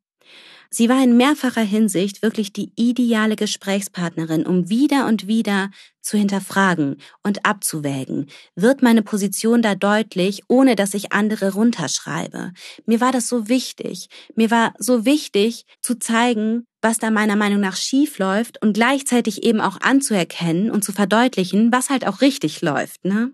Sie 0.75 0.89
war 0.89 1.01
in 1.01 1.15
mehrfacher 1.15 1.61
Hinsicht 1.61 2.21
wirklich 2.21 2.51
die 2.51 2.73
ideale 2.75 3.37
Gesprächspartnerin, 3.37 4.45
um 4.45 4.67
wieder 4.67 5.07
und 5.07 5.25
wieder 5.25 5.69
zu 6.01 6.17
hinterfragen 6.17 6.97
und 7.23 7.45
abzuwägen. 7.45 8.25
Wird 8.57 8.81
meine 8.81 9.01
Position 9.01 9.61
da 9.61 9.75
deutlich, 9.75 10.41
ohne 10.49 10.75
dass 10.75 10.93
ich 10.93 11.13
andere 11.13 11.53
runterschreibe? 11.53 12.51
Mir 12.85 12.99
war 12.99 13.13
das 13.13 13.29
so 13.29 13.47
wichtig. 13.47 14.09
Mir 14.35 14.51
war 14.51 14.73
so 14.77 15.05
wichtig 15.05 15.65
zu 15.79 15.97
zeigen, 15.97 16.65
was 16.81 16.97
da 16.97 17.09
meiner 17.09 17.37
Meinung 17.37 17.61
nach 17.61 17.77
schief 17.77 18.19
läuft 18.19 18.61
und 18.61 18.73
gleichzeitig 18.73 19.43
eben 19.43 19.61
auch 19.61 19.79
anzuerkennen 19.79 20.69
und 20.69 20.83
zu 20.83 20.91
verdeutlichen, 20.91 21.71
was 21.71 21.89
halt 21.89 22.05
auch 22.05 22.19
richtig 22.19 22.61
läuft, 22.61 23.05
ne? 23.05 23.31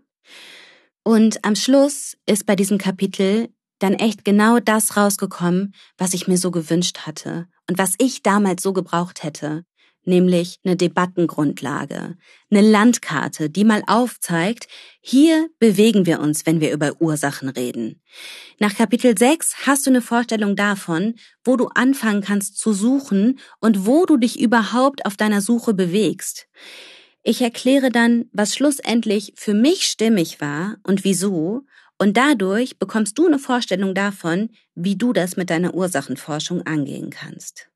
Und 1.04 1.44
am 1.44 1.56
Schluss 1.56 2.18
ist 2.28 2.46
bei 2.46 2.56
diesem 2.56 2.78
Kapitel 2.78 3.50
dann 3.82 3.94
echt 3.94 4.24
genau 4.24 4.60
das 4.60 4.96
rausgekommen, 4.96 5.74
was 5.98 6.14
ich 6.14 6.28
mir 6.28 6.38
so 6.38 6.52
gewünscht 6.52 7.00
hatte 7.00 7.48
und 7.70 7.78
was 7.78 7.96
ich 7.98 8.22
damals 8.22 8.62
so 8.62 8.74
gebraucht 8.74 9.24
hätte, 9.24 9.66
nämlich 10.04 10.60
eine 10.64 10.76
Debattengrundlage, 10.76 12.18
eine 12.50 12.62
Landkarte, 12.62 13.50
die 13.50 13.64
mal 13.64 13.84
aufzeigt, 13.88 14.68
hier 15.02 15.50
bewegen 15.60 16.06
wir 16.06 16.20
uns, 16.20 16.46
wenn 16.46 16.62
wir 16.62 16.72
über 16.72 17.02
Ursachen 17.02 17.50
reden. 17.50 18.02
Nach 18.60 18.76
Kapitel 18.76 19.18
6 19.18 19.66
hast 19.66 19.86
du 19.86 19.90
eine 19.90 20.02
Vorstellung 20.02 20.56
davon, 20.56 21.16
wo 21.44 21.56
du 21.56 21.68
anfangen 21.68 22.22
kannst 22.22 22.58
zu 22.58 22.74
suchen 22.74 23.40
und 23.60 23.86
wo 23.86 24.06
du 24.06 24.18
dich 24.18 24.40
überhaupt 24.40 25.06
auf 25.06 25.18
deiner 25.18 25.42
Suche 25.42 25.74
bewegst. 25.74 26.48
Ich 27.24 27.42
erkläre 27.42 27.92
dann, 27.92 28.26
was 28.32 28.56
schlussendlich 28.56 29.34
für 29.36 29.54
mich 29.54 29.86
stimmig 29.86 30.42
war 30.42 30.78
und 30.84 31.04
wieso 31.04 31.66
und 32.02 32.18
dadurch 32.18 32.80
bekommst 32.80 33.20
du 33.20 33.28
eine 33.28 33.38
Vorstellung 33.38 33.94
davon, 33.94 34.50
wie 34.74 34.96
du 34.96 35.14
das 35.14 35.38
mit 35.38 35.52
deiner 35.52 35.76
Ursachenforschung 35.76 36.64
angehen 36.66 37.12
kannst. 37.12 37.70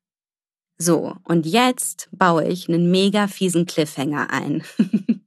So, 0.78 1.14
und 1.22 1.46
jetzt 1.46 2.08
baue 2.10 2.44
ich 2.44 2.68
einen 2.68 2.90
mega 2.90 3.28
fiesen 3.28 3.66
Cliffhanger 3.66 4.30
ein. 4.30 4.64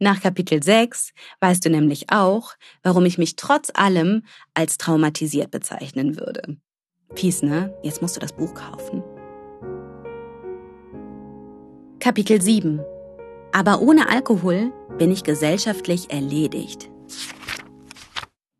Nach 0.00 0.20
Kapitel 0.20 0.60
6 0.60 1.12
weißt 1.38 1.64
du 1.64 1.70
nämlich 1.70 2.10
auch, 2.10 2.54
warum 2.82 3.06
ich 3.06 3.18
mich 3.18 3.36
trotz 3.36 3.70
allem 3.72 4.24
als 4.52 4.78
traumatisiert 4.78 5.52
bezeichnen 5.52 6.18
würde. 6.18 6.56
Fies, 7.14 7.42
ne? 7.44 7.72
Jetzt 7.84 8.02
musst 8.02 8.16
du 8.16 8.20
das 8.20 8.32
Buch 8.32 8.52
kaufen. 8.52 9.04
Kapitel 12.00 12.42
7. 12.42 12.80
Aber 13.52 13.80
ohne 13.80 14.08
Alkohol 14.08 14.72
bin 14.98 15.12
ich 15.12 15.22
gesellschaftlich 15.22 16.10
erledigt. 16.10 16.90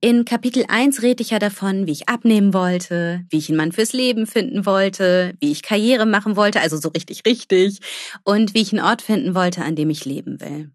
In 0.01 0.25
Kapitel 0.25 0.65
1 0.69 1.03
rede 1.03 1.25
ich 1.25 1.31
ja 1.31 1.41
davon, 1.41 1.89
wie 1.89 1.93
ich 1.93 2.09
abnehmen 2.09 2.55
wollte, 2.55 3.25
wie 3.31 3.39
ich 3.39 3.49
einen 3.49 3.57
Mann 3.57 3.73
fürs 3.73 3.93
Leben 3.93 4.29
finden 4.29 4.65
wollte, 4.65 5.35
wie 5.41 5.51
ich 5.51 5.63
Karriere 5.63 6.07
machen 6.07 6.37
wollte, 6.37 6.61
also 6.61 6.77
so 6.77 6.91
richtig 6.91 7.23
richtig, 7.27 7.81
und 8.23 8.55
wie 8.55 8.63
ich 8.63 8.73
einen 8.73 8.85
Ort 8.85 9.03
finden 9.03 9.35
wollte, 9.35 9.65
an 9.65 9.75
dem 9.75 9.91
ich 9.91 10.05
leben 10.05 10.41
will. 10.41 10.71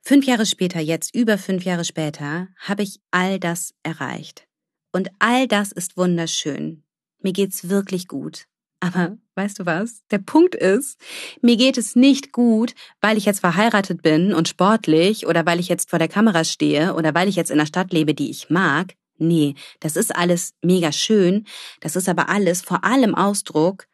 Fünf 0.00 0.24
Jahre 0.24 0.46
später, 0.46 0.80
jetzt 0.80 1.14
über 1.14 1.36
fünf 1.36 1.64
Jahre 1.64 1.84
später, 1.84 2.48
habe 2.58 2.82
ich 2.82 2.98
all 3.10 3.38
das 3.38 3.74
erreicht. 3.82 4.46
Und 4.90 5.10
all 5.18 5.46
das 5.46 5.70
ist 5.70 5.98
wunderschön. 5.98 6.82
Mir 7.20 7.34
geht's 7.34 7.68
wirklich 7.68 8.08
gut. 8.08 8.46
Aber 8.80 9.16
weißt 9.34 9.58
du 9.58 9.66
was? 9.66 10.02
Der 10.10 10.18
Punkt 10.18 10.54
ist, 10.54 11.00
mir 11.40 11.56
geht 11.56 11.78
es 11.78 11.96
nicht 11.96 12.32
gut, 12.32 12.74
weil 13.00 13.16
ich 13.16 13.24
jetzt 13.24 13.40
verheiratet 13.40 14.02
bin 14.02 14.34
und 14.34 14.48
sportlich 14.48 15.26
oder 15.26 15.46
weil 15.46 15.60
ich 15.60 15.68
jetzt 15.68 15.90
vor 15.90 15.98
der 15.98 16.08
Kamera 16.08 16.44
stehe 16.44 16.94
oder 16.94 17.14
weil 17.14 17.28
ich 17.28 17.36
jetzt 17.36 17.50
in 17.50 17.58
einer 17.58 17.66
Stadt 17.66 17.92
lebe, 17.92 18.14
die 18.14 18.30
ich 18.30 18.50
mag. 18.50 18.94
Nee, 19.18 19.54
das 19.80 19.96
ist 19.96 20.14
alles 20.14 20.54
mega 20.62 20.92
schön. 20.92 21.46
Das 21.80 21.96
ist 21.96 22.08
aber 22.08 22.28
alles 22.28 22.60
vor 22.60 22.84
allem 22.84 23.14
Ausdruck 23.14 23.86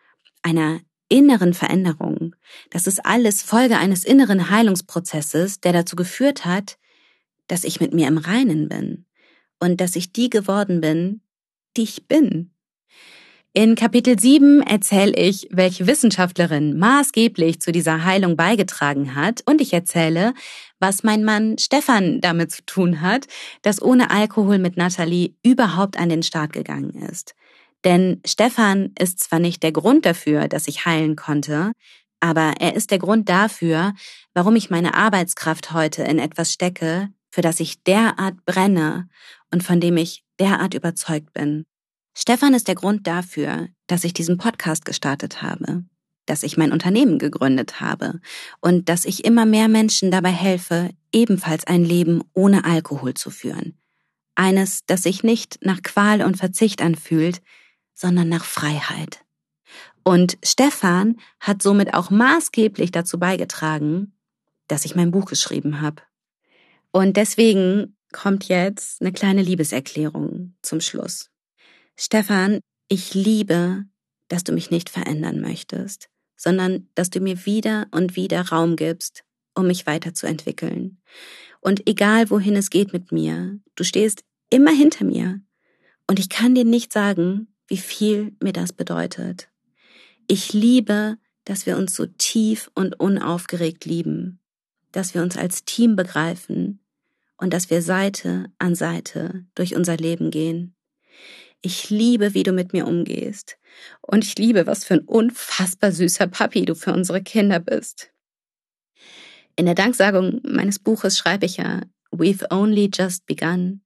einer 0.42 0.80
inneren 1.08 1.54
Veränderung. 1.54 2.34
Das 2.70 2.86
ist 2.86 3.04
alles 3.04 3.42
Folge 3.42 3.76
eines 3.76 4.02
inneren 4.02 4.50
Heilungsprozesses, 4.50 5.60
der 5.60 5.72
dazu 5.72 5.94
geführt 5.94 6.44
hat, 6.44 6.78
dass 7.46 7.64
ich 7.64 7.80
mit 7.80 7.92
mir 7.92 8.08
im 8.08 8.18
Reinen 8.18 8.68
bin 8.68 9.06
und 9.60 9.80
dass 9.80 9.94
ich 9.94 10.12
die 10.12 10.30
geworden 10.30 10.80
bin, 10.80 11.20
die 11.76 11.82
ich 11.82 12.08
bin. 12.08 12.51
In 13.54 13.74
Kapitel 13.74 14.18
7 14.18 14.62
erzähle 14.62 15.14
ich, 15.14 15.46
welche 15.50 15.86
Wissenschaftlerin 15.86 16.78
maßgeblich 16.78 17.60
zu 17.60 17.70
dieser 17.70 18.02
Heilung 18.02 18.34
beigetragen 18.34 19.14
hat 19.14 19.42
und 19.44 19.60
ich 19.60 19.74
erzähle, 19.74 20.32
was 20.80 21.02
mein 21.02 21.22
Mann 21.22 21.58
Stefan 21.58 22.22
damit 22.22 22.50
zu 22.50 22.64
tun 22.64 23.02
hat, 23.02 23.26
dass 23.60 23.82
ohne 23.82 24.10
Alkohol 24.10 24.58
mit 24.58 24.78
Natalie 24.78 25.34
überhaupt 25.42 25.98
an 25.98 26.08
den 26.08 26.22
Start 26.22 26.54
gegangen 26.54 26.94
ist. 26.94 27.34
Denn 27.84 28.22
Stefan 28.24 28.92
ist 28.98 29.20
zwar 29.20 29.38
nicht 29.38 29.62
der 29.62 29.72
Grund 29.72 30.06
dafür, 30.06 30.48
dass 30.48 30.66
ich 30.66 30.86
heilen 30.86 31.14
konnte, 31.14 31.72
aber 32.20 32.54
er 32.58 32.74
ist 32.74 32.90
der 32.90 33.00
Grund 33.00 33.28
dafür, 33.28 33.92
warum 34.32 34.56
ich 34.56 34.70
meine 34.70 34.94
Arbeitskraft 34.94 35.74
heute 35.74 36.04
in 36.04 36.18
etwas 36.18 36.54
stecke, 36.54 37.10
für 37.30 37.42
das 37.42 37.60
ich 37.60 37.82
derart 37.82 38.46
brenne 38.46 39.10
und 39.50 39.62
von 39.62 39.78
dem 39.78 39.98
ich 39.98 40.24
derart 40.38 40.72
überzeugt 40.72 41.34
bin. 41.34 41.66
Stefan 42.14 42.54
ist 42.54 42.68
der 42.68 42.74
Grund 42.74 43.06
dafür, 43.06 43.68
dass 43.86 44.04
ich 44.04 44.12
diesen 44.12 44.36
Podcast 44.36 44.84
gestartet 44.84 45.42
habe, 45.42 45.84
dass 46.26 46.42
ich 46.42 46.56
mein 46.56 46.72
Unternehmen 46.72 47.18
gegründet 47.18 47.80
habe 47.80 48.20
und 48.60 48.88
dass 48.88 49.04
ich 49.04 49.24
immer 49.24 49.46
mehr 49.46 49.68
Menschen 49.68 50.10
dabei 50.10 50.30
helfe, 50.30 50.90
ebenfalls 51.12 51.66
ein 51.66 51.84
Leben 51.84 52.22
ohne 52.34 52.64
Alkohol 52.64 53.14
zu 53.14 53.30
führen. 53.30 53.78
Eines, 54.34 54.84
das 54.86 55.02
sich 55.02 55.22
nicht 55.22 55.58
nach 55.62 55.82
Qual 55.82 56.22
und 56.22 56.36
Verzicht 56.36 56.82
anfühlt, 56.82 57.42
sondern 57.94 58.28
nach 58.28 58.44
Freiheit. 58.44 59.24
Und 60.04 60.38
Stefan 60.42 61.18
hat 61.40 61.62
somit 61.62 61.94
auch 61.94 62.10
maßgeblich 62.10 62.90
dazu 62.90 63.18
beigetragen, 63.18 64.14
dass 64.68 64.84
ich 64.84 64.94
mein 64.94 65.10
Buch 65.10 65.26
geschrieben 65.26 65.80
habe. 65.80 66.02
Und 66.92 67.16
deswegen 67.16 67.96
kommt 68.12 68.48
jetzt 68.48 69.00
eine 69.00 69.12
kleine 69.12 69.42
Liebeserklärung 69.42 70.54
zum 70.62 70.80
Schluss. 70.80 71.31
Stefan, 71.96 72.60
ich 72.88 73.14
liebe, 73.14 73.84
dass 74.28 74.44
du 74.44 74.52
mich 74.52 74.70
nicht 74.70 74.90
verändern 74.90 75.40
möchtest, 75.40 76.08
sondern 76.36 76.88
dass 76.94 77.10
du 77.10 77.20
mir 77.20 77.44
wieder 77.46 77.86
und 77.90 78.16
wieder 78.16 78.48
Raum 78.48 78.76
gibst, 78.76 79.24
um 79.54 79.66
mich 79.66 79.86
weiterzuentwickeln. 79.86 81.00
Und 81.60 81.88
egal 81.88 82.30
wohin 82.30 82.56
es 82.56 82.70
geht 82.70 82.92
mit 82.92 83.12
mir, 83.12 83.60
du 83.76 83.84
stehst 83.84 84.24
immer 84.50 84.72
hinter 84.72 85.04
mir. 85.04 85.40
Und 86.06 86.18
ich 86.18 86.28
kann 86.28 86.54
dir 86.54 86.64
nicht 86.64 86.92
sagen, 86.92 87.48
wie 87.68 87.76
viel 87.76 88.36
mir 88.42 88.52
das 88.52 88.72
bedeutet. 88.72 89.48
Ich 90.26 90.52
liebe, 90.52 91.18
dass 91.44 91.66
wir 91.66 91.76
uns 91.76 91.94
so 91.94 92.06
tief 92.06 92.70
und 92.74 92.98
unaufgeregt 92.98 93.84
lieben, 93.84 94.40
dass 94.92 95.14
wir 95.14 95.22
uns 95.22 95.36
als 95.36 95.64
Team 95.64 95.96
begreifen 95.96 96.80
und 97.36 97.52
dass 97.52 97.70
wir 97.70 97.82
Seite 97.82 98.46
an 98.58 98.74
Seite 98.74 99.46
durch 99.54 99.74
unser 99.74 99.96
Leben 99.96 100.30
gehen. 100.30 100.74
Ich 101.64 101.90
liebe, 101.90 102.34
wie 102.34 102.42
du 102.42 102.52
mit 102.52 102.72
mir 102.72 102.88
umgehst. 102.88 103.56
Und 104.00 104.24
ich 104.24 104.36
liebe, 104.36 104.66
was 104.66 104.84
für 104.84 104.94
ein 104.94 105.06
unfassbar 105.06 105.92
süßer 105.92 106.26
Papi 106.26 106.64
du 106.64 106.74
für 106.74 106.92
unsere 106.92 107.22
Kinder 107.22 107.60
bist. 107.60 108.10
In 109.54 109.66
der 109.66 109.76
Danksagung 109.76 110.40
meines 110.42 110.80
Buches 110.80 111.16
schreibe 111.16 111.46
ich 111.46 111.58
ja, 111.58 111.82
We've 112.10 112.50
only 112.50 112.90
just 112.92 113.26
begun. 113.26 113.82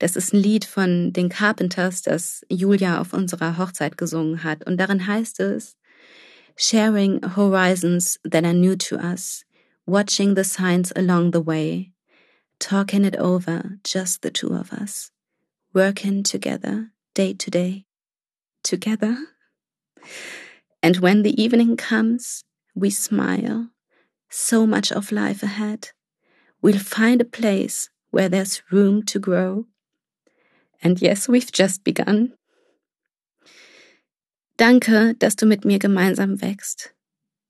Das 0.00 0.16
ist 0.16 0.34
ein 0.34 0.40
Lied 0.40 0.66
von 0.66 1.14
den 1.14 1.30
Carpenters, 1.30 2.02
das 2.02 2.42
Julia 2.50 3.00
auf 3.00 3.14
unserer 3.14 3.56
Hochzeit 3.56 3.96
gesungen 3.96 4.44
hat. 4.44 4.66
Und 4.66 4.76
darin 4.76 5.06
heißt 5.06 5.40
es, 5.40 5.78
Sharing 6.56 7.22
horizons 7.36 8.20
that 8.30 8.44
are 8.44 8.52
new 8.52 8.76
to 8.76 8.96
us, 8.96 9.46
watching 9.86 10.36
the 10.36 10.44
signs 10.44 10.92
along 10.92 11.32
the 11.32 11.46
way, 11.46 11.92
talking 12.58 13.04
it 13.04 13.18
over, 13.18 13.78
just 13.82 14.22
the 14.22 14.30
two 14.30 14.52
of 14.52 14.72
us 14.72 15.12
working 15.72 16.22
together 16.22 16.90
day 17.14 17.34
to 17.34 17.50
day, 17.50 17.84
together. 18.62 19.16
And 20.82 20.96
when 20.98 21.22
the 21.22 21.40
evening 21.40 21.76
comes, 21.76 22.44
we 22.74 22.90
smile. 22.90 23.68
So 24.30 24.66
much 24.66 24.90
of 24.90 25.12
life 25.12 25.42
ahead. 25.42 25.90
We'll 26.62 26.78
find 26.78 27.20
a 27.20 27.24
place 27.24 27.90
where 28.10 28.28
there's 28.28 28.62
room 28.70 29.02
to 29.04 29.18
grow. 29.18 29.66
And 30.82 31.00
yes, 31.00 31.28
we've 31.28 31.52
just 31.52 31.84
begun. 31.84 32.32
Danke, 34.56 35.14
dass 35.18 35.36
du 35.36 35.46
mit 35.46 35.64
mir 35.64 35.78
gemeinsam 35.78 36.40
wächst. 36.40 36.94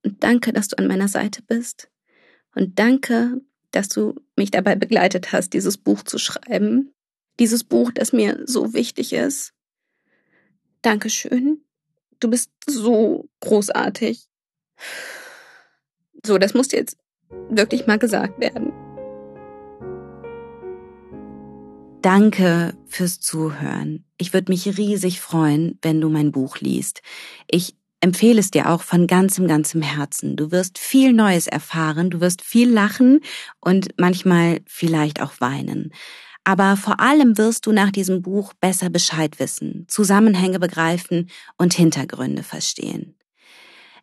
Und 0.04 0.22
danke, 0.22 0.52
dass 0.52 0.68
du 0.68 0.78
an 0.78 0.86
meiner 0.86 1.08
Seite 1.08 1.42
bist. 1.42 1.88
Und 2.54 2.78
danke, 2.78 3.40
dass 3.70 3.88
du 3.88 4.14
mich 4.36 4.50
dabei 4.50 4.74
begleitet 4.76 5.32
hast, 5.32 5.52
dieses 5.52 5.78
Buch 5.78 6.02
zu 6.02 6.18
schreiben. 6.18 6.92
Dieses 7.38 7.64
Buch, 7.64 7.90
das 7.92 8.12
mir 8.12 8.42
so 8.46 8.74
wichtig 8.74 9.12
ist. 9.12 9.52
Dankeschön. 10.82 11.64
Du 12.20 12.28
bist 12.28 12.50
so 12.66 13.28
großartig. 13.40 14.28
So, 16.24 16.38
das 16.38 16.54
muss 16.54 16.72
jetzt 16.72 16.96
wirklich 17.50 17.86
mal 17.86 17.98
gesagt 17.98 18.38
werden. 18.40 18.72
Danke 22.02 22.76
fürs 22.86 23.20
Zuhören. 23.20 24.04
Ich 24.18 24.32
würde 24.32 24.50
mich 24.50 24.76
riesig 24.76 25.20
freuen, 25.20 25.78
wenn 25.82 26.00
du 26.00 26.08
mein 26.08 26.32
Buch 26.32 26.58
liest. 26.58 27.00
Ich 27.48 27.76
empfehle 28.00 28.40
es 28.40 28.50
dir 28.50 28.68
auch 28.70 28.82
von 28.82 29.06
ganzem, 29.06 29.46
ganzem 29.46 29.82
Herzen. 29.82 30.34
Du 30.34 30.50
wirst 30.50 30.78
viel 30.78 31.12
Neues 31.12 31.46
erfahren, 31.46 32.10
du 32.10 32.20
wirst 32.20 32.42
viel 32.42 32.68
lachen 32.68 33.20
und 33.60 33.94
manchmal 33.98 34.60
vielleicht 34.66 35.22
auch 35.22 35.40
weinen. 35.40 35.92
Aber 36.44 36.76
vor 36.76 37.00
allem 37.00 37.38
wirst 37.38 37.66
du 37.66 37.72
nach 37.72 37.92
diesem 37.92 38.22
Buch 38.22 38.52
besser 38.54 38.90
Bescheid 38.90 39.38
wissen, 39.38 39.84
Zusammenhänge 39.88 40.58
begreifen 40.58 41.30
und 41.56 41.74
Hintergründe 41.74 42.42
verstehen. 42.42 43.14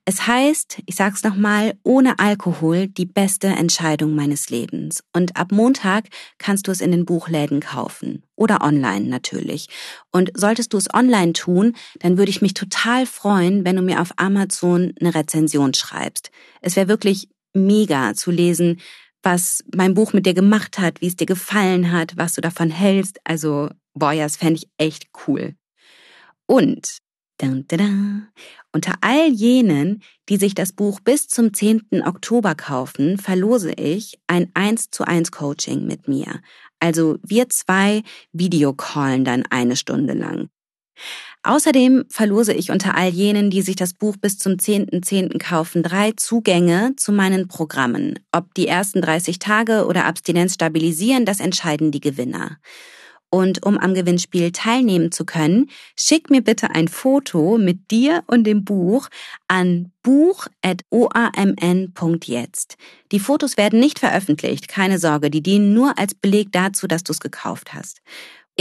Es 0.05 0.25
heißt, 0.25 0.81
ich 0.87 0.95
sag's 0.95 1.23
nochmal, 1.23 1.77
ohne 1.83 2.17
Alkohol 2.17 2.87
die 2.87 3.05
beste 3.05 3.45
Entscheidung 3.45 4.15
meines 4.15 4.49
Lebens. 4.49 5.03
Und 5.13 5.35
ab 5.37 5.51
Montag 5.51 6.05
kannst 6.39 6.67
du 6.67 6.71
es 6.71 6.81
in 6.81 6.89
den 6.89 7.05
Buchläden 7.05 7.59
kaufen. 7.59 8.23
Oder 8.35 8.61
online 8.61 9.05
natürlich. 9.07 9.67
Und 10.11 10.31
solltest 10.33 10.73
du 10.73 10.77
es 10.77 10.91
online 10.91 11.33
tun, 11.33 11.75
dann 11.99 12.17
würde 12.17 12.31
ich 12.31 12.41
mich 12.41 12.55
total 12.55 13.05
freuen, 13.05 13.65
wenn 13.65 13.75
du 13.75 13.83
mir 13.83 14.01
auf 14.01 14.13
Amazon 14.15 14.93
eine 14.99 15.13
Rezension 15.13 15.75
schreibst. 15.75 16.31
Es 16.61 16.75
wäre 16.75 16.87
wirklich 16.87 17.29
mega 17.53 18.15
zu 18.15 18.31
lesen, 18.31 18.79
was 19.23 19.63
mein 19.75 19.93
Buch 19.93 20.13
mit 20.13 20.25
dir 20.25 20.33
gemacht 20.33 20.79
hat, 20.79 21.01
wie 21.01 21.07
es 21.07 21.15
dir 21.15 21.25
gefallen 21.25 21.91
hat, 21.91 22.17
was 22.17 22.33
du 22.33 22.41
davon 22.41 22.69
hältst. 22.69 23.19
Also, 23.23 23.69
boah, 23.93 24.11
ja, 24.11 24.23
das 24.23 24.37
fände 24.37 24.59
ich 24.61 24.69
echt 24.77 25.09
cool. 25.27 25.55
Und 26.45 26.99
Dun, 27.41 27.65
dun, 27.69 27.77
dun. 27.77 28.27
Unter 28.73 28.95
all 28.99 29.29
jenen, 29.29 30.03
die 30.27 30.35
sich 30.35 30.55
das 30.55 30.73
Buch 30.73 30.99
bis 30.99 31.29
zum 31.29 31.53
10. 31.53 32.03
Oktober 32.05 32.53
kaufen, 32.53 33.17
verlose 33.17 33.71
ich 33.71 34.19
ein 34.27 34.51
1 34.55 34.91
zu 34.91 35.05
1 35.05 35.31
Coaching 35.31 35.87
mit 35.87 36.09
mir. 36.09 36.41
Also 36.79 37.17
wir 37.23 37.47
zwei 37.47 38.03
Videocallen 38.33 39.23
dann 39.23 39.45
eine 39.49 39.77
Stunde 39.77 40.13
lang. 40.13 40.49
Außerdem 41.43 42.05
verlose 42.09 42.53
ich 42.53 42.69
unter 42.69 42.95
all 42.95 43.09
jenen, 43.09 43.49
die 43.49 43.61
sich 43.61 43.77
das 43.77 43.93
Buch 43.93 44.17
bis 44.17 44.37
zum 44.37 44.53
10.10. 44.53 45.31
.10. 45.31 45.39
kaufen, 45.39 45.83
drei 45.83 46.11
Zugänge 46.11 46.93
zu 46.97 47.11
meinen 47.11 47.47
Programmen. 47.47 48.19
Ob 48.31 48.53
die 48.55 48.67
ersten 48.67 49.01
30 49.01 49.39
Tage 49.39 49.85
oder 49.85 50.05
Abstinenz 50.05 50.55
stabilisieren, 50.55 51.25
das 51.25 51.39
entscheiden 51.39 51.91
die 51.91 52.01
Gewinner. 52.01 52.57
Und 53.31 53.63
um 53.63 53.77
am 53.77 53.93
Gewinnspiel 53.93 54.51
teilnehmen 54.51 55.11
zu 55.11 55.23
können, 55.23 55.69
schick 55.95 56.31
mir 56.31 56.41
bitte 56.41 56.71
ein 56.71 56.87
Foto 56.87 57.59
mit 57.59 57.91
dir 57.91 58.23
und 58.25 58.45
dem 58.45 58.65
Buch 58.65 59.07
an 59.47 59.91
buch.oamn.jetzt. 60.01 62.77
Die 63.11 63.19
Fotos 63.19 63.55
werden 63.55 63.79
nicht 63.79 63.99
veröffentlicht, 63.99 64.67
keine 64.67 64.97
Sorge, 64.97 65.29
die 65.29 65.43
dienen 65.43 65.75
nur 65.75 65.99
als 65.99 66.15
Beleg 66.15 66.51
dazu, 66.51 66.87
dass 66.87 67.03
du 67.03 67.11
es 67.11 67.19
gekauft 67.19 67.75
hast. 67.75 68.01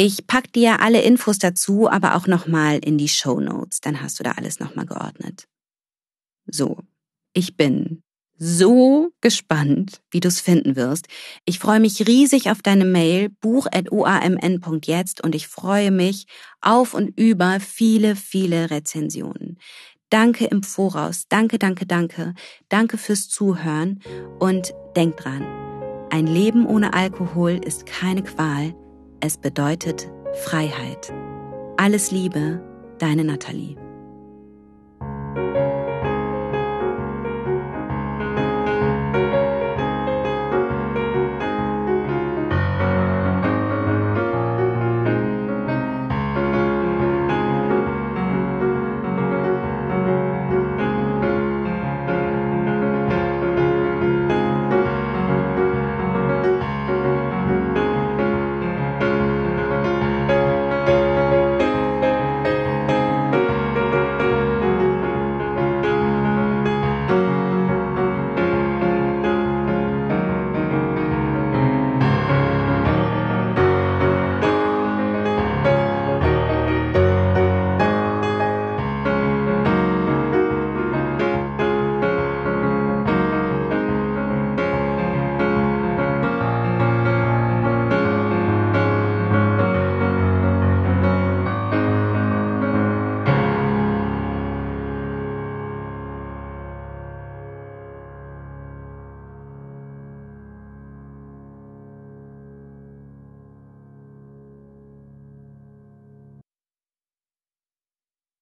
Ich 0.00 0.28
pack 0.28 0.52
dir 0.52 0.80
alle 0.80 1.02
Infos 1.02 1.38
dazu, 1.38 1.90
aber 1.90 2.14
auch 2.14 2.28
nochmal 2.28 2.78
in 2.78 2.98
die 2.98 3.08
Show 3.08 3.40
Notes, 3.40 3.80
dann 3.80 4.00
hast 4.00 4.20
du 4.20 4.22
da 4.22 4.30
alles 4.30 4.60
nochmal 4.60 4.86
geordnet. 4.86 5.48
So, 6.46 6.78
ich 7.32 7.56
bin 7.56 8.04
so 8.36 9.10
gespannt, 9.20 10.00
wie 10.12 10.20
du 10.20 10.28
es 10.28 10.40
finden 10.40 10.76
wirst. 10.76 11.08
Ich 11.46 11.58
freue 11.58 11.80
mich 11.80 12.06
riesig 12.06 12.48
auf 12.48 12.62
deine 12.62 12.84
Mail 12.84 13.30
buch.oamn.jetzt 13.40 15.24
und 15.24 15.34
ich 15.34 15.48
freue 15.48 15.90
mich 15.90 16.26
auf 16.60 16.94
und 16.94 17.18
über 17.18 17.58
viele, 17.58 18.14
viele 18.14 18.70
Rezensionen. 18.70 19.58
Danke 20.10 20.44
im 20.44 20.62
Voraus. 20.62 21.24
Danke, 21.28 21.58
danke, 21.58 21.86
danke. 21.86 22.34
Danke 22.68 22.98
fürs 22.98 23.28
Zuhören 23.28 23.98
und 24.38 24.72
denk 24.94 25.16
dran. 25.16 25.42
Ein 26.10 26.28
Leben 26.28 26.66
ohne 26.66 26.94
Alkohol 26.94 27.60
ist 27.64 27.84
keine 27.84 28.22
Qual. 28.22 28.76
Es 29.20 29.36
bedeutet 29.36 30.08
Freiheit. 30.44 31.12
Alles 31.76 32.12
Liebe, 32.12 32.62
deine 33.00 33.24
Nathalie. 33.24 33.87